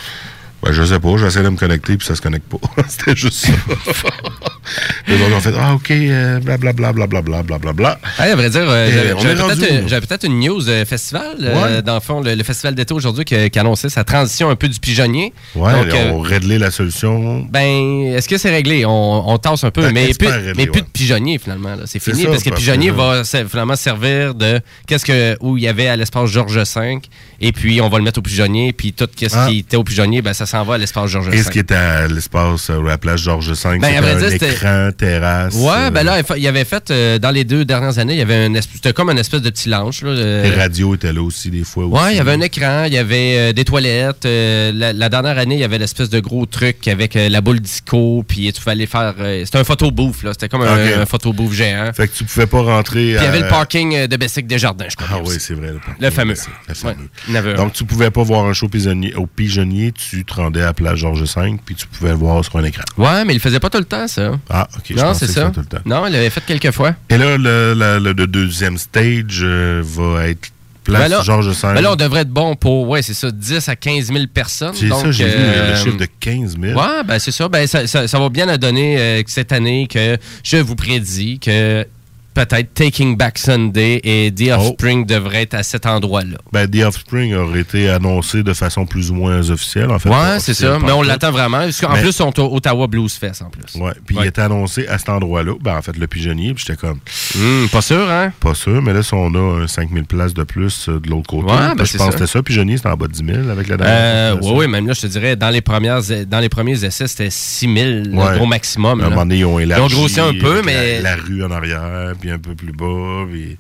Ben, 0.65 0.73
je 0.73 0.83
sais 0.83 0.99
pas, 0.99 1.17
j'essaie 1.19 1.43
de 1.43 1.49
me 1.51 1.57
connecter, 1.57 1.97
puis 1.97 2.07
ça 2.07 2.15
se 2.15 2.23
connecte 2.23 2.47
pas. 2.49 2.57
C'était 2.89 3.15
juste 3.15 3.47
ça. 3.47 3.53
Les 5.07 5.15
autres 5.21 5.37
ont 5.37 5.41
fait 5.41 5.53
Ah, 5.61 5.75
OK, 5.75 5.91
euh, 5.91 6.41
blablabla, 6.41 6.93
blablabla, 6.93 7.43
blablabla. 7.43 8.01
Hey, 8.19 8.31
à 8.33 8.37
vrai 8.37 8.49
dire, 8.49 8.65
euh, 8.67 8.91
j'avais- 9.21 9.41
on 9.43 10.01
peut-être 10.01 10.25
une 10.25 10.41
news 10.41 10.67
euh, 10.69 10.85
festival. 10.87 11.37
euh, 11.43 11.55
Ouais. 11.77 11.83
dans 11.83 11.95
le 11.95 12.01
fond, 12.01 12.21
le, 12.23 12.35
le 12.35 12.43
festival 12.43 12.75
d'été 12.75 12.95
aujourd'hui 12.95 13.25
qui, 13.27 13.51
qui 13.51 13.59
annonçait 13.59 13.91
sa 13.91 14.05
transition 14.05 14.49
un 14.49 14.57
peu 14.57 14.69
du 14.69 14.79
pigeonnier. 14.81 15.35
Ouais, 15.55 15.71
euh, 15.75 16.11
ont 16.13 16.21
réglé 16.21 16.59
la 16.59 16.71
solution. 16.71 17.43
Ben, 17.51 18.15
est-ce 18.15 18.27
que 18.29 18.39
c'est 18.39 18.51
réglé? 18.51 18.87
On, 18.87 19.29
on 19.29 19.37
tasse 19.39 19.65
un 19.65 19.71
peu, 19.71 19.83
Ben, 19.83 19.93
mais, 19.93 20.15
plus, 20.15 20.29
réglé, 20.29 20.53
mais 20.57 20.67
plus 20.67 20.81
ouais. 20.81 20.87
de 20.87 20.91
pigeonnier 20.93 21.39
finalement. 21.39 21.75
C'est 21.85 21.99
fini 22.03 22.23
ça, 22.23 22.29
parce 22.31 22.43
que 22.43 22.51
le 22.51 22.57
pigeonnier 22.57 22.91
va 22.91 23.23
finalement 23.25 23.77
servir 23.77 24.35
de 24.35 24.61
qu'est-ce 24.87 25.05
que 25.05 25.37
où 25.41 25.59
il 25.59 25.65
y 25.65 25.69
avait 25.69 25.89
à 25.89 25.97
l'espace 25.97 26.31
Georges 26.31 26.57
V, 26.57 26.99
et 27.41 27.53
puis 27.53 27.81
on 27.83 27.89
va 27.91 27.99
le 27.99 28.05
mettre 28.05 28.19
au 28.19 28.23
pigeonnier, 28.23 28.73
puis 28.73 28.93
tout 28.95 29.09
ce 29.21 29.27
Ah. 29.35 29.47
qui 29.49 29.59
était 29.59 29.77
au 29.77 29.85
pigeonnier, 29.85 30.23
ben 30.23 30.33
ça 30.33 30.47
s'en 30.55 30.65
va 30.65 30.75
à 30.75 30.79
l'espace 30.79 31.11
Georges 31.11 31.29
V. 31.29 31.37
Et 31.39 31.43
ce 31.43 31.51
qui 31.51 31.59
était 31.59 31.75
à 31.75 32.07
l'espace, 32.07 32.71
euh, 32.71 32.81
à 32.81 32.89
la 32.89 32.99
place 32.99 33.21
Georges 33.21 33.51
V, 33.51 33.79
Ben, 33.79 34.19
c'était 34.31 34.47
un 34.47 34.53
écran, 34.53 34.89
terrasse. 34.97 35.55
Ouais, 35.55 35.71
euh, 35.87 35.91
ben 35.91 36.03
là, 36.05 36.21
il 36.21 36.25
il 36.45 36.47
avait 36.49 36.65
fait, 36.65 36.91
euh, 36.91 37.19
dans 37.19 37.31
les 37.31 37.45
deux 37.45 37.65
dernières 37.65 37.99
années, 37.99 38.13
il 38.15 38.19
y 38.19 38.23
avait 38.23 38.47
un 38.47 38.55
c'était 38.61 38.93
comme 38.93 39.09
un 39.11 39.17
espèce 39.17 39.43
de 39.43 39.51
petit 39.51 39.69
lounge. 39.69 40.03
Là, 40.03 40.11
euh, 40.11 40.43
Les 40.43 40.51
radios 40.55 40.95
étaient 40.95 41.13
là 41.13 41.23
aussi, 41.23 41.51
des 41.51 41.65
fois. 41.65 41.87
Ouais, 41.87 42.13
il 42.13 42.17
y 42.17 42.21
avait 42.21 42.33
un 42.33 42.41
écran, 42.41 42.85
il 42.87 42.93
y 42.93 42.99
avait 42.99 43.37
euh, 43.37 43.53
des 43.53 43.65
toilettes. 43.65 44.27
euh, 44.27 44.71
la, 44.75 44.93
la 44.93 45.09
dernière 45.09 45.39
année, 45.39 45.55
il 45.57 45.61
y 45.61 45.65
avait 45.65 45.79
l'espèce 45.79 46.11
de 46.11 46.21
gros 46.21 46.47
truc 46.47 46.87
avec 46.89 47.17
euh, 47.17 47.29
la 47.29 47.41
boule 47.41 47.61
disco, 47.61 48.25
puis 48.27 48.53
tu 48.53 48.61
fallait 48.61 48.87
faire. 48.87 49.15
euh, 49.21 49.43
c'était 49.45 49.59
un 49.59 49.65
photo 49.65 49.91
booth, 49.91 50.23
là. 50.23 50.33
C'était 50.33 50.49
comme 50.49 50.63
un, 50.63 51.01
un 51.03 51.07
photo 51.07 51.33
booth 51.33 51.53
géant. 51.53 51.91
Fait 51.95 52.09
que 52.09 52.15
tu 52.17 52.25
pouvais 52.25 52.47
pas 52.47 52.61
rentrer. 52.61 52.95
Puis 52.95 53.09
il 53.11 53.15
y 53.15 53.17
avait 53.27 53.41
le 53.41 53.49
parking 53.49 53.95
euh, 53.95 54.07
de 54.07 54.17
Bessic 54.17 54.47
Desjardins, 54.47 54.87
je 54.89 54.97
crois. 54.97 55.09
Ah 55.11 55.21
oui, 55.25 55.37
c'est 55.39 55.55
vrai. 55.55 55.69
Le, 55.69 55.79
Le 56.07 56.11
fameux. 56.11 56.35
Le 56.69 56.75
fameux. 56.75 56.95
Ouais, 56.95 57.33
y. 57.35 57.55
Donc, 57.55 57.73
tu 57.73 57.85
pouvais 57.85 58.11
pas 58.11 58.23
voir 58.23 58.45
un 58.45 58.53
show 58.53 58.69
pigeonnier, 58.69 59.15
au 59.15 59.27
pigeonnier, 59.27 59.93
tu 59.93 60.25
te 60.25 60.35
rendais 60.45 60.63
à 60.63 60.67
la 60.67 60.73
place 60.73 60.97
Georges 60.97 61.23
V, 61.23 61.57
puis 61.65 61.75
tu 61.75 61.87
pouvais 61.87 62.11
le 62.11 62.17
voir 62.17 62.45
sur 62.45 62.57
un 62.57 62.65
écran. 62.65 62.85
Ouais, 62.97 63.25
mais 63.25 63.33
il 63.33 63.37
le 63.37 63.41
faisait 63.43 63.61
pas 63.61 63.71
tout 63.71 63.79
le 63.79 63.85
temps, 63.85 64.07
ça. 64.09 64.33
Ah, 64.49 64.69
ok. 64.77 64.97
non, 64.97 65.15
c'est 65.15 65.27
ça. 65.27 65.51
tout 65.51 65.61
le 65.61 65.67
temps. 65.67 65.79
Non, 65.85 66.07
il 66.07 66.13
l'avait 66.13 66.31
fait 66.31 66.43
quelques 66.47 66.71
fois. 66.71 66.95
Et 67.11 67.19
là, 67.19 67.37
le, 67.37 67.75
le- 67.75 67.99
le- 67.99 68.13
le 68.13 68.27
deuxième 68.27 68.79
stage 68.79 69.41
euh, 69.43 69.83
va 69.85 70.29
être 70.29 70.51
place 70.85 71.03
Ben 71.03 71.17
là- 71.17 71.23
Georges 71.23 71.49
V. 71.49 71.57
ben 71.75 71.81
là, 71.81 71.93
on 71.93 71.97
devrait 71.97 72.21
être 72.21 72.29
bon 72.31 72.57
pour, 72.57 72.87
ouais, 72.89 73.01
c'est 73.01 73.15
ça, 73.15 73.31
10 73.31 73.69
à 73.71 73.75
15 73.77 74.09
000 74.13 74.25
personnes. 74.33 74.75
C'est 74.75 74.89
ça, 74.91 75.11
j'ai 75.11 75.25
vu 75.25 75.33
euh, 75.37 75.71
le 75.71 75.77
chiffre 75.77 75.97
de 75.97 76.07
15 76.21 76.57
000. 76.61 76.79
Ouais, 76.79 77.03
ben 77.07 77.19
c'est 77.19 77.33
ça. 77.33 77.49
Ben 77.49 77.67
ça, 77.67 77.87
ça, 77.87 78.07
ça 78.07 78.19
va 78.19 78.29
bien 78.29 78.49
à 78.49 78.59
donner 78.59 78.99
euh, 78.99 79.23
cette 79.27 79.53
année 79.53 79.87
que 79.87 80.19
je 80.43 80.59
vous 80.59 80.77
prédis 80.77 81.39
que 81.39 81.87
peut-être 82.35 82.75
Taking 82.75 83.17
Back 83.17 83.39
Sunday 83.39 84.01
et 84.05 84.33
The 84.35 84.51
Offspring 84.53 85.07
devraient 85.07 85.43
être 85.43 85.55
à 85.55 85.63
cet 85.63 85.87
endroit-là. 85.87 86.37
Ben, 86.53 86.69
The 86.69 86.83
Offspring 86.85 87.35
aurait 87.35 87.61
été 87.61 87.89
annoncé 87.89 88.43
de 88.43 88.53
façon 88.53 88.87
plus 88.87 89.11
ou 89.11 89.15
moins 89.15 89.49
officielle, 89.51 89.91
en 89.91 89.99
fait. 89.99 90.09
Ouais, 90.09 90.39
c'est 90.41 90.55
ça. 90.55 90.79
Mais 90.81 90.93
on 90.93 91.03
l'attend 91.03 91.31
vraiment. 91.31 91.59
Parce 91.61 91.81
qu'en 91.81 91.93
Mais- 91.93 92.01
plus, 92.01 92.11
ils 92.11 92.13
sont 92.13 92.39
au 92.41 92.57
Ottawa 92.57 92.87
Blues 92.87 93.13
Fest 93.15 93.43
en 93.43 93.51
plus. 93.51 93.81
Ouais, 93.81 93.93
puis 94.05 94.17
il 94.21 94.27
était 94.27 94.43
annoncé 94.43 94.87
à 94.89 94.99
cet 94.99 95.09
endroit-là. 95.09 95.53
Ben, 95.63 95.77
en 95.77 95.83
fait, 95.83 95.97
le 95.97 96.07
pigeonnier, 96.07 96.55
puis 96.55 96.65
j'étais 96.67 96.79
comme. 96.79 96.99
Hmm, 97.37 97.67
pas 97.71 97.81
sûr, 97.83 98.11
hein? 98.11 98.33
Pas 98.41 98.55
sûr, 98.55 98.83
mais 98.83 98.93
là, 98.93 99.03
si 99.03 99.15
on 99.15 99.33
a 99.35 99.63
un 99.63 99.67
5000 99.67 100.05
places 100.05 100.35
de 100.35 100.43
plus 100.43 100.89
euh, 100.89 100.99
de 101.01 101.09
l'autre 101.09 101.29
côté, 101.29 101.45
Ouais, 101.53 101.57
ben, 101.59 101.75
ben, 101.77 101.85
je 101.85 101.97
pense 101.97 102.07
que 102.09 102.13
c'était 102.15 102.27
ça. 102.27 102.43
Pigeonnier, 102.43 102.77
c'était 102.77 102.89
en 102.89 102.97
bas 102.97 103.07
de 103.07 103.13
10 103.13 103.25
000 103.25 103.49
avec 103.49 103.69
la 103.69 103.77
dernière. 103.77 104.35
Euh, 104.35 104.37
oui, 104.43 104.53
oui, 104.57 104.69
même 104.69 104.87
là, 104.87 104.93
je 104.95 105.03
te 105.03 105.07
dirais, 105.07 105.37
dans 105.37 105.51
les, 105.51 105.61
premières, 105.61 106.01
dans 106.27 106.41
les 106.41 106.49
premiers 106.49 106.85
essais, 106.85 107.07
c'était 107.07 107.31
6 107.31 107.67
000, 107.75 107.75
le 107.77 108.15
Ouais. 108.17 108.37
gros 108.37 108.47
maximum. 108.47 109.01
À 109.01 109.07
un 109.07 109.11
moment 109.11 109.23
donné, 109.23 109.37
ils 109.39 109.45
ont 109.45 109.59
élargi. 109.59 109.95
grossi 109.95 110.21
un 110.21 110.33
peu, 110.35 110.63
mais. 110.65 111.01
La, 111.01 111.17
la 111.17 111.23
rue 111.23 111.45
en 111.45 111.51
arrière, 111.51 112.13
puis 112.25 112.33
un 112.33 112.39
peu 112.39 112.55
plus 112.55 112.73
bas. 112.73 113.27
Puis... 113.31 113.59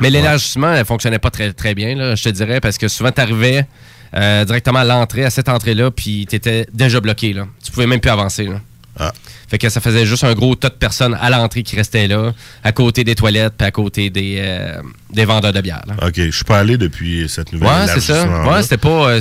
Mais 0.00 0.08
l'élargissement, 0.08 0.72
elle 0.72 0.86
fonctionnait 0.86 1.18
pas 1.18 1.30
très, 1.30 1.52
très 1.52 1.74
bien, 1.74 1.94
là, 1.94 2.14
je 2.14 2.24
te 2.24 2.30
dirais, 2.30 2.58
parce 2.58 2.78
que 2.78 2.88
souvent, 2.88 3.12
tu 3.12 3.20
arrivais 3.20 3.66
directement 4.46 4.78
à 4.78 4.84
l'entrée, 4.84 5.26
à 5.26 5.30
cette 5.30 5.50
entrée-là, 5.50 5.90
puis 5.90 6.26
tu 6.26 6.36
étais 6.36 6.66
déjà 6.72 7.00
bloqué. 7.00 7.34
Là. 7.34 7.46
Tu 7.62 7.70
pouvais 7.70 7.86
même 7.86 8.00
plus 8.00 8.10
avancer. 8.10 8.44
Là. 8.44 8.62
Ah. 8.98 9.12
Fait 9.48 9.58
que 9.58 9.68
ça 9.68 9.80
faisait 9.80 10.04
juste 10.06 10.24
un 10.24 10.34
gros 10.34 10.54
tas 10.54 10.68
de 10.68 10.74
personnes 10.74 11.16
à 11.20 11.30
l'entrée 11.30 11.62
qui 11.62 11.74
restaient 11.76 12.06
là, 12.06 12.32
à 12.62 12.72
côté 12.72 13.02
des 13.04 13.14
toilettes, 13.14 13.54
puis 13.56 13.66
à 13.66 13.70
côté 13.70 14.10
des, 14.10 14.36
euh, 14.40 14.80
des 15.12 15.24
vendeurs 15.24 15.52
de 15.52 15.60
bière. 15.60 15.82
là. 15.86 16.06
OK, 16.06 16.14
je 16.16 16.30
suis 16.30 16.44
pas 16.44 16.58
allé 16.58 16.76
depuis 16.76 17.28
cette 17.28 17.52
nouvelle 17.52 17.68
Ouais, 17.68 17.86
c'est 17.86 18.00
ça. 18.00 18.26
Ouais, 18.46 18.62
c'était 18.62 18.76
pas. 18.76 19.08
euh, 19.10 19.20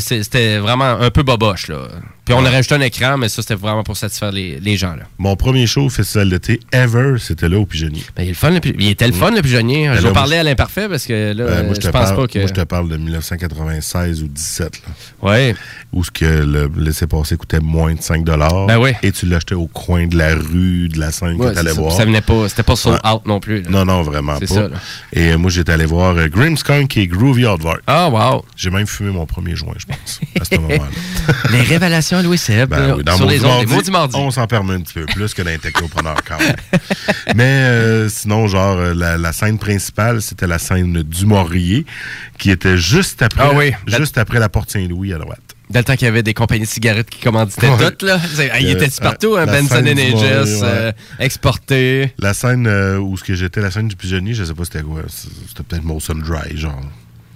c'était- 0.00 0.58
vraiment 0.58 0.84
un 1.00 1.10
peu 1.10 1.22
boboche, 1.22 1.68
là. 1.68 1.88
Puis 2.24 2.34
on 2.34 2.44
a 2.44 2.50
rajouté 2.50 2.76
un 2.76 2.80
écran, 2.82 3.18
mais 3.18 3.28
ça, 3.28 3.42
c'était 3.42 3.56
vraiment 3.56 3.82
pour 3.82 3.96
satisfaire 3.96 4.30
les, 4.30 4.60
les 4.60 4.76
gens, 4.76 4.94
là. 4.94 5.02
Mon 5.18 5.34
premier 5.34 5.66
show 5.66 5.82
au 5.86 5.88
festival 5.88 6.30
d'été 6.30 6.60
ever, 6.70 7.16
c'était 7.18 7.48
là 7.48 7.58
au 7.58 7.66
Pigeonnier. 7.66 8.04
Ben, 8.16 8.22
il, 8.22 8.26
est 8.26 8.30
le 8.30 8.34
fun, 8.36 8.50
le 8.50 8.60
il 8.78 8.88
était 8.90 9.08
le 9.08 9.12
fun, 9.12 9.32
le 9.32 9.42
pigeonnier. 9.42 9.88
Ben 9.88 9.96
je 9.96 10.02
vais 10.06 10.12
parler 10.12 10.36
à 10.36 10.44
l'imparfait 10.44 10.88
parce 10.88 11.04
que 11.04 11.32
là, 11.32 11.44
Ben, 11.46 11.64
moi, 11.66 11.74
je, 11.74 11.80
je 11.80 11.86
te 11.86 11.92
pense 11.92 12.04
parle, 12.10 12.16
pas 12.16 12.26
que. 12.28 12.38
moi, 12.38 12.46
je 12.48 12.52
te 12.54 12.60
parle 12.64 12.88
de 12.88 12.96
1996 12.96 14.22
ou 14.22 14.28
17. 14.28 14.82
Là, 14.86 15.28
ouais. 15.28 15.56
où 15.92 16.04
ce 16.04 16.10
que 16.12 16.24
le 16.24 16.70
laissez-passer 16.76 17.36
coûtait 17.36 17.58
moins 17.60 17.92
de 17.94 18.00
5 18.00 18.24
Ben 18.24 18.78
oui. 18.78 18.92
Et 19.02 19.10
tu 19.10 19.26
l'achetais 19.26 19.56
au 19.56 19.61
coin 19.66 20.06
de 20.06 20.16
la 20.16 20.34
rue, 20.34 20.88
de 20.88 20.98
la 20.98 21.10
scène 21.12 21.34
Ouais, 21.40 21.48
que 21.48 21.52
tu 21.54 21.58
allais 21.58 21.70
c'est 21.70 21.74
ça. 21.76 21.80
voir. 21.80 21.92
Ça 21.92 22.04
venait 22.04 22.20
pas. 22.20 22.48
C'était 22.48 22.62
pas 22.62 22.76
sold 22.76 23.00
out 23.06 23.26
non 23.26 23.40
plus. 23.40 23.62
là. 23.62 23.70
Non, 23.70 23.84
non, 23.84 24.02
vraiment 24.02 24.38
pas. 24.38 24.46
Ça. 24.46 24.68
Et 25.12 25.32
euh, 25.32 25.38
moi, 25.38 25.50
j'étais 25.50 25.72
allé 25.72 25.84
voir 25.86 26.16
euh, 26.16 26.28
Grimmskunk 26.28 26.96
et 26.96 27.06
Groovy 27.06 27.44
Hardware. 27.46 27.78
Ah, 27.86 28.08
wow. 28.08 28.44
J'ai 28.56 28.70
même 28.70 28.86
fumé 28.86 29.10
mon 29.10 29.26
premier 29.26 29.54
joint, 29.56 29.74
je 29.78 29.86
pense, 29.86 30.20
à 30.40 30.44
ce 30.44 30.54
moment-là. 30.60 30.88
Les 31.50 31.62
révélations 31.62 32.18
à 32.18 32.22
Louis 32.22 32.38
Seb 32.38 32.70
Ben 32.70 32.94
oui, 32.96 33.04
dans 33.04 33.16
sur 33.16 33.26
les 33.26 33.44
ondes. 33.44 33.66
Mardi. 33.90 34.16
On 34.16 34.30
s'en 34.30 34.46
permet 34.46 34.74
un 34.74 34.80
petit 34.80 34.94
peu 34.94 35.06
plus 35.06 35.34
que 35.34 35.42
dans 35.42 35.50
les 35.50 35.58
technopreneurs 35.58 36.22
quand 36.26 36.38
même. 36.38 36.56
Mais 37.34 37.42
euh, 37.44 38.08
sinon, 38.08 38.46
genre, 38.46 38.76
euh, 38.78 38.94
la, 38.94 39.16
la 39.18 39.32
scène 39.32 39.58
principale, 39.58 40.22
c'était 40.22 40.46
la 40.46 40.58
scène 40.58 41.02
du 41.02 41.26
Maurier, 41.26 41.84
qui 42.38 42.50
était 42.50 42.76
juste 42.76 43.22
après, 43.22 43.42
Ah 43.44 43.50
oui. 43.54 43.72
juste 43.86 44.18
après 44.18 44.38
la 44.38 44.48
porte 44.48 44.70
Saint-Louis 44.70 45.12
à 45.12 45.18
droite. 45.18 45.40
Dans 45.72 45.80
le 45.80 45.84
temps 45.84 45.94
qu'il 45.96 46.04
y 46.04 46.08
avait 46.08 46.22
des 46.22 46.34
compagnies 46.34 46.64
de 46.64 46.68
cigarettes 46.68 47.08
qui 47.10 47.20
commanditaient 47.20 47.68
Ouais. 47.68 47.90
toutes, 47.90 48.02
là. 48.02 48.20
Il 48.60 48.66
Euh, 48.66 48.72
était 48.72 48.88
partout, 49.00 49.36
hein, 49.36 49.46
la 49.46 49.52
Benson 49.60 49.80
Maurier, 49.82 50.14
ouais. 50.14 50.60
euh, 50.62 50.92
exporté. 51.18 52.12
La 52.18 52.34
scène 52.34 52.66
euh, 52.66 52.98
où 52.98 53.16
ce 53.16 53.24
que 53.24 53.34
j'étais, 53.34 53.60
la 53.60 53.70
scène 53.70 53.88
du 53.88 53.96
pigeonnier, 53.96 54.34
je 54.34 54.44
sais 54.44 54.54
pas 54.54 54.64
c'était 54.64 54.82
quoi. 54.82 55.02
C'était 55.08 55.62
peut-être 55.62 55.84
Molson 55.84 56.14
Dry, 56.14 56.56
genre. 56.56 56.80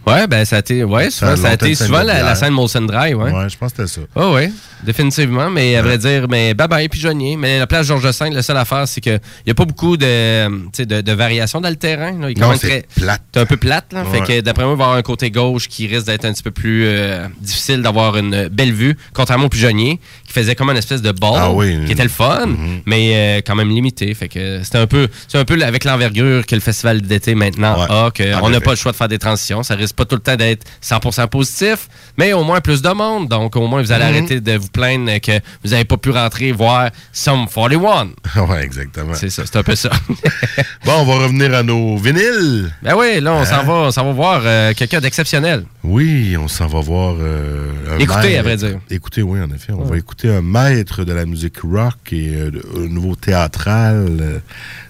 Ouais, 0.07 0.27
ben 0.29 0.45
ça 0.45 0.57
a 0.57 0.59
été, 0.61 0.85
ouais, 0.85 1.11
souvent, 1.11 1.33
a 1.33 1.37
ça 1.37 1.49
a 1.49 1.51
longtemps 1.51 1.67
été 1.67 1.75
souvent 1.75 2.03
la, 2.03 2.35
scène 2.37 2.53
Molson 2.53 2.83
Dry, 2.83 3.15
ouais. 3.15 3.33
Ouais, 3.33 3.49
je 3.49 3.57
pense 3.59 3.73
que 3.73 3.85
c'était 3.87 4.01
ça. 4.03 4.07
Oh 4.15 4.35
oui, 4.37 4.53
définitivement. 4.85 5.51
Mais 5.51 5.75
à 5.77 5.83
vrai 5.83 5.99
dire, 5.99 6.27
mais 6.29 6.55
bye 6.55 6.69
bye 6.69 6.89
pigeonnier. 6.89 7.37
Mais 7.37 7.59
la 7.59 7.67
place 7.67 7.87
Georges 7.87 8.05
V, 8.07 8.31
la 8.31 8.43
seule 8.43 8.57
affaire, 8.57 8.87
c'est 8.87 9.01
qu'il 9.01 9.19
n'y 9.47 9.51
a 9.51 9.55
pas 9.55 9.65
beaucoup 9.65 9.97
de, 9.97 10.47
de, 10.85 11.01
de 11.01 11.13
variations 11.13 11.61
dans 11.61 11.69
le 11.71 11.77
terrain. 11.77 12.13
là. 12.21 12.31
Il 12.31 12.39
est 12.39 12.41
Non, 12.41 12.53
c'est 12.57 12.87
plate. 12.95 13.23
C'est 13.35 13.41
un 13.41 13.47
peu 13.47 13.57
plate. 13.57 13.93
Là. 13.93 14.05
Fait 14.05 14.21
Ouais. 14.21 14.27
que 14.27 14.41
d'après 14.43 14.65
moi, 14.65 14.75
il 14.75 14.79
va 14.79 14.85
y 14.85 14.87
avoir 14.87 14.99
un 14.99 15.03
côté 15.03 15.31
gauche 15.33 15.67
qui 15.69 15.89
risque 15.89 16.07
d'être 16.07 16.25
un 16.25 16.33
petit 16.33 16.43
peu 16.45 16.53
plus 16.53 16.85
euh, 16.87 17.27
difficile 17.41 17.83
d'avoir 17.83 18.17
une 18.17 18.47
belle 18.49 18.73
vue, 18.73 18.97
contrairement 19.13 19.47
au 19.47 19.51
pigeonnier, 19.51 19.99
qui 20.25 20.33
faisait 20.33 20.55
comme 20.55 20.71
une 20.71 20.77
espèce 20.77 21.03
de 21.03 21.11
ball, 21.13 21.33
Ah 21.37 21.51
oui. 21.53 21.85
qui 21.85 21.93
était 21.93 22.05
le 22.05 22.09
fun, 22.09 22.47
Mhm. 22.47 22.81
mais 22.87 23.11
euh, 23.15 23.41
quand 23.45 23.57
même 23.57 23.71
limité. 23.71 24.15
Fait 24.15 24.29
que 24.29 24.63
c'était 24.63 24.79
un 24.79 24.87
peu, 24.87 25.09
c'est 25.27 25.39
un 25.39 25.45
peu 25.45 25.61
avec 25.63 25.83
l'envergure 25.85 26.47
que 26.47 26.55
le 26.55 26.61
festival 26.61 27.03
d'été 27.03 27.35
maintenant 27.35 27.81
Ouais. 27.81 27.87
a, 27.91 28.11
que 28.13 28.35
En 28.37 28.45
on 28.45 28.51
n'a 28.51 28.61
pas 28.61 28.71
le 28.71 28.77
choix 28.77 28.93
de 28.93 28.97
faire 28.97 29.09
des 29.09 29.19
transitions. 29.19 29.65
Ça 29.65 29.75
risque 29.75 29.96
pas 29.97 30.05
tout 30.05 30.17
le 30.17 30.21
temps 30.23 30.37
d'être 30.37 30.65
100% 30.83 31.27
positif, 31.29 31.89
mais 32.19 32.33
au 32.33 32.45
moins 32.45 32.61
plus 32.61 32.83
de 32.83 32.91
monde. 32.91 33.29
Donc, 33.29 33.57
au 33.57 33.67
moins, 33.67 33.83
vous 33.83 33.93
allez 33.93 34.05
Mhm. 34.05 34.11
arrêter 34.11 34.41
de 34.41 34.57
vous 34.57 34.69
plaindre 34.69 35.19
que 35.21 35.33
vous 35.65 35.71
n'avez 35.71 35.85
pas 35.85 35.97
pu 35.97 36.11
rentrer 36.11 36.53
voir 36.53 36.91
Some 37.13 37.47
41. 37.53 38.11
ouais, 38.49 38.63
exactement. 38.65 39.15
C'est 39.15 39.31
ça, 39.31 39.43
c'est 39.47 39.57
un 39.57 39.63
peu 39.63 39.75
ça. 39.75 39.91
bon, 40.85 40.93
on 40.99 41.05
va 41.05 41.15
revenir 41.25 41.55
à 41.55 41.63
nos 41.63 41.97
vinyles. 41.97 42.73
Ben 42.83 42.95
oui, 42.97 43.21
là, 43.21 43.33
on 43.35 43.45
s'en 43.45 43.57
Hein? 43.61 43.63
va, 43.65 43.73
on 43.73 43.91
s'en 43.91 44.05
va 44.05 44.13
voir 44.13 44.43
euh, 44.45 44.73
quelqu'un 44.75 45.01
d'exceptionnel. 45.01 45.65
Oui, 45.83 46.37
on 46.39 46.49
s'en 46.49 46.67
va 46.67 46.81
voir 46.81 47.17
euh, 47.19 47.73
maître- 47.99 48.17
à 48.39 48.43
vrai 48.43 48.57
dire. 48.57 48.79
Écoutez, 48.91 49.23
oui, 49.23 49.41
en 49.41 49.51
effet. 49.55 49.73
On 49.73 49.85
va 49.85 49.97
écouter 49.97 50.29
un 50.29 50.43
maître 50.43 51.05
de 51.05 51.13
la 51.13 51.25
musique 51.25 51.59
rock 51.63 52.13
et 52.13 52.35
euh, 52.35 52.51
un 52.77 52.89
nouveau 52.89 53.15
théâtral. 53.17 54.43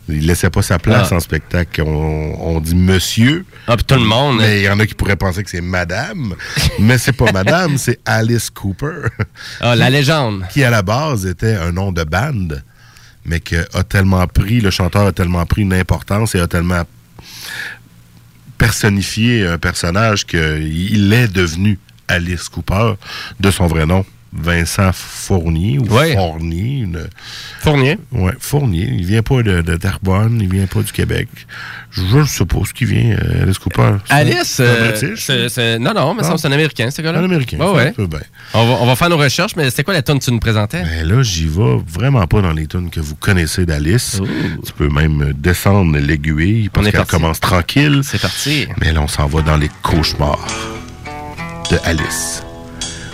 Il 0.09 0.27
laissait 0.27 0.51
pas 0.51 0.63
sa 0.63 0.79
place 0.79 1.09
Ah. 1.13 1.17
en 1.17 1.21
spectacle. 1.21 1.83
On, 1.83 2.57
on 2.57 2.61
dit 2.61 2.75
monsieur. 2.75 3.45
Ah, 3.67 3.77
puis 3.77 3.85
tout 3.85 3.97
le 3.97 4.03
monde. 4.05 4.39
Mais 4.39 4.61
il 4.61 4.65
y 4.65 4.69
en 4.69 4.79
a 4.79 4.87
qui 4.87 4.95
pourraient 4.95 5.17
penser 5.17 5.43
que 5.43 5.51
c'est 5.51 5.61
madame. 5.61 6.35
mais 6.79 6.99
c'est 6.99 7.13
pas 7.13 7.31
madame, 7.33 7.77
c'est 7.79 7.99
Alice 8.05 8.51
Cooper. 8.51 9.09
Ah, 9.61 9.75
la 9.77 9.91
légende. 9.91 10.45
Qui, 10.53 10.63
à 10.65 10.71
la 10.71 10.83
base, 10.83 11.27
était 11.27 11.55
un 11.55 11.73
nom 11.73 11.91
de 11.93 12.05
band, 12.05 12.49
mais 13.25 13.41
que 13.41 13.67
a 13.77 13.83
tellement 13.83 14.27
pris, 14.27 14.61
le 14.61 14.71
chanteur 14.71 15.07
a 15.07 15.13
tellement 15.13 15.45
pris 15.47 15.63
une 15.63 15.75
importance 15.75 16.35
et 16.35 16.41
a 16.41 16.47
tellement 16.47 16.85
personnifié 18.59 19.47
un 19.47 19.59
personnage 19.59 20.25
qu'il 20.25 21.13
est 21.13 21.29
devenu 21.29 21.79
Alice 22.09 22.49
Cooper 22.49 22.95
de 23.41 23.51
son 23.51 23.67
vrai 23.67 23.85
nom. 23.87 24.05
Vincent 24.33 24.91
Fournier 24.93 25.79
ou 25.79 25.87
Fournier. 25.87 26.79
une- 26.81 27.07
Fournier. 27.63 27.99
Ouais, 28.13 28.33
Fournier. 28.39 28.89
Il 28.93 29.05
vient 29.07 29.23
pas 29.23 29.43
de, 29.43 29.63
de 29.63 29.77
Terrebonne, 29.77 30.39
il 30.43 30.49
vient 30.53 30.67
pas 30.67 30.83
du 30.83 30.93
Québec. 30.93 31.29
Je 31.91 32.25
suppose 32.25 32.73
qu'il 32.73 32.89
vient, 32.89 33.17
euh, 33.17 33.43
Alice 33.45 33.59
Cooper. 33.59 33.95
Alice, 34.11 34.59
euh, 34.61 35.79
non, 35.79 35.95
non, 35.95 36.15
mais 36.15 36.23
ça, 36.23 36.33
Ah. 36.35 36.39
c'est 36.39 36.49
un 36.49 36.53
Américain, 36.53 36.91
ce 36.91 37.01
gars-là. 37.01 37.21
Un 37.21 37.25
Américain, 37.25 37.57
ça 37.59 37.73
ouais. 37.73 37.95
bien. 37.97 38.07
On 38.53 38.67
va, 38.67 38.75
on 38.83 38.87
va 38.87 38.97
faire 38.97 39.09
nos 39.09 39.17
recherches, 39.17 39.57
mais 39.57 39.71
c'était 39.71 39.85
quoi 39.85 39.95
la 39.95 40.03
tune 40.03 40.19
que 40.19 40.25
tu 40.25 40.31
nous 40.33 40.39
présentais? 40.41 40.83
Ben 40.83 41.09
là, 41.09 41.23
j'y 41.23 41.47
vais 41.47 41.79
vraiment 41.89 42.27
pas 42.27 42.43
dans 42.43 42.53
les 42.53 42.67
tunes 42.67 42.91
que 42.91 43.01
vous 43.01 43.15
connaissez 43.17 43.65
d'Alice. 43.65 44.21
Tu 44.67 44.73
peux 44.75 44.89
même 44.89 45.33
descendre 45.37 45.97
l'aiguille 45.99 46.69
parce 46.69 46.91
qu'elle 46.91 47.07
commence 47.07 47.41
tranquille. 47.41 48.01
C'est 48.05 48.21
parti. 48.21 48.67
Mais 48.81 48.93
là, 48.93 49.01
on 49.01 49.09
s'en 49.09 49.27
va 49.27 49.41
dans 49.43 49.57
les 49.57 49.71
cauchemars 49.83 50.47
de 51.71 51.79
Alice. 51.85 52.43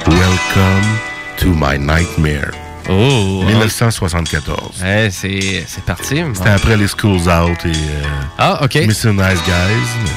Welcome 0.06 0.98
to 1.38 1.54
my 1.54 1.76
nightmare. 1.76 2.50
Oh! 2.88 3.42
1974. 3.46 4.82
Ouais, 4.82 5.08
c'est 5.10 5.64
c'est 5.66 5.84
parti. 5.84 6.20
C'était 6.34 6.48
après 6.50 6.76
les 6.76 6.88
Schools 6.88 7.28
Out 7.28 7.64
et 7.64 7.68
euh, 7.68 8.02
Ah, 8.38 8.60
OK. 8.64 8.74
Mr. 8.74 9.12
Nice 9.12 9.40
Guys. 9.46 10.10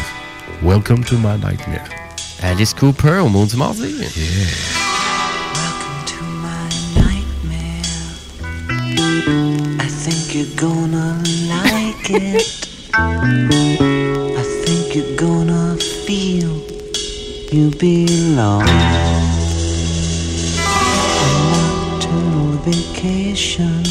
Welcome 0.64 1.04
to 1.06 1.16
my 1.18 1.38
nightmare. 1.38 1.84
Alice 2.42 2.74
Cooper 2.74 3.20
au 3.20 3.30
mot 3.30 3.46
du 3.46 3.56
mardi. 3.56 3.94
I 8.58 9.88
think 9.88 10.34
you're 10.36 10.56
gonna 10.56 11.22
like 11.50 12.10
it. 12.10 12.68
I 12.94 14.44
think 14.66 14.96
you're 14.96 15.16
gonna 15.18 15.76
feel 16.06 16.62
you 17.52 17.72
belong. 17.80 18.64
Vacation, 22.66 23.84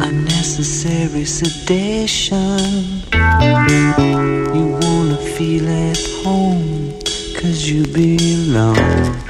unnecessary 0.00 1.24
sedation. 1.24 3.02
You 4.54 4.78
wanna 4.82 5.16
feel 5.16 5.68
at 5.68 5.98
home, 6.22 6.92
cause 7.34 7.68
you 7.68 7.84
belong. 7.86 9.25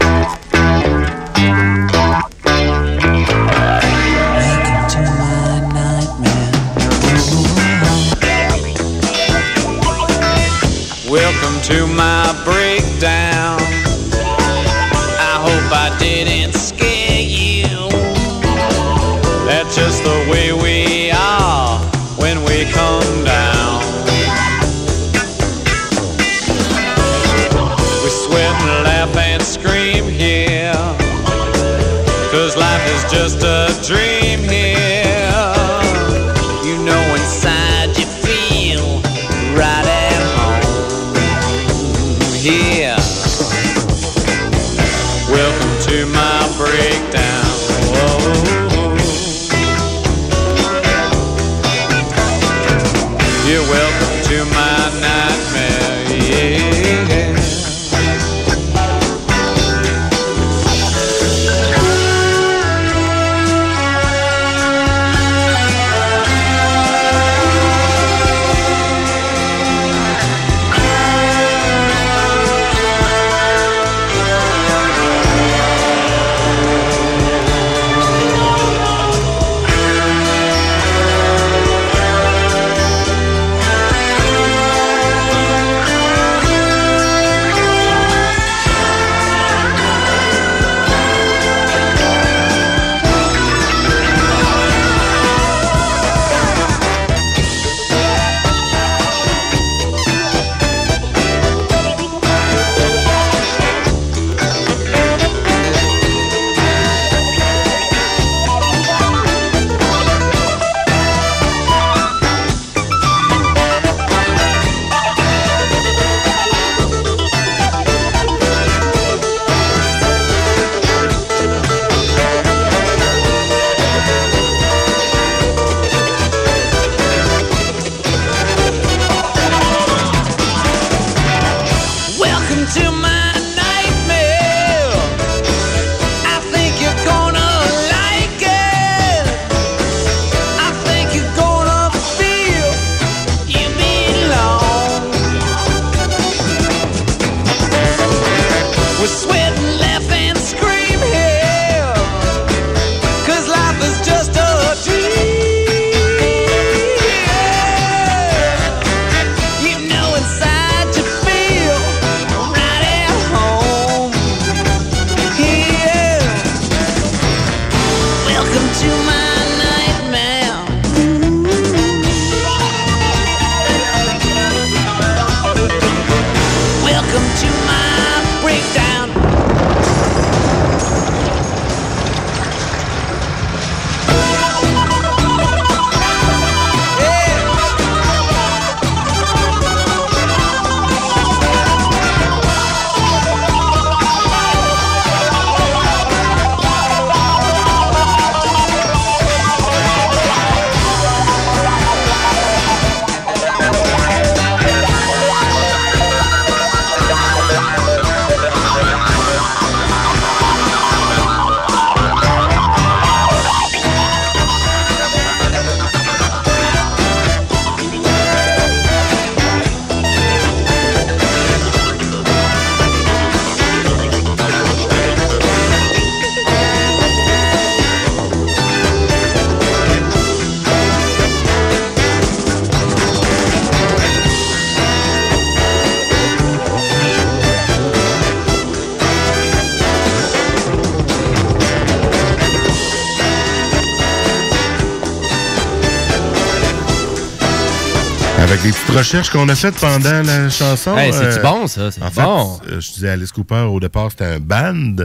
Recherches 248.99 249.31
qu'on 249.31 249.49
a 249.49 249.55
faites 249.55 249.77
pendant 249.77 250.23
la 250.23 250.49
chanson. 250.51 250.97
Hey, 250.97 251.13
c'est-tu 251.13 251.39
euh, 251.39 251.43
bon, 251.43 251.67
ça? 251.67 251.91
C'est 251.91 252.03
en 252.03 252.11
bon. 252.11 252.59
Fait, 252.65 252.73
euh, 252.73 252.81
je 252.81 252.93
disais 252.93 253.09
Alice 253.11 253.33
Cooper, 253.33 253.67
au 253.71 253.81
départ, 253.81 254.11
c'était 254.11 254.25
un 254.25 254.39
band. 254.41 255.05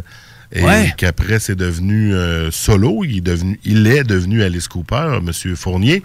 Et 0.53 0.63
Ouais. 0.65 0.93
qu'après, 0.97 1.39
c'est 1.39 1.55
devenu 1.55 2.13
euh, 2.13 2.51
solo. 2.51 3.03
Il 3.05 3.17
est, 3.19 3.21
devenu, 3.21 3.57
il 3.63 3.87
est 3.87 4.03
devenu 4.03 4.43
Alice 4.43 4.67
Cooper, 4.67 5.19
Monsieur 5.23 5.55
Fournier. 5.55 6.03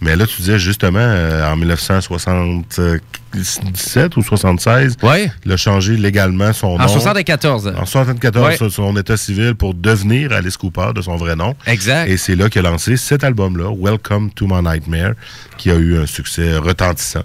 Mais 0.00 0.16
là, 0.16 0.26
tu 0.26 0.40
disais 0.40 0.58
justement, 0.58 0.98
euh, 0.98 1.48
en 1.48 1.56
1977 3.34 4.16
ou 4.16 4.22
76, 4.22 4.96
il 5.44 5.52
a 5.52 5.56
changé 5.56 5.96
légalement 5.96 6.52
son 6.52 6.78
nom. 6.78 6.84
En 6.84 6.88
74. 6.88 7.74
En 7.76 7.86
74, 7.86 8.46
Ouais. 8.46 8.56
sur 8.56 8.70
son 8.72 8.96
état 8.96 9.16
civil 9.16 9.54
pour 9.54 9.74
devenir 9.74 10.32
Alice 10.32 10.56
Cooper 10.56 10.90
de 10.94 11.02
son 11.02 11.16
vrai 11.16 11.36
nom. 11.36 11.54
Exact. 11.66 12.08
Et 12.08 12.16
c'est 12.16 12.36
là 12.36 12.48
qu'il 12.48 12.64
a 12.64 12.70
lancé 12.70 12.96
cet 12.96 13.24
album-là, 13.24 13.70
Welcome 13.76 14.30
to 14.32 14.46
My 14.46 14.62
Nightmare, 14.62 15.12
qui 15.56 15.70
a 15.70 15.74
eu 15.74 15.98
un 15.98 16.06
succès 16.06 16.56
retentissant. 16.56 17.24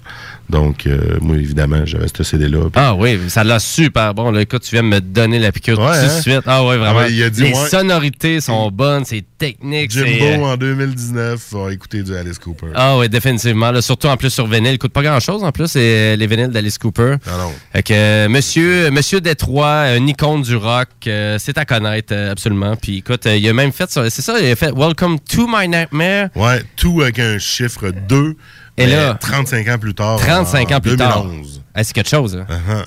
Donc, 0.50 0.88
euh, 0.88 1.20
moi, 1.22 1.36
évidemment, 1.38 1.86
j'avais 1.86 2.08
ce 2.16 2.24
CD-là. 2.24 2.60
Ah 2.76 2.96
oui, 2.96 3.20
ça 3.28 3.44
l'a 3.44 3.60
super 3.60 4.16
bon. 4.16 4.32
Là, 4.32 4.42
écoute, 4.42 4.64
tu 4.64 4.72
viens 4.74 4.82
de 4.84 4.88
me 4.88 5.00
donner 5.00 5.38
la 5.38 5.52
piqûre 5.52 5.78
tout 5.78 5.84
de 5.84 5.88
hein? 5.88 6.22
suite. 6.22 6.42
Ah 6.48 6.64
oui, 6.64 6.78
vraiment. 6.78 7.00
Ah 7.02 7.04
ouais, 7.04 7.14
il 7.14 7.22
a 7.24 7.30
dit, 7.30 7.44
Les 7.44 7.54
sonorités 7.54 8.42
sont 8.42 8.72
bonnes, 8.72 9.06
c'est 9.06 9.24
technique. 9.40 9.90
Jimbo, 9.90 10.26
euh, 10.26 10.54
en 10.54 10.58
2019, 10.58 11.42
va 11.54 11.74
écouter 11.74 12.04
du 12.04 12.16
Alice 12.16 12.38
Cooper. 12.38 12.68
Ah 12.76 12.98
oui, 12.98 13.10
définitivement. 13.10 13.72
là, 13.72 13.82
surtout 13.82 14.08
en 14.08 14.18
plus 14.18 14.30
sur 14.30 14.46
vinyle. 14.46 14.74
Il 14.74 14.78
coûte 14.78 14.94
pas 14.94 15.02
grand-chose 15.02 15.44
en 15.44 15.52
plus, 15.52 15.68
c'est 15.68 16.16
les 16.18 16.28
vinyles 16.28 16.50
d'Alice 16.50 16.78
Cooper. 16.78 17.16
Ah 17.26 17.32
non. 17.38 17.52
Fait 17.74 17.82
que, 17.84 17.94
euh, 17.94 18.30
monsieur, 18.30 18.92
monsieur 18.92 19.22
Détroit, 19.22 19.96
une 19.98 20.10
icône 20.10 20.42
du 20.44 20.56
rock, 20.56 20.90
euh, 21.08 21.38
c'est 21.40 21.58
à 21.58 21.66
connaître 21.66 22.14
absolument. 22.16 22.76
Puis 22.76 22.98
écoute, 22.98 23.26
il 23.26 23.48
a 23.50 23.54
même 23.54 23.72
fait, 23.72 23.90
ça- 23.90 24.10
c'est 24.10 24.22
ça, 24.22 24.40
il 24.40 24.52
a 24.52 24.56
fait 24.56 24.72
Welcome 24.76 25.20
to 25.20 25.48
My 25.48 25.68
Nightmare. 25.68 26.30
Ouais, 26.36 26.62
tout 26.76 27.02
avec 27.02 27.18
un 27.20 27.40
chiffre 27.40 27.90
2. 28.08 28.36
Et 28.78 28.88
là, 28.88 29.18
35 29.20 29.68
ans 29.68 29.78
plus 29.78 29.94
tard. 29.94 30.18
35 30.20 30.72
en 30.72 30.76
ans 30.76 30.80
plus 30.80 30.96
tard. 30.96 31.24
2011. 31.24 31.62
Ah, 31.74 31.84
c'est 31.84 31.94
quelque 31.94 32.10
chose. 32.10 32.38
hein. 32.38 32.46
Uh-huh. 32.50 32.86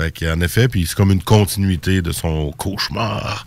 Fait 0.00 0.12
qu'en 0.18 0.40
effet, 0.40 0.66
puis 0.68 0.86
c'est 0.88 0.94
comme 0.96 1.10
une 1.10 1.22
continuité 1.22 2.00
de 2.00 2.12
son 2.12 2.52
cauchemar, 2.52 3.44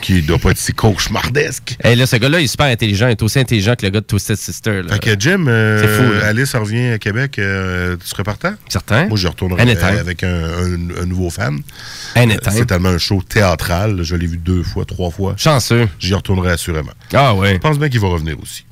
qui 0.00 0.22
doit 0.22 0.38
pas 0.38 0.52
être 0.52 0.58
si 0.58 0.72
cauchemardesque. 0.72 1.76
Et 1.84 1.94
là, 1.94 2.06
ce 2.06 2.16
gars-là, 2.16 2.40
il 2.40 2.44
est 2.44 2.48
super 2.48 2.66
intelligent. 2.66 3.08
Il 3.08 3.12
est 3.12 3.22
aussi 3.22 3.38
intelligent 3.38 3.74
que 3.76 3.84
le 3.84 3.90
gars 3.90 4.00
de 4.00 4.06
Twisted 4.06 4.36
Sister. 4.36 4.82
là. 4.82 4.94
Fait 4.94 4.98
que 5.16 5.20
Jim, 5.20 5.44
euh, 5.48 5.80
C'est 5.82 6.02
fou, 6.06 6.12
là. 6.14 6.26
Alice 6.28 6.54
revient 6.54 6.88
à 6.92 6.98
Québec, 6.98 7.38
euh, 7.38 7.96
tu 8.02 8.08
serais 8.08 8.22
partant? 8.22 8.54
Certain. 8.68 9.06
Moi, 9.08 9.18
je 9.18 9.28
retournerai 9.28 9.60
euh, 9.62 10.00
avec 10.00 10.22
un, 10.24 10.28
un- 10.44 11.02
un 11.02 11.06
nouveau 11.06 11.28
fan. 11.30 11.60
Euh, 12.16 12.26
C'est 12.50 12.66
tellement 12.66 12.88
un 12.90 12.98
show 12.98 13.22
théâtral. 13.28 14.02
Je 14.02 14.16
l'ai 14.16 14.26
vu 14.26 14.36
deux 14.38 14.62
fois, 14.62 14.84
trois 14.84 15.10
fois. 15.10 15.34
Chanceux. 15.36 15.88
J'y 15.98 16.14
retournerai 16.14 16.52
assurément. 16.52 16.92
Ah 17.12 17.34
ouais. 17.34 17.54
Je 17.54 17.58
pense 17.58 17.78
bien 17.78 17.88
qu'il 17.88 18.00
va 18.00 18.08
revenir 18.08 18.36
aussi. 18.42 18.64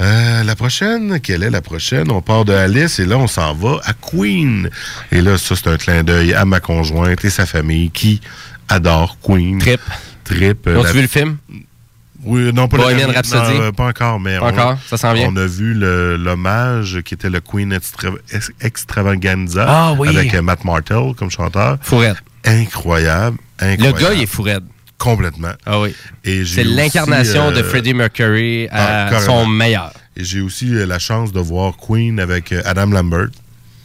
Euh, 0.00 0.42
la 0.44 0.54
prochaine, 0.56 1.20
quelle 1.20 1.42
est 1.42 1.50
la 1.50 1.62
prochaine? 1.62 2.10
On 2.10 2.20
part 2.20 2.44
de 2.44 2.52
Alice 2.52 2.98
et 2.98 3.06
là, 3.06 3.16
on 3.16 3.26
s'en 3.26 3.54
va 3.54 3.80
à 3.84 3.92
Queen. 3.94 4.68
Et 5.10 5.22
là, 5.22 5.38
ça, 5.38 5.54
c'est 5.56 5.68
un 5.68 5.78
clin 5.78 6.02
d'œil 6.04 6.34
à 6.34 6.44
ma 6.44 6.60
conjointe 6.60 7.24
et 7.24 7.30
sa 7.30 7.46
famille 7.46 7.90
qui 7.90 8.20
adore 8.68 9.16
Queen. 9.22 9.58
Trip. 9.58 9.80
Trip. 10.24 10.66
euh, 10.66 10.82
la- 10.82 10.92
vu 10.92 11.00
le 11.02 11.06
film? 11.08 11.38
Oui, 12.24 12.52
non, 12.52 12.66
pas 12.66 12.78
Bohemian 12.78 13.06
le 13.08 13.14
Rhapsody? 13.14 13.54
non, 13.54 13.60
euh, 13.66 13.72
pas 13.72 13.86
encore, 13.86 14.18
mais 14.18 14.38
Pas 14.38 14.46
on- 14.46 14.48
encore? 14.48 14.78
Ça 14.88 14.96
s'en 14.96 15.12
vient? 15.12 15.28
On 15.32 15.36
a 15.36 15.46
vu 15.46 15.72
le- 15.74 16.16
l'hommage 16.16 17.00
qui 17.04 17.14
était 17.14 17.30
le 17.30 17.40
Queen 17.40 17.72
Extra- 17.72 18.10
Ex- 18.32 18.50
Extravaganza 18.60 19.64
Ah 19.68 19.92
oui. 19.96 20.08
avec 20.08 20.34
euh, 20.34 20.42
Matt 20.42 20.64
Martell 20.64 21.12
comme 21.16 21.30
chanteur. 21.30 21.78
Fourette. 21.80 22.16
Incroyable, 22.44 23.38
Le 23.60 23.66
incroyable. 23.68 23.98
gars, 24.00 24.12
il 24.14 24.22
est 24.22 24.26
fourette. 24.26 24.62
Complètement. 24.98 25.52
Ah 25.66 25.80
oui. 25.80 25.94
C'est 26.24 26.64
l'incarnation 26.64 27.50
de 27.52 27.58
euh, 27.60 27.64
Freddie 27.64 27.94
Mercury 27.94 28.66
ah, 28.70 29.06
à 29.06 29.10
carrément. 29.10 29.42
son 29.42 29.46
meilleur. 29.46 29.92
Et 30.16 30.24
j'ai 30.24 30.40
aussi 30.40 30.74
euh, 30.74 30.86
la 30.86 30.98
chance 30.98 31.32
de 31.32 31.40
voir 31.40 31.76
Queen 31.76 32.18
avec 32.18 32.52
euh, 32.52 32.62
Adam 32.64 32.86
Lambert. 32.86 33.28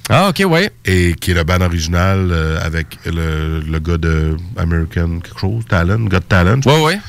Ah, 0.10 0.30
OK, 0.30 0.44
ouais. 0.48 0.72
Et 0.86 1.14
qui 1.20 1.32
est 1.32 1.34
le 1.34 1.44
band 1.44 1.62
original 1.62 2.30
euh, 2.32 2.60
avec 2.62 2.98
le, 3.06 3.60
le 3.62 3.80
gars 3.80 3.98
de 3.98 4.36
American 4.58 5.20
quelque 5.20 5.40
chose, 5.40 5.64
Talent, 5.70 6.00
Got 6.00 6.22
Talent. 6.22 6.62
Ouais, 6.66 6.82
ouais. 6.82 7.00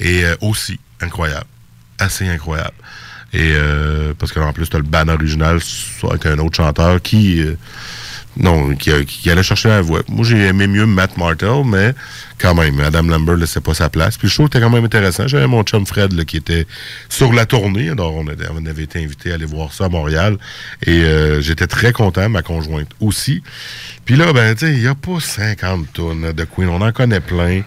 Et 0.00 0.24
euh, 0.24 0.34
aussi, 0.40 0.78
incroyable. 1.00 1.46
Assez 1.98 2.26
incroyable. 2.28 2.74
Et 3.32 3.52
euh, 3.54 4.12
parce 4.18 4.32
que 4.32 4.40
en 4.40 4.52
plus, 4.52 4.68
tu 4.68 4.76
as 4.76 4.80
le 4.80 4.84
band 4.84 5.08
original 5.08 5.58
avec 6.10 6.26
un 6.26 6.38
autre 6.38 6.56
chanteur 6.56 7.00
qui. 7.00 7.42
Non, 8.36 8.74
qui, 8.74 9.30
allait 9.30 9.42
chercher 9.42 9.68
la 9.68 9.82
voix. 9.82 10.00
Moi, 10.08 10.24
j'ai 10.24 10.38
aimé 10.46 10.66
mieux 10.66 10.86
Matt 10.86 11.18
Martell, 11.18 11.64
mais 11.66 11.92
quand 12.38 12.54
même, 12.54 12.80
Adam 12.80 13.02
Lambert 13.02 13.36
laissait 13.36 13.60
pas 13.60 13.74
sa 13.74 13.90
place. 13.90 14.16
Puis 14.16 14.26
le 14.28 14.32
show 14.32 14.46
était 14.46 14.58
quand 14.58 14.70
même 14.70 14.84
intéressant. 14.84 15.28
J'avais 15.28 15.46
mon 15.46 15.62
chum 15.64 15.86
Fred 15.86 16.24
qui 16.24 16.38
était 16.38 16.66
sur 17.10 17.32
la 17.32 17.44
tournée. 17.44 17.90
Alors, 17.90 18.14
on, 18.14 18.26
avait- 18.26 18.82
été 18.82 19.04
invité 19.04 19.32
à 19.32 19.34
aller 19.34 19.44
voir 19.44 19.72
ça 19.74 19.84
à 19.84 19.88
Montréal. 19.90 20.38
Et 20.86 21.02
euh, 21.02 21.42
j'étais 21.42 21.66
très 21.66 21.92
content, 21.92 22.28
ma 22.30 22.42
conjointe 22.42 22.88
aussi. 23.00 23.42
Puis 24.06 24.16
là, 24.16 24.32
ben, 24.32 24.54
tu 24.54 24.66
il 24.66 24.80
n'y 24.80 24.86
a 24.86 24.94
pas 24.94 25.20
50 25.20 25.92
tonnes 25.92 26.32
de 26.32 26.44
Queen. 26.44 26.68
On 26.68 26.80
en 26.80 26.92
connaît 26.92 27.20
plein. 27.20 27.62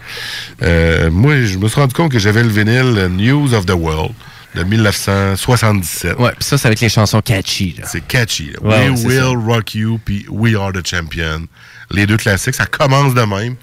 Euh, 0.62 1.10
moi, 1.10 1.42
je 1.42 1.58
me 1.58 1.68
suis 1.68 1.80
rendu 1.80 1.94
compte 1.94 2.10
que 2.10 2.18
j'avais 2.18 2.42
le 2.42 2.48
vinyle 2.48 2.98
euh, 2.98 3.08
News 3.08 3.54
of 3.54 3.66
the 3.66 3.70
World 3.70 4.12
de 4.56 4.64
1977. 4.64 6.18
Ouais, 6.18 6.30
puis 6.32 6.44
ça, 6.44 6.58
c'est 6.58 6.66
avec 6.66 6.80
les 6.80 6.88
chansons 6.88 7.20
catchy. 7.20 7.76
C'est 7.84 8.06
catchy. 8.06 8.52
là. 8.52 8.58
Ouais, 8.62 8.88
We 8.90 9.00
c'est 9.00 9.06
Will 9.06 9.18
ça. 9.18 9.52
Rock 9.54 9.74
You 9.74 10.00
puis 10.04 10.26
We 10.28 10.54
Are 10.56 10.72
the 10.72 10.86
Champion. 10.86 11.46
Les 11.90 12.06
deux 12.06 12.16
classiques, 12.16 12.54
ça 12.54 12.66
commence 12.66 13.14
de 13.14 13.22
même. 13.22 13.56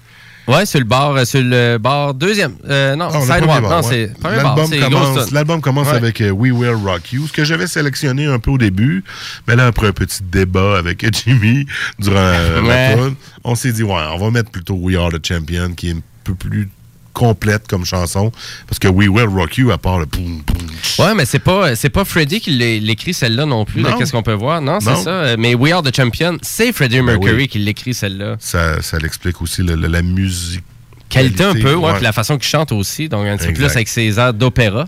Ouais, 0.46 0.66
sur 0.66 0.78
le 0.78 0.84
bar, 0.84 1.12
euh, 1.16 1.24
sur 1.24 1.40
le 1.42 1.78
bar 1.78 2.12
deuxième. 2.12 2.52
Euh, 2.68 2.94
non, 2.96 3.08
Ah, 3.10 3.18
le 3.18 3.24
Sidewalk. 3.24 3.62
non, 3.62 3.76
ouais. 3.76 3.82
c'est 3.82 4.12
premier 4.20 4.36
bar. 4.36 4.44
L'album 4.44 4.66
C'est 4.68 5.60
commence, 5.62 5.88
Ouais. 5.88 5.94
avec 5.94 6.20
euh, 6.20 6.30
We 6.32 6.52
Will 6.52 6.74
Rock 6.84 7.12
You, 7.14 7.26
ce 7.26 7.32
que 7.32 7.44
j'avais 7.44 7.66
sélectionné 7.66 8.26
un 8.26 8.38
peu 8.38 8.50
au 8.50 8.58
début, 8.58 9.02
mais 9.48 9.56
là, 9.56 9.66
après 9.68 9.86
un 9.86 9.92
petit 9.92 10.22
débat 10.22 10.76
avec 10.78 11.02
Jimmy 11.24 11.64
durant 11.98 12.14
Ouais. 12.62 12.68
la 12.68 12.94
tune, 12.94 13.14
on 13.42 13.54
s'est 13.54 13.72
dit, 13.72 13.82
ouais, 13.82 14.02
on 14.12 14.18
va 14.18 14.30
mettre 14.30 14.50
plutôt 14.50 14.74
We 14.74 14.96
Are 14.98 15.08
the 15.10 15.26
Champion, 15.26 15.70
qui 15.74 15.88
est 15.88 15.92
un 15.94 16.00
peu 16.24 16.34
plus 16.34 16.68
complète 17.14 17.66
comme 17.66 17.86
chanson, 17.86 18.30
parce 18.66 18.78
que 18.78 18.88
We 18.88 19.08
Will 19.08 19.28
Rock 19.28 19.56
You, 19.56 19.70
à 19.70 19.78
part 19.78 19.98
le 19.98 20.04
poum, 20.06 20.42
poum, 20.44 20.66
Ouais, 20.98 21.14
mais 21.14 21.24
c'est 21.24 21.38
pas 21.38 21.74
c'est 21.76 21.88
pas 21.88 22.04
Freddie 22.04 22.40
qui 22.40 22.50
l'é- 22.50 22.80
l'écrit 22.80 23.14
celle-là 23.14 23.46
non 23.46 23.64
plus. 23.64 23.82
Qu'est-ce 23.98 24.12
qu'on 24.12 24.22
peut 24.22 24.34
voir 24.34 24.60
Non, 24.60 24.78
c'est 24.80 24.96
ça. 24.96 25.10
Euh, 25.10 25.36
Mais 25.38 25.54
We 25.54 25.72
Are 25.72 25.82
the 25.82 25.94
Champion, 25.96 26.36
c'est 26.42 26.72
Freddie 26.72 26.96
Ben 26.96 27.04
Mercury 27.06 27.34
oui. 27.34 27.48
qui 27.48 27.58
l'écrit 27.60 27.94
celle-là. 27.94 28.36
ça, 28.40 28.82
ça 28.82 28.98
l'explique 28.98 29.40
aussi 29.40 29.62
le- 29.62 29.76
le- 29.76 29.88
la 29.88 30.02
musique. 30.02 30.62
Qualité 31.08 31.44
un 31.44 31.54
peu, 31.54 31.74
ouais, 31.74 31.94
puis 31.94 32.02
la 32.02 32.12
façon 32.12 32.36
qu'il 32.36 32.48
chante 32.48 32.72
aussi, 32.72 33.08
donc 33.08 33.26
un 33.26 33.36
petit 33.36 33.44
peu 33.46 33.50
Exact. 33.52 33.66
plus 33.68 33.76
avec 33.76 33.88
ses 33.88 34.18
airs 34.18 34.34
d'opéra. 34.34 34.86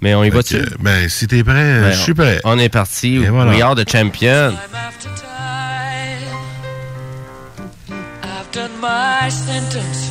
Mais 0.00 0.14
on 0.14 0.24
y 0.24 0.30
va 0.30 0.42
dessus. 0.42 0.62
ben, 0.80 1.08
si 1.08 1.26
t'es 1.26 1.42
prêt, 1.44 1.80
Ben, 1.80 1.92
je 1.92 1.98
suis 1.98 2.14
prêt. 2.14 2.40
On 2.44 2.58
est 2.58 2.68
parti. 2.68 3.18
Voilà. 3.18 3.50
We 3.52 3.60
Are 3.62 3.74
the 3.74 3.88
Champion. 3.90 4.52
I've 8.22 8.50
done 8.52 8.70
my 8.80 9.30
sentence, 9.30 10.10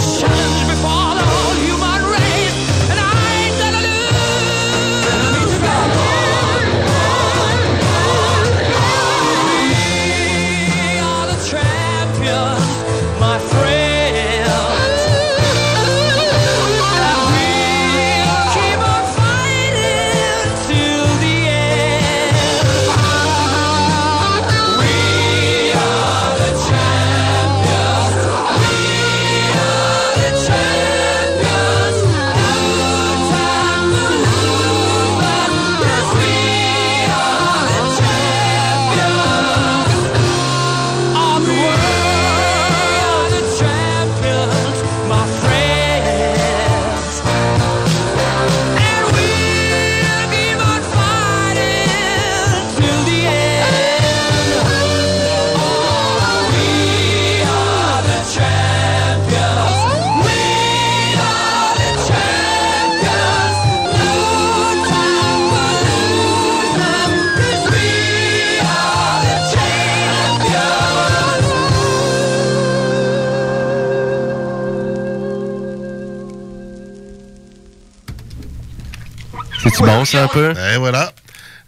bon, 79.81 80.05
ça, 80.05 80.23
un 80.23 80.27
peu? 80.27 80.53
Et 80.73 80.77
voilà. 80.77 81.11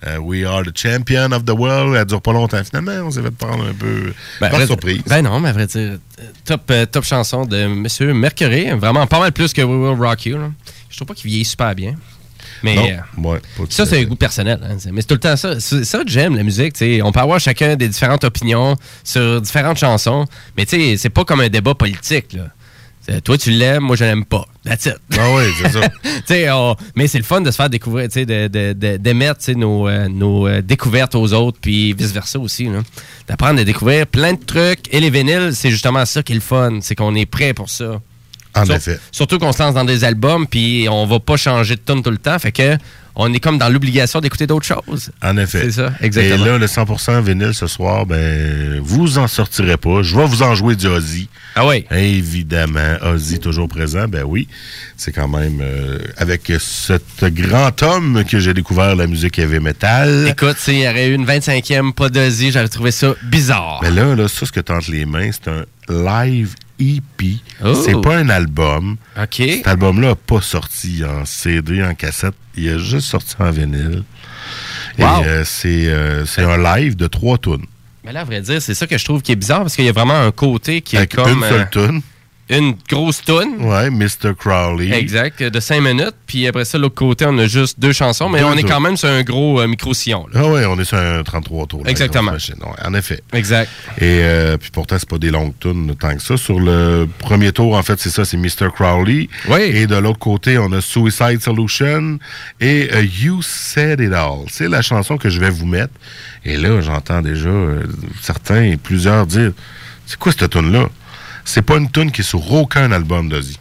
Euh, 0.06 0.18
We 0.18 0.44
are 0.46 0.64
the 0.64 0.78
champion 0.78 1.32
of 1.32 1.46
the 1.46 1.52
world. 1.52 1.96
Elle 1.96 2.06
dure 2.06 2.22
pas 2.22 2.34
longtemps. 2.34 2.62
Finalement, 2.64 3.08
on 3.08 3.12
s'est 3.12 3.22
fait 3.22 3.32
prendre 3.32 3.64
un 3.66 3.74
peu 3.74 4.14
Ben, 4.42 4.50
par 4.50 4.62
surprise. 4.64 5.02
Ben 5.08 5.22
non, 5.22 5.40
mais 5.40 5.50
à 5.50 5.54
vrai 5.54 5.66
dire, 5.66 5.98
top, 6.44 6.62
euh, 6.72 6.86
top 6.86 7.06
chanson 7.06 7.46
de 7.46 7.68
Monsieur 7.68 8.14
Mercury. 8.14 8.70
Vraiment 8.72 9.08
pas 9.08 9.20
mal 9.20 9.32
plus 9.32 9.54
que 9.54 9.62
We 9.62 9.70
Will 9.92 9.98
Rock 10.06 10.26
You. 10.26 10.38
là. 10.38 10.50
Je 10.90 10.98
trouve 10.98 11.08
pas 11.08 11.14
qu'il 11.14 11.30
vieillit 11.30 11.46
super 11.46 11.74
bien. 11.74 11.96
Mais 12.62 12.76
Non, 12.76 12.86
euh, 13.28 13.30
ouais, 13.30 13.42
ça, 13.70 13.86
c'est 13.86 14.00
un 14.00 14.04
goût 14.04 14.16
personnel. 14.16 14.60
hein. 14.64 14.76
Mais 14.92 15.02
c'est 15.02 15.08
tout 15.08 15.16
le 15.16 15.20
temps 15.22 15.36
ça. 15.38 15.60
C'est 15.62 15.86
ça 15.86 16.00
que 16.04 16.10
j'aime, 16.10 16.36
la 16.36 16.44
musique. 16.44 16.74
tu. 16.74 17.02
On 17.02 17.12
peut 17.14 17.20
avoir 17.22 17.40
chacun 17.40 17.76
des 17.78 17.88
différentes 17.88 18.24
opinions 18.26 18.76
sur 19.06 19.42
différentes 19.42 19.78
chansons. 19.78 20.26
Mais 20.58 20.66
tu 20.66 20.78
sais, 20.78 20.98
c'est 20.98 21.10
pas 21.10 21.24
comme 21.24 21.40
un 21.40 21.50
débat 21.50 21.76
politique. 21.76 22.34
Là. 22.34 22.48
Toi, 23.24 23.38
tu 23.38 23.52
l'aimes, 23.52 23.84
moi, 23.84 23.96
je 23.96 24.06
l'aime 24.06 24.24
pas. 24.26 24.46
That's 24.64 24.86
it. 24.86 24.96
Ah 25.18 25.28
oui, 25.36 25.44
c'est 25.62 25.72
ça. 25.72 26.54
On- 26.56 26.76
mais 26.96 27.08
c'est 27.08 27.18
le 27.18 27.24
fun 27.26 27.42
de 27.42 27.52
se 27.52 27.56
faire 27.58 27.70
découvrir, 27.70 28.08
tu 28.08 28.14
sais, 28.14 28.26
de- 28.26 28.48
de- 28.48 28.74
de- 28.74 28.98
d'émettre 28.98 29.52
nos, 29.52 29.88
euh, 29.90 30.08
nos 30.08 30.48
euh, 30.48 30.62
découvertes 30.62 31.14
aux 31.16 31.34
autres, 31.34 31.58
puis 31.62 31.94
vice-versa 31.94 32.40
aussi. 32.40 32.70
D'apprendre 33.28 33.60
à 33.60 33.64
découvrir 33.66 34.08
plein 34.08 34.34
de 34.34 34.44
trucs. 34.44 34.94
Et 34.94 35.00
les 35.02 35.10
vinyles, 35.10 35.52
c'est 35.54 35.70
justement 35.70 36.06
ça 36.06 36.24
qui 36.24 36.32
est 36.32 36.36
le 36.36 36.42
fun. 36.42 36.80
C'est 36.82 36.96
qu'on 36.96 37.14
est 37.16 37.26
prêt 37.26 37.54
pour 37.54 37.70
ça. 37.70 38.00
En 38.56 38.66
Sur- 38.66 38.76
effet. 38.76 39.00
Surtout 39.12 39.40
qu'on 39.40 39.52
se 39.52 39.62
lance 39.62 39.74
dans 39.74 39.84
des 39.86 40.04
albums, 40.04 40.46
puis 40.48 40.88
on 40.90 41.06
va 41.06 41.20
pas 41.20 41.38
changer 41.38 41.76
de 41.76 41.82
tune 41.86 42.04
tout 42.04 42.12
le 42.12 42.18
temps. 42.18 42.38
Fait 42.40 42.52
que 42.52 42.78
on 43.16 43.32
est 43.32 43.40
comme 43.40 43.60
dans 43.60 43.70
l'obligation 43.70 44.22
d'écouter 44.22 44.48
d'autres 44.48 44.66
choses. 44.66 45.12
En 45.22 45.38
effet. 45.38 45.62
C'est 45.66 45.72
ça, 45.74 45.94
exactement. 46.02 46.46
Et 46.46 46.50
là, 46.50 46.58
le 46.58 46.66
100% 46.66 47.22
vinyle 47.22 47.54
ce 47.54 47.68
soir, 47.68 48.08
ben, 48.08 48.80
vous 48.84 49.20
en 49.20 49.28
sortirez 49.28 49.78
pas. 49.78 50.02
Je 50.02 50.16
vais 50.16 50.26
vous 50.26 50.42
en 50.42 50.56
jouer 50.56 50.76
du 50.76 50.88
Ozzy. 50.88 51.30
Ah 51.56 51.68
oui? 51.68 51.86
Évidemment. 51.92 52.96
Ozzy 53.04 53.40
toujours 53.40 53.68
présent, 53.68 54.08
ben 54.08 54.24
oui. 54.26 54.48
C'est 54.98 55.12
quand 55.12 55.28
même 55.28 55.60
euh, 55.62 56.00
avec 56.18 56.52
cet 56.60 57.24
grand 57.26 57.84
homme 57.84 58.24
que 58.28 58.40
j'ai 58.40 58.56
découvert 58.56 58.96
la 58.96 59.06
musique 59.06 59.38
heavy 59.38 59.60
metal. 59.60 60.28
Écoute, 60.28 60.58
s'il 60.58 60.80
y 60.80 60.88
aurait 60.88 61.10
eu 61.10 61.14
une 61.14 61.26
25e 61.26 61.94
pas 61.94 62.10
d'Ozzy, 62.10 62.52
j'aurais 62.52 62.68
trouvé 62.70 62.90
ça 62.90 63.14
bizarre. 63.24 63.80
Mais 63.84 63.92
là, 63.92 64.16
là, 64.16 64.28
ça, 64.28 64.46
ce 64.48 64.52
que 64.52 64.60
tu 64.60 64.72
entre 64.72 64.90
les 64.90 65.06
mains, 65.06 65.30
c'est 65.32 65.50
un 65.52 65.66
live 65.90 66.56
EP. 66.80 67.38
Oh. 67.64 67.74
C'est 67.74 68.00
pas 68.02 68.18
un 68.18 68.30
album. 68.30 68.98
OK. 69.18 69.36
Cet 69.36 69.68
album-là 69.68 70.10
n'a 70.10 70.16
pas 70.16 70.42
sorti 70.42 71.04
en 71.06 71.26
CD, 71.26 71.84
en 71.84 71.94
cassette. 71.94 72.36
Il 72.56 72.70
a 72.70 72.78
juste 72.78 73.08
sorti 73.08 73.36
en 73.40 73.52
vinyle. 73.52 74.04
Wow. 75.00 75.06
Et 75.06 75.28
euh, 75.28 75.44
c'est 75.44 75.88
euh, 75.88 76.26
c'est 76.26 76.44
un 76.44 76.58
live 76.58 76.96
de 76.96 77.08
trois 77.08 77.38
tunes. 77.38 77.66
Mais 78.04 78.12
là, 78.12 78.22
à 78.22 78.24
vrai 78.26 78.42
dire, 78.42 78.62
c'est 78.62 78.74
ça 78.74 78.86
que 78.86 78.98
je 78.98 79.06
trouve 79.06 79.22
qui 79.22 79.32
est 79.32 79.38
bizarre, 79.38 79.62
parce 79.62 79.76
qu'il 79.76 79.86
y 79.86 79.90
a 79.90 79.94
vraiment 79.94 80.20
un 80.20 80.32
côté 80.32 80.82
qui 80.82 80.98
Avec 80.98 81.14
est 81.14 81.16
comme... 81.16 81.30
une 81.30 81.42
seule 81.42 81.62
euh, 81.62 81.88
tune. 81.88 82.02
Une 82.58 82.76
grosse 82.90 83.22
tune. 83.22 83.56
Ouais, 83.60 83.90
Mr. 83.90 84.34
Crowley. 84.38 84.92
Exact, 84.92 85.42
de 85.42 85.60
5 85.60 85.82
minutes. 85.82 86.16
Puis 86.28 86.48
après 86.48 86.66
ça, 86.66 86.78
l'autre 86.78 86.96
côté, 86.96 87.26
on 87.28 87.38
a 87.40 87.48
juste 87.48 87.80
deux 87.80 87.94
chansons, 87.94 88.30
mais 88.30 88.40
Deux 88.40 88.46
on 88.46 88.54
est 88.54 88.64
quand 88.64 88.80
même 88.80 88.96
sur 88.98 89.10
un 89.10 89.24
gros 89.24 89.60
euh, 89.60 89.68
micro-sillon. 89.68 90.28
là. 90.34 90.42
Ah 90.44 90.48
ouais, 90.48 90.66
on 90.66 90.80
est 90.80 90.86
sur 90.86 90.98
un 90.98 91.24
33 91.24 91.66
tours. 91.68 91.84
là, 91.84 91.90
Exactement. 91.90 92.32
Ouais, 92.32 92.86
en 92.86 92.94
effet. 92.94 93.22
Exact. 93.34 93.70
Et 93.98 94.22
euh, 94.24 94.58
puis 94.58 94.70
pourtant, 94.72 94.98
c'est 95.00 95.10
pas 95.10 95.18
des 95.18 95.32
longues 95.32 95.54
tunes 95.60 95.96
tant 96.00 96.16
que 96.16 96.22
ça. 96.22 96.38
Sur 96.38 96.60
le 96.60 97.08
premier 97.20 97.52
tour, 97.52 97.76
en 97.76 97.84
fait, 97.84 98.00
c'est 98.00 98.10
ça, 98.10 98.26
c'est 98.26 98.38
Mr. 98.38 98.70
Crowley. 98.74 99.30
Oui. 99.50 99.62
Et 99.62 99.88
de 99.88 99.96
l'autre 99.96 100.20
côté, 100.20 100.58
on 100.58 100.72
a 100.74 100.82
Suicide 100.82 101.42
Solution 101.42 102.20
et 102.60 102.90
euh, 102.94 103.04
You 103.22 103.42
Said 103.42 104.00
It 104.00 104.14
All. 104.14 104.46
C'est 104.50 104.68
la 104.70 104.82
chanson 104.82 105.18
que 105.18 105.30
je 105.30 105.40
vais 105.40 105.50
vous 105.50 105.66
mettre. 105.66 105.94
Et 106.46 106.58
là, 106.58 106.82
j'entends 106.82 107.22
déjà 107.22 107.50
euh, 107.50 107.84
certains 108.22 108.64
et 108.64 108.78
plusieurs 108.78 109.26
dire 109.26 109.52
C'est 110.06 110.18
quoi 110.20 110.32
cette 110.32 110.50
tune-là? 110.52 110.90
C'est 111.46 111.62
pas 111.62 111.78
une 111.78 111.90
tune 111.92 112.12
qui 112.12 112.22
est 112.22 112.26
sur 112.26 112.52
aucun 112.52 112.92
album 112.92 113.30
d'Ozzy. 113.30 113.60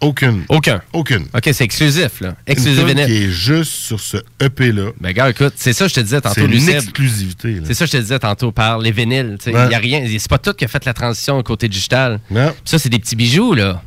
Aucune. 0.00 0.44
Aucun. 0.48 0.82
Aucune. 0.92 1.24
OK, 1.34 1.48
c'est 1.52 1.64
exclusif, 1.64 2.20
là. 2.20 2.36
Exclusif 2.46 2.82
Une 2.86 3.06
qui 3.06 3.24
est 3.24 3.30
juste 3.30 3.72
sur 3.72 3.98
ce 3.98 4.18
EP-là. 4.40 4.90
Ben, 5.00 5.12
gars, 5.12 5.30
écoute, 5.30 5.54
c'est 5.56 5.72
ça 5.72 5.86
que 5.86 5.90
je 5.90 5.94
te 5.94 6.00
disais 6.00 6.20
tantôt, 6.20 6.34
C'est 6.34 6.44
une 6.44 6.68
exclusivité. 6.68 7.60
C'est 7.64 7.74
ça 7.74 7.86
que 7.86 7.92
je 7.92 7.96
te 7.96 8.02
disais 8.02 8.18
tantôt 8.18 8.52
par 8.52 8.78
les 8.78 8.90
vinyles. 8.90 9.38
Il 9.46 9.52
y 9.52 9.56
a 9.56 9.78
rien. 9.78 10.06
C'est 10.06 10.28
pas 10.28 10.38
tout 10.38 10.52
qui 10.52 10.64
a 10.64 10.68
fait 10.68 10.84
la 10.84 10.92
transition 10.92 11.38
au 11.38 11.42
côté 11.42 11.68
digital. 11.68 12.20
Non. 12.30 12.54
Ça, 12.64 12.78
c'est 12.78 12.90
des 12.90 12.98
petits 12.98 13.16
bijoux, 13.16 13.54
là. 13.54 13.82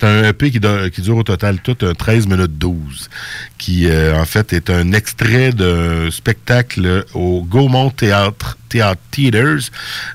C'est 0.00 0.06
un 0.06 0.24
EP 0.28 0.50
qui, 0.50 0.60
do- 0.60 0.88
qui 0.90 1.00
dure 1.02 1.16
au 1.16 1.22
total 1.24 1.58
tout 1.60 1.76
un 1.82 1.92
13 1.92 2.26
minutes 2.28 2.56
12, 2.58 3.08
qui 3.58 3.88
euh, 3.88 4.16
en 4.16 4.24
fait 4.24 4.52
est 4.52 4.70
un 4.70 4.92
extrait 4.92 5.50
d'un 5.52 6.10
spectacle 6.10 7.04
au 7.14 7.42
Gaumont 7.42 7.90
Theatre, 7.90 8.56
Theatre 8.68 9.00
Theaters 9.10 9.70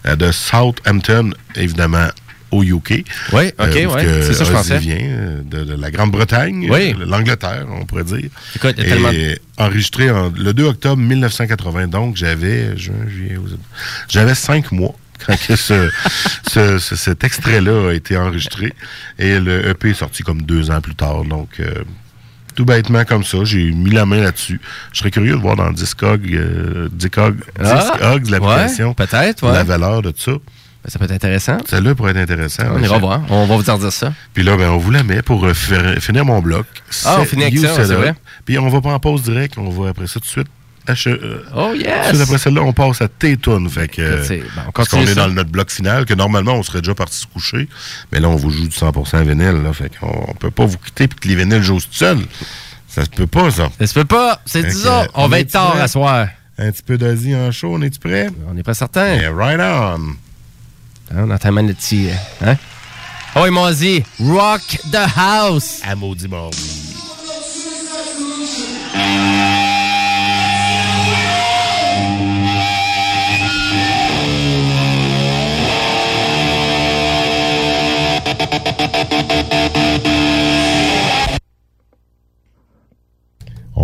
euh, 0.05 0.15
de 0.15 0.31
Southampton, 0.31 1.31
évidemment 1.55 2.07
au 2.51 2.63
UK. 2.63 3.03
Oui, 3.33 3.47
ok, 3.47 3.53
parce 3.57 3.73
ouais, 3.95 4.05
que 4.05 4.21
c'est 4.21 4.33
ça, 4.35 4.43
je 4.45 4.51
pensais. 4.51 4.77
vient 4.77 4.95
euh, 5.01 5.41
de, 5.43 5.63
de 5.65 5.73
la 5.73 5.91
Grande-Bretagne, 5.91 6.67
Oui. 6.71 6.95
euh, 6.97 7.05
l'Angleterre, 7.05 7.65
on 7.69 7.83
pourrait 7.85 8.03
dire. 8.05 8.29
Écoute, 8.55 8.75
Et 8.77 8.85
tellement- 8.85 9.09
enregistré 9.57 10.11
en- 10.11 10.29
le 10.29 10.53
2 10.53 10.63
octobre 10.63 11.01
1980, 11.01 11.87
donc 11.87 12.15
j'avais 12.15 12.77
juin, 12.77 12.93
juillet, 13.09 13.37
août, 13.37 13.57
j'avais 14.07 14.35
cinq 14.35 14.71
mois 14.71 14.95
quand 15.25 15.37
que 15.47 15.55
ce, 15.55 15.89
ce- 16.49 16.77
ce- 16.79 16.95
cet 16.95 17.23
extrait-là 17.23 17.89
a 17.89 17.93
été 17.93 18.17
enregistré. 18.17 18.73
Et 19.19 19.39
le 19.39 19.69
EP 19.69 19.89
est 19.91 19.93
sorti 19.93 20.23
comme 20.23 20.41
deux 20.41 20.71
ans 20.71 20.81
plus 20.81 20.95
tard. 20.95 21.23
Donc, 21.23 21.49
euh, 21.59 21.83
tout 22.55 22.65
bêtement 22.65 23.03
comme 23.05 23.23
ça, 23.23 23.39
j'ai 23.43 23.71
mis 23.71 23.89
la 23.91 24.05
main 24.05 24.21
là-dessus. 24.21 24.59
Je 24.91 24.99
serais 24.99 25.11
curieux 25.11 25.35
de 25.35 25.41
voir 25.41 25.55
dans 25.55 25.71
Discog, 25.71 26.21
euh, 26.33 26.87
Discog, 26.91 27.37
Ah, 27.59 28.15
l'application, 28.29 28.89
ouais, 28.89 28.93
peut-être, 28.95 29.43
ouais. 29.47 29.53
la 29.53 29.63
valeur 29.63 30.01
de 30.01 30.13
ça. 30.15 30.31
Ben, 30.33 30.89
ça 30.89 30.99
peut 30.99 31.05
être 31.05 31.11
intéressant. 31.13 31.57
Celle-là 31.65 31.95
pourrait 31.95 32.11
être 32.11 32.17
intéressant. 32.17 32.63
On 32.75 32.77
ira 32.83 32.97
voir. 32.99 33.21
On 33.29 33.45
va 33.47 33.55
vous 33.55 33.69
en 33.69 33.77
dire 33.77 33.91
ça. 33.93 34.13
Puis 34.33 34.43
là, 34.43 34.57
ben, 34.57 34.69
on 34.69 34.77
vous 34.77 34.91
la 34.91 35.01
met 35.03 35.21
pour 35.21 35.45
euh, 35.45 35.53
finir 35.53 36.25
mon 36.25 36.41
bloc. 36.41 36.65
Ah, 37.05 37.19
on 37.21 37.25
finit 37.25 37.43
avec 37.43 37.57
ça, 37.57 37.73
c'est 37.87 37.93
vrai. 37.95 38.13
Puis 38.45 38.59
on 38.59 38.67
va 38.69 38.81
pas 38.81 38.89
en 38.91 38.99
pause 38.99 39.23
direct, 39.23 39.57
on 39.57 39.69
va 39.69 39.89
après 39.89 40.07
ça 40.07 40.15
tout 40.15 40.19
de 40.19 40.25
suite. 40.25 40.47
Ach- 40.87 41.07
euh, 41.07 41.43
Oh, 41.55 41.73
yes! 41.73 42.11
Tout 42.11 42.21
après 42.21 42.37
celle-là, 42.37 42.61
on 42.61 42.73
passe 42.73 43.01
à 43.01 43.07
T-Tune. 43.07 43.69
Fait 43.69 43.87
que, 43.87 44.27
ben, 44.27 44.43
on 44.67 44.71
parce 44.71 44.89
qu'on 44.89 45.01
est 45.01 45.15
dans 45.15 45.29
notre 45.29 45.49
bloc 45.49 45.71
final, 45.71 46.05
que 46.05 46.13
normalement, 46.13 46.53
on 46.55 46.63
serait 46.63 46.81
déjà 46.81 46.93
parti 46.93 47.17
se 47.17 47.27
coucher. 47.27 47.69
Mais 48.11 48.19
là, 48.19 48.27
on 48.29 48.35
vous 48.35 48.49
joue 48.49 48.67
du 48.67 48.75
100% 48.75 49.21
vinyle. 49.23 49.61
Là, 49.63 49.71
fait 49.73 49.91
qu'on 49.97 50.25
on 50.29 50.33
peut 50.33 50.51
pas 50.51 50.65
vous 50.65 50.77
quitter 50.77 51.07
puis 51.07 51.19
que 51.19 51.27
les 51.29 51.35
vinyles 51.35 51.63
jouent 51.63 51.79
tout 51.79 51.87
seuls. 51.91 52.19
Ça 52.87 53.05
se 53.05 53.09
peut 53.09 53.27
pas, 53.27 53.49
ça. 53.49 53.69
Ça 53.79 53.87
se 53.87 53.93
peut 53.93 54.05
pas. 54.05 54.41
C'est 54.45 54.63
disons, 54.63 55.07
on 55.15 55.27
va 55.27 55.39
est 55.39 55.41
être 55.43 55.51
tard 55.51 55.75
à 55.77 55.87
soir. 55.87 56.27
Un 56.59 56.71
petit 56.71 56.83
peu 56.83 56.97
d'Asie 56.97 57.35
en 57.35 57.51
show, 57.51 57.73
on 57.73 57.81
est-tu 57.81 57.97
prêt? 57.99 58.29
On 58.51 58.55
est 58.57 58.61
pas 58.63 58.75
certain. 58.75 59.15
Yeah, 59.15 59.31
right 59.31 59.59
on. 59.59 59.99
Hein, 61.11 61.25
on 61.27 61.31
entend 61.31 61.51
mal 61.51 61.65
le 61.67 61.73
petit. 61.73 62.09
Hein? 62.45 62.55
Oh, 63.35 63.43
ils 63.45 63.51
m'ont 63.51 63.71
dit 63.71 64.03
Rock 64.19 64.61
the 64.91 64.97
House. 65.17 65.79
À 65.83 65.95
maudit 65.95 66.27
mardi. 66.27 66.57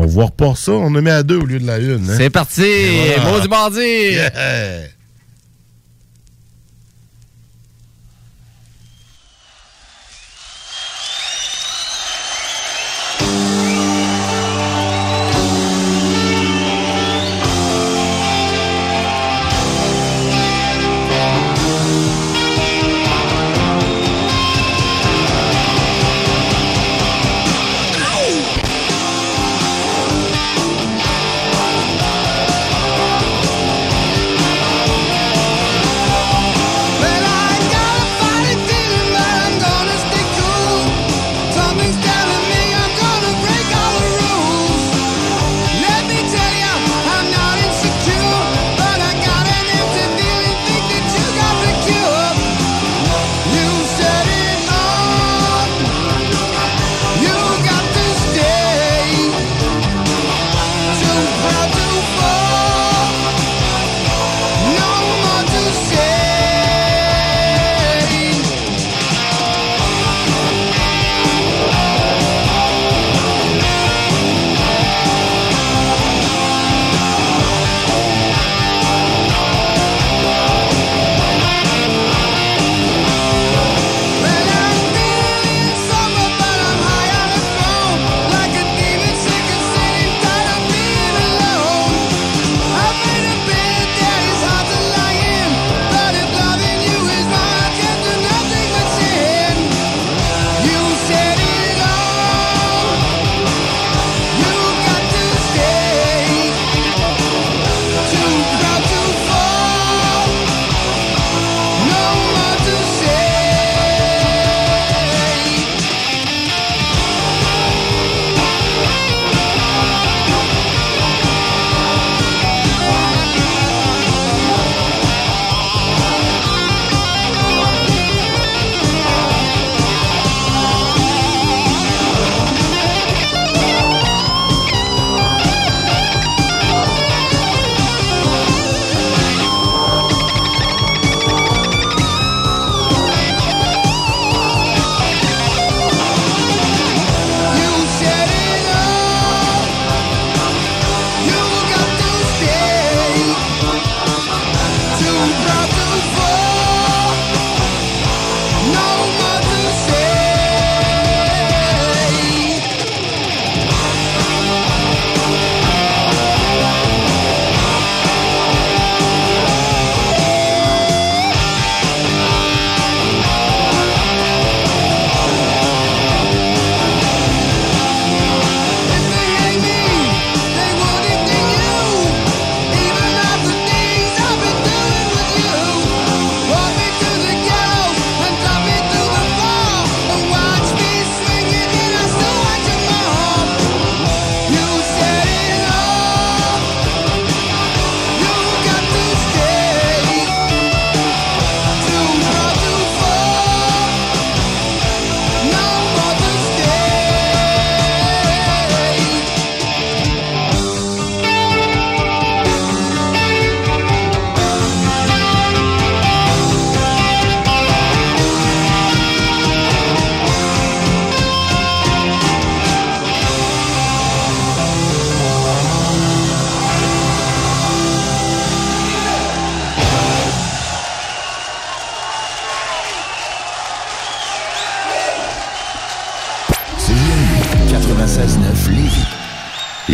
On 0.01 0.05
va 0.05 0.25
repart 0.25 0.55
ça, 0.57 0.71
on 0.71 0.89
le 0.91 1.01
met 1.01 1.11
à 1.11 1.23
deux 1.23 1.35
au 1.37 1.45
lieu 1.45 1.59
de 1.59 1.67
la 1.67 1.77
une. 1.77 2.09
hein? 2.09 2.13
C'est 2.17 2.29
parti. 2.29 2.63
Voilà. 3.17 3.31
Maudit 3.31 3.47
mardi. 3.49 3.79
Yeah. 3.81 4.31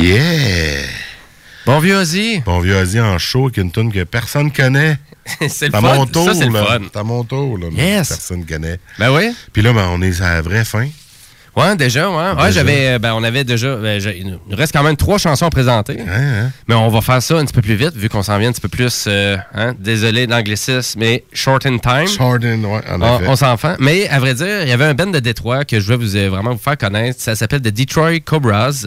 Yeah! 0.06 0.84
Bon 1.66 1.80
vieux 1.80 1.96
Ozzy. 1.98 2.40
Bon 2.46 2.60
vieux 2.60 2.76
Ozzy 2.76 3.00
en 3.00 3.18
show 3.18 3.46
avec 3.46 3.58
une 3.58 3.72
tune 3.72 3.92
que 3.92 4.04
personne 4.04 4.52
connaît. 4.52 5.00
c'est 5.50 5.66
le 5.66 5.72
fun. 5.72 5.82
mon 5.82 6.06
tour, 6.06 6.26
Ça, 6.26 6.36
c'est 6.36 6.46
le 6.46 6.52
fun. 6.52 6.80
C'est 6.94 7.00
à 7.00 7.04
mon 7.04 7.24
tour, 7.24 7.58
là. 7.58 7.70
Yes. 7.72 8.10
Personne 8.10 8.46
connaît. 8.46 8.78
Ben 9.00 9.12
oui. 9.12 9.36
Puis 9.52 9.64
là, 9.64 9.74
ben, 9.74 9.88
on 9.92 10.00
est 10.04 10.22
à 10.22 10.36
la 10.36 10.42
vraie 10.44 10.64
fin. 10.64 10.88
Ouais, 11.56 11.76
déjà, 11.76 12.08
ouais. 12.12 12.52
J'avais, 12.52 12.90
euh, 12.90 13.00
ben, 13.00 13.16
on 13.16 13.24
avait 13.24 13.44
déjà, 13.44 13.78
ben, 13.78 14.00
il 14.00 14.28
nous 14.28 14.56
reste 14.56 14.74
quand 14.74 14.84
même 14.84 14.96
trois 14.96 15.18
chansons 15.18 15.48
à 15.48 15.50
présenter. 15.50 15.98
hein? 16.02 16.52
Mais 16.68 16.76
on 16.76 16.90
va 16.90 17.02
faire 17.02 17.24
ça 17.24 17.38
un 17.40 17.46
petit 17.46 17.54
peu 17.54 17.64
plus 17.64 17.76
vite, 17.76 17.96
vu 17.96 18.08
qu'on 18.08 18.22
s'en 18.22 18.38
vient 18.38 18.50
un 18.50 18.52
petit 18.52 18.62
peu 18.62 18.68
plus, 18.68 19.06
euh, 19.08 19.38
hein, 19.56 19.74
désolé 19.80 20.28
d'anglicisme, 20.28 21.00
mais 21.00 21.24
short 21.34 21.66
in 21.66 21.80
time. 21.80 22.08
Short 22.08 22.44
in, 22.44 22.64
ouais, 22.64 22.82
en 22.92 23.02
on, 23.02 23.16
effet. 23.16 23.28
on 23.28 23.36
s'en 23.38 23.58
fait. 23.58 23.78
Mais 23.80 24.08
à 24.10 24.20
vrai 24.20 24.36
dire, 24.36 24.62
il 24.62 24.70
y 24.70 24.72
avait 24.72 24.86
un 24.86 24.94
band 24.94 25.08
de 25.08 25.20
Détroit 25.20 25.66
que 25.66 25.80
je 25.80 25.86
voulais 25.86 25.98
vous, 25.98 26.16
euh, 26.16 26.30
vraiment 26.30 26.52
vous 26.52 26.62
faire 26.62 26.78
connaître. 26.78 27.20
Ça 27.20 27.36
s'appelle 27.36 27.62
The 27.62 27.70
Detroit 27.74 28.20
Cobras. 28.20 28.86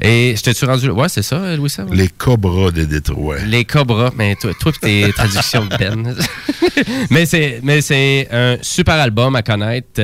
Et 0.00 0.34
je 0.36 0.42
t'ai-tu 0.42 0.64
rendu... 0.64 0.90
Ouais, 0.90 1.08
c'est 1.08 1.22
ça, 1.22 1.56
Louis 1.56 1.70
Sam? 1.70 1.92
Les 1.92 2.08
Cobras 2.08 2.70
de 2.70 2.84
Détroit. 2.84 3.38
Les 3.46 3.64
Cobras, 3.64 4.12
mais 4.16 4.36
toi, 4.36 4.52
toi 4.58 4.72
tes 4.80 5.12
traductions 5.16 5.66
de 5.66 5.76
Ben. 5.76 6.14
mais 7.10 7.26
c'est 7.26 7.60
mais 7.62 7.80
c'est 7.80 8.28
un 8.30 8.58
super 8.62 8.94
album 8.94 9.34
à 9.34 9.42
connaître. 9.42 10.00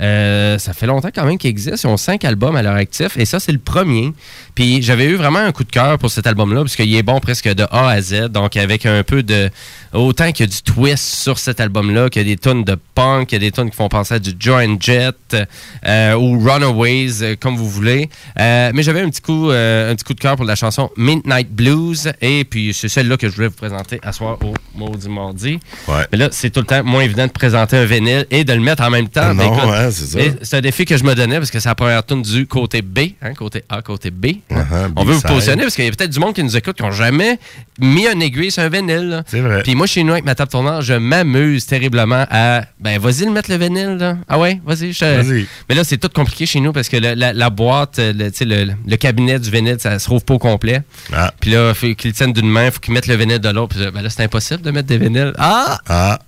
Euh, 0.00 0.58
ça 0.58 0.72
fait 0.72 0.86
longtemps 0.86 1.10
quand 1.14 1.24
même 1.24 1.38
qu'il 1.38 1.50
existe. 1.50 1.84
Ils 1.84 1.86
ont 1.86 1.96
cinq 1.96 2.24
albums 2.24 2.56
à 2.56 2.62
leur 2.62 2.74
actif 2.74 3.16
et 3.16 3.24
ça, 3.24 3.40
c'est 3.40 3.52
le 3.52 3.58
premier. 3.58 4.12
Puis 4.54 4.82
j'avais 4.82 5.04
eu 5.06 5.16
vraiment 5.16 5.40
un 5.40 5.52
coup 5.52 5.64
de 5.64 5.70
cœur 5.70 5.98
pour 5.98 6.10
cet 6.10 6.26
album-là 6.26 6.62
parce 6.62 6.76
qu'il 6.76 6.94
est 6.94 7.02
bon 7.02 7.20
presque 7.20 7.48
de 7.48 7.64
A 7.70 7.88
à 7.88 8.00
Z. 8.00 8.28
Donc 8.28 8.56
avec 8.56 8.86
un 8.86 9.02
peu 9.02 9.22
de... 9.22 9.50
Autant 9.92 10.30
qu'il 10.30 10.46
y 10.46 10.48
a 10.48 10.52
du 10.52 10.62
twist 10.62 11.04
sur 11.04 11.38
cet 11.38 11.58
album-là, 11.58 12.08
qu'il 12.10 12.22
y 12.22 12.24
a 12.24 12.34
des 12.34 12.40
tunes 12.40 12.62
de 12.62 12.76
punk, 12.94 13.28
qu'il 13.28 13.42
y 13.42 13.44
a 13.44 13.50
des 13.50 13.52
tunes 13.52 13.70
qui 13.70 13.76
font 13.76 13.88
penser 13.88 14.14
à 14.14 14.18
du 14.20 14.32
Joy 14.38 14.66
and 14.66 14.76
Jet 14.78 15.36
euh, 15.84 16.14
ou 16.14 16.38
Runaways, 16.38 17.22
euh, 17.22 17.34
comme 17.38 17.56
vous 17.56 17.68
voulez. 17.68 18.08
Euh, 18.38 18.70
mais 18.72 18.84
j'avais 18.84 19.00
un 19.00 19.10
petit 19.10 19.20
coup 19.20 19.50
euh, 19.50 19.90
un 19.90 19.96
petit 19.96 20.04
coup 20.04 20.14
de 20.14 20.20
cœur 20.20 20.36
pour 20.36 20.44
la 20.44 20.54
chanson 20.54 20.90
Midnight 20.96 21.50
Blues. 21.50 22.12
Et 22.20 22.44
puis 22.44 22.72
c'est 22.72 22.88
celle-là 22.88 23.16
que 23.16 23.28
je 23.28 23.34
voulais 23.34 23.48
vous 23.48 23.56
présenter 23.56 23.98
à 24.04 24.12
soir 24.12 24.38
au 24.44 24.54
Maudit 24.76 25.08
Mardi. 25.08 25.58
Mais 25.88 26.18
là, 26.18 26.28
c'est 26.30 26.50
tout 26.50 26.60
le 26.60 26.66
temps 26.66 26.84
moins 26.84 27.02
évident 27.02 27.26
de 27.26 27.32
présenter 27.32 27.76
un 27.76 27.84
vinyle 27.84 28.26
et 28.30 28.44
de 28.44 28.52
le 28.52 28.60
mettre 28.60 28.84
en 28.84 28.90
même 28.90 29.08
temps. 29.08 29.34
Non, 29.34 29.44
écoute, 29.44 29.89
ouais, 29.90 30.06
c'est 30.06 30.06
ça? 30.30 30.36
c'est 30.42 30.56
un 30.56 30.60
défi 30.60 30.84
que 30.84 30.96
je 30.96 31.04
me 31.04 31.14
donnais 31.14 31.38
parce 31.38 31.50
que 31.50 31.58
c'est 31.60 31.68
la 31.68 31.74
première 31.74 32.04
tune 32.04 32.22
du 32.22 32.46
côté 32.46 32.82
B, 32.82 33.00
hein, 33.22 33.34
côté 33.34 33.64
A, 33.68 33.82
côté 33.82 34.10
B. 34.10 34.26
Uh-huh, 34.50 34.92
On 34.96 35.04
veut 35.04 35.14
vous 35.14 35.20
positionner 35.22 35.62
parce 35.62 35.74
qu'il 35.74 35.84
y 35.84 35.88
a 35.88 35.90
peut-être 35.90 36.10
du 36.10 36.18
monde 36.20 36.34
qui 36.34 36.42
nous 36.42 36.56
écoute 36.56 36.76
qui 36.76 36.82
n'ont 36.82 36.90
jamais 36.92 37.38
mis 37.80 38.06
un 38.06 38.18
aiguille 38.20 38.50
sur 38.50 38.62
un 38.62 38.68
vinyle. 38.68 39.22
C'est 39.26 39.40
vrai. 39.40 39.62
Puis 39.62 39.74
moi, 39.74 39.86
chez 39.86 40.02
nous, 40.04 40.12
avec 40.12 40.24
ma 40.24 40.34
table 40.34 40.50
tournante, 40.50 40.82
je 40.82 40.94
m'amuse 40.94 41.66
terriblement 41.66 42.26
à. 42.30 42.62
Ben, 42.78 42.98
vas-y 42.98 43.24
le 43.24 43.30
mettre 43.32 43.50
le 43.50 43.56
vinyle, 43.56 43.96
là. 43.98 44.16
Ah 44.28 44.38
ouais, 44.38 44.60
vas-y. 44.64 44.92
Vas-y. 44.92 45.46
Mais 45.68 45.74
là, 45.74 45.84
c'est 45.84 45.98
tout 45.98 46.08
compliqué 46.14 46.46
chez 46.46 46.60
nous 46.60 46.72
parce 46.72 46.88
que 46.88 46.96
le- 46.96 47.14
la, 47.14 47.32
la 47.32 47.50
boîte, 47.50 47.98
euh, 47.98 48.12
le, 48.12 48.30
le, 48.66 48.72
le 48.86 48.96
cabinet 48.96 49.38
du 49.38 49.50
vinyle, 49.50 49.76
ça 49.78 49.98
se 49.98 50.04
trouve 50.04 50.24
pas 50.24 50.34
au 50.34 50.38
complet. 50.38 50.82
Ah. 51.12 51.32
Puis 51.40 51.50
là, 51.50 51.70
il 51.70 51.74
faut 51.74 51.94
qu'ils 51.94 52.10
le 52.10 52.14
tiennent 52.14 52.32
d'une 52.32 52.48
main, 52.50 52.66
il 52.66 52.70
faut 52.72 52.80
qu'ils 52.80 52.94
mettent 52.94 53.06
le 53.06 53.16
vinyle 53.16 53.38
de 53.38 53.48
l'autre. 53.48 53.74
Puis 53.74 53.84
là, 53.84 53.90
ben 53.90 54.02
là, 54.02 54.10
c'est 54.10 54.22
impossible 54.22 54.62
de 54.62 54.70
mettre 54.70 54.88
des 54.88 54.98
vinyles. 54.98 55.32
Ah! 55.38 55.78
Ah! 55.88 56.18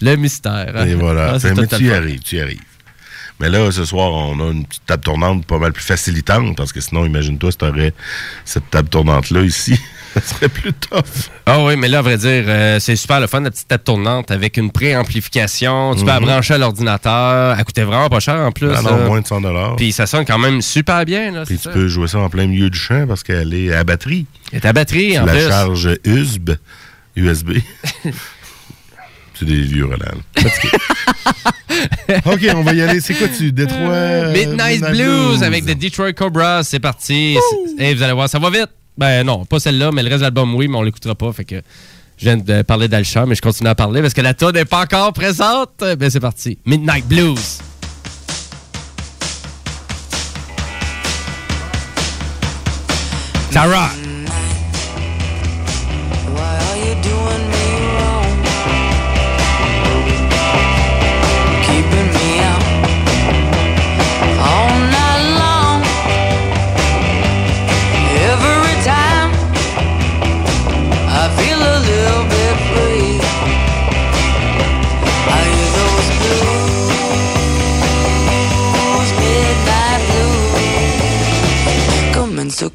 Le 0.00 0.16
mystère. 0.16 0.86
Et 0.86 0.94
voilà. 0.94 1.32
Ah, 1.34 1.38
c'est 1.38 1.54
mais 1.54 1.66
tu 1.66 1.84
y 1.84 1.90
arrives, 1.92 2.20
tu 2.20 2.36
y 2.36 2.40
arrives. 2.40 2.60
Mais 3.44 3.50
là, 3.50 3.70
ce 3.70 3.84
soir, 3.84 4.10
on 4.10 4.40
a 4.40 4.52
une 4.52 4.64
petite 4.64 4.86
table 4.86 5.02
tournante 5.02 5.44
pas 5.44 5.58
mal 5.58 5.70
plus 5.74 5.84
facilitante, 5.84 6.56
parce 6.56 6.72
que 6.72 6.80
sinon, 6.80 7.04
imagine-toi, 7.04 7.52
si 7.52 7.58
tu 7.58 7.64
aurais 7.66 7.92
cette 8.46 8.70
table 8.70 8.88
tournante-là 8.88 9.42
ici, 9.42 9.78
ça 10.14 10.22
serait 10.22 10.48
plus 10.48 10.72
tough. 10.72 11.28
Ah 11.44 11.62
oui, 11.62 11.76
mais 11.76 11.88
là, 11.88 11.98
à 11.98 12.02
vrai 12.02 12.16
dire, 12.16 12.44
euh, 12.46 12.80
c'est 12.80 12.96
super 12.96 13.20
le 13.20 13.26
fun, 13.26 13.40
la 13.42 13.50
petite 13.50 13.68
table 13.68 13.84
tournante 13.84 14.30
avec 14.30 14.56
une 14.56 14.70
préamplification. 14.70 15.94
Tu 15.94 16.00
peux 16.00 16.06
la 16.06 16.20
Mhm. 16.20 16.24
brancher 16.26 16.54
à 16.54 16.58
l'ordinateur. 16.58 17.54
Elle 17.58 17.64
coûtait 17.66 17.82
vraiment 17.82 18.08
pas 18.08 18.20
cher 18.20 18.36
en 18.36 18.50
plus. 18.50 18.70
Ah 18.74 18.80
non, 18.80 18.96
là. 18.96 19.04
moins 19.04 19.20
de 19.20 19.26
100 19.26 19.42
dollars. 19.42 19.76
Puis 19.76 19.92
ça 19.92 20.06
sonne 20.06 20.24
quand 20.24 20.38
même 20.38 20.62
super 20.62 21.04
bien. 21.04 21.30
Là, 21.30 21.44
Puis 21.44 21.56
tu 21.58 21.64
ça. 21.64 21.70
peux 21.70 21.86
jouer 21.86 22.08
ça 22.08 22.20
en 22.20 22.30
plein 22.30 22.46
milieu 22.46 22.70
du 22.70 22.78
champ 22.78 23.06
parce 23.06 23.22
qu'elle 23.22 23.52
est 23.52 23.74
à 23.74 23.84
batterie. 23.84 24.24
Elle 24.52 24.60
est 24.60 24.66
à 24.66 24.72
batterie, 24.72 25.10
Tu 25.12 25.18
en 25.18 25.26
la 25.26 25.32
plus. 25.32 25.48
charge 25.48 25.90
USB. 26.06 26.52
USB. 27.14 27.58
C'est 29.34 29.44
des 29.46 29.62
vieux 29.62 29.84
Roland. 29.84 30.20
OK, 32.26 32.46
on 32.54 32.62
va 32.62 32.72
y 32.72 32.82
aller. 32.82 33.00
C'est 33.00 33.14
quoi 33.14 33.28
tu 33.28 33.50
Détroit 33.52 33.78
euh, 33.78 34.32
Midnight 34.32 34.80
Blues 34.90 35.42
avec 35.42 35.64
The 35.66 35.76
Detroit 35.76 36.12
Cobras, 36.12 36.62
c'est 36.62 36.80
parti. 36.80 37.36
Et 37.78 37.94
vous 37.94 38.02
allez 38.02 38.12
voir, 38.12 38.28
ça 38.28 38.38
va 38.38 38.50
vite. 38.50 38.68
Ben 38.96 39.24
non, 39.24 39.44
pas 39.44 39.58
celle-là, 39.58 39.90
mais 39.92 40.02
le 40.02 40.08
reste 40.08 40.20
de 40.20 40.24
l'album, 40.24 40.54
oui, 40.54 40.68
mais 40.68 40.76
on 40.76 40.82
l'écoutera 40.82 41.16
pas. 41.16 41.32
Fait 41.32 41.44
que 41.44 41.56
je 42.16 42.24
viens 42.24 42.36
de 42.36 42.62
parler 42.62 42.86
d'Alcha, 42.86 43.26
mais 43.26 43.34
je 43.34 43.42
continue 43.42 43.68
à 43.68 43.74
parler 43.74 44.00
parce 44.02 44.14
que 44.14 44.20
la 44.20 44.34
tonne 44.34 44.54
n'est 44.54 44.64
pas 44.64 44.82
encore 44.82 45.12
présente. 45.12 45.82
Ben 45.98 46.08
c'est 46.10 46.20
parti. 46.20 46.58
Midnight 46.64 47.06
Blues. 47.08 47.58
Ça 53.50 53.62
rock. 53.62 53.90
Why 56.34 56.58
are 56.58 56.76
you 56.76 56.94
doing 57.02 57.50
me 57.50 57.63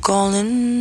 calling 0.09 0.78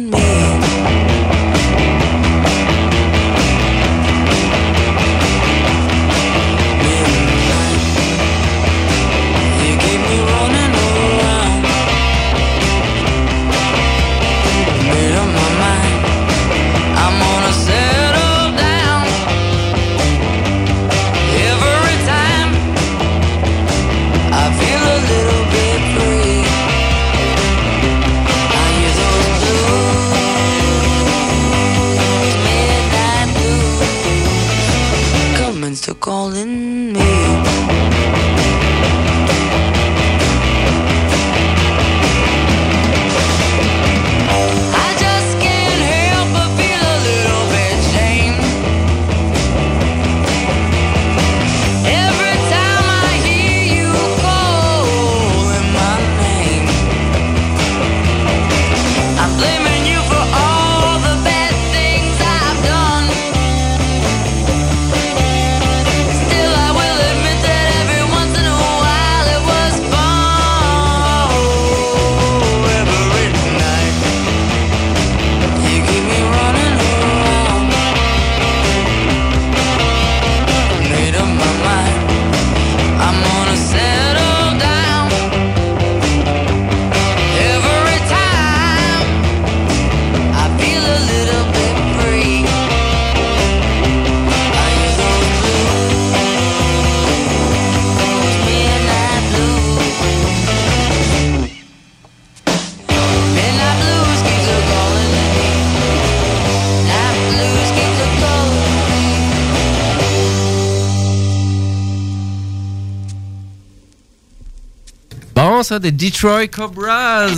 ça, 115.79 115.91
des 115.91 115.93
Detroit 115.93 116.49
Cobras. 116.49 117.29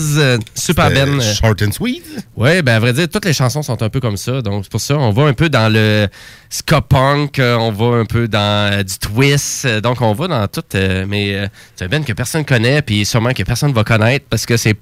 Super 0.55 0.91
Ben. 0.91 1.21
Short 1.21 1.62
and 1.62 1.73
sweet. 1.73 2.05
Ouais, 2.37 2.62
ben 2.62 2.75
à 2.75 2.81
vrai 2.81 2.93
dire, 2.93 3.09
toutes 3.09 3.25
les 3.25 3.33
chansons 3.33 3.62
sont 3.62 3.83
un 3.83 3.89
peu 3.89 4.01
comme 4.01 4.17
ça. 4.17 4.43
Donc 4.43 4.65
c'est 4.65 4.71
pour 4.71 4.81
ça, 4.81 4.97
on 4.97 5.12
va 5.12 5.25
un 5.25 5.33
peu 5.33 5.49
dans 5.49 5.73
le 5.73 6.09
ska 6.49 6.81
punk, 6.81 7.39
euh, 7.39 7.57
on 7.57 7.71
va 7.71 7.99
un 7.99 8.05
peu 8.05 8.29
dans 8.29 8.73
euh, 8.73 8.83
du 8.83 8.99
twist. 8.99 9.65
euh, 9.65 9.81
donc 9.81 10.01
on 10.01 10.12
va 10.12 10.29
dans 10.29 10.49
tout. 10.49 10.62
mais 10.73 11.49
c'est 11.77 11.85
un 11.85 11.89
band 11.89 12.03
que 12.03 12.12
personne 12.12 12.45
connaît, 12.45 12.83
puis 12.83 13.05
sûrement 13.05 13.33
que 13.33 13.43
personne 13.43 13.73
va 13.73 13.85
connaître 13.85 14.27
parce 14.29 14.47
que 14.47 14.57
c'est 14.57 14.75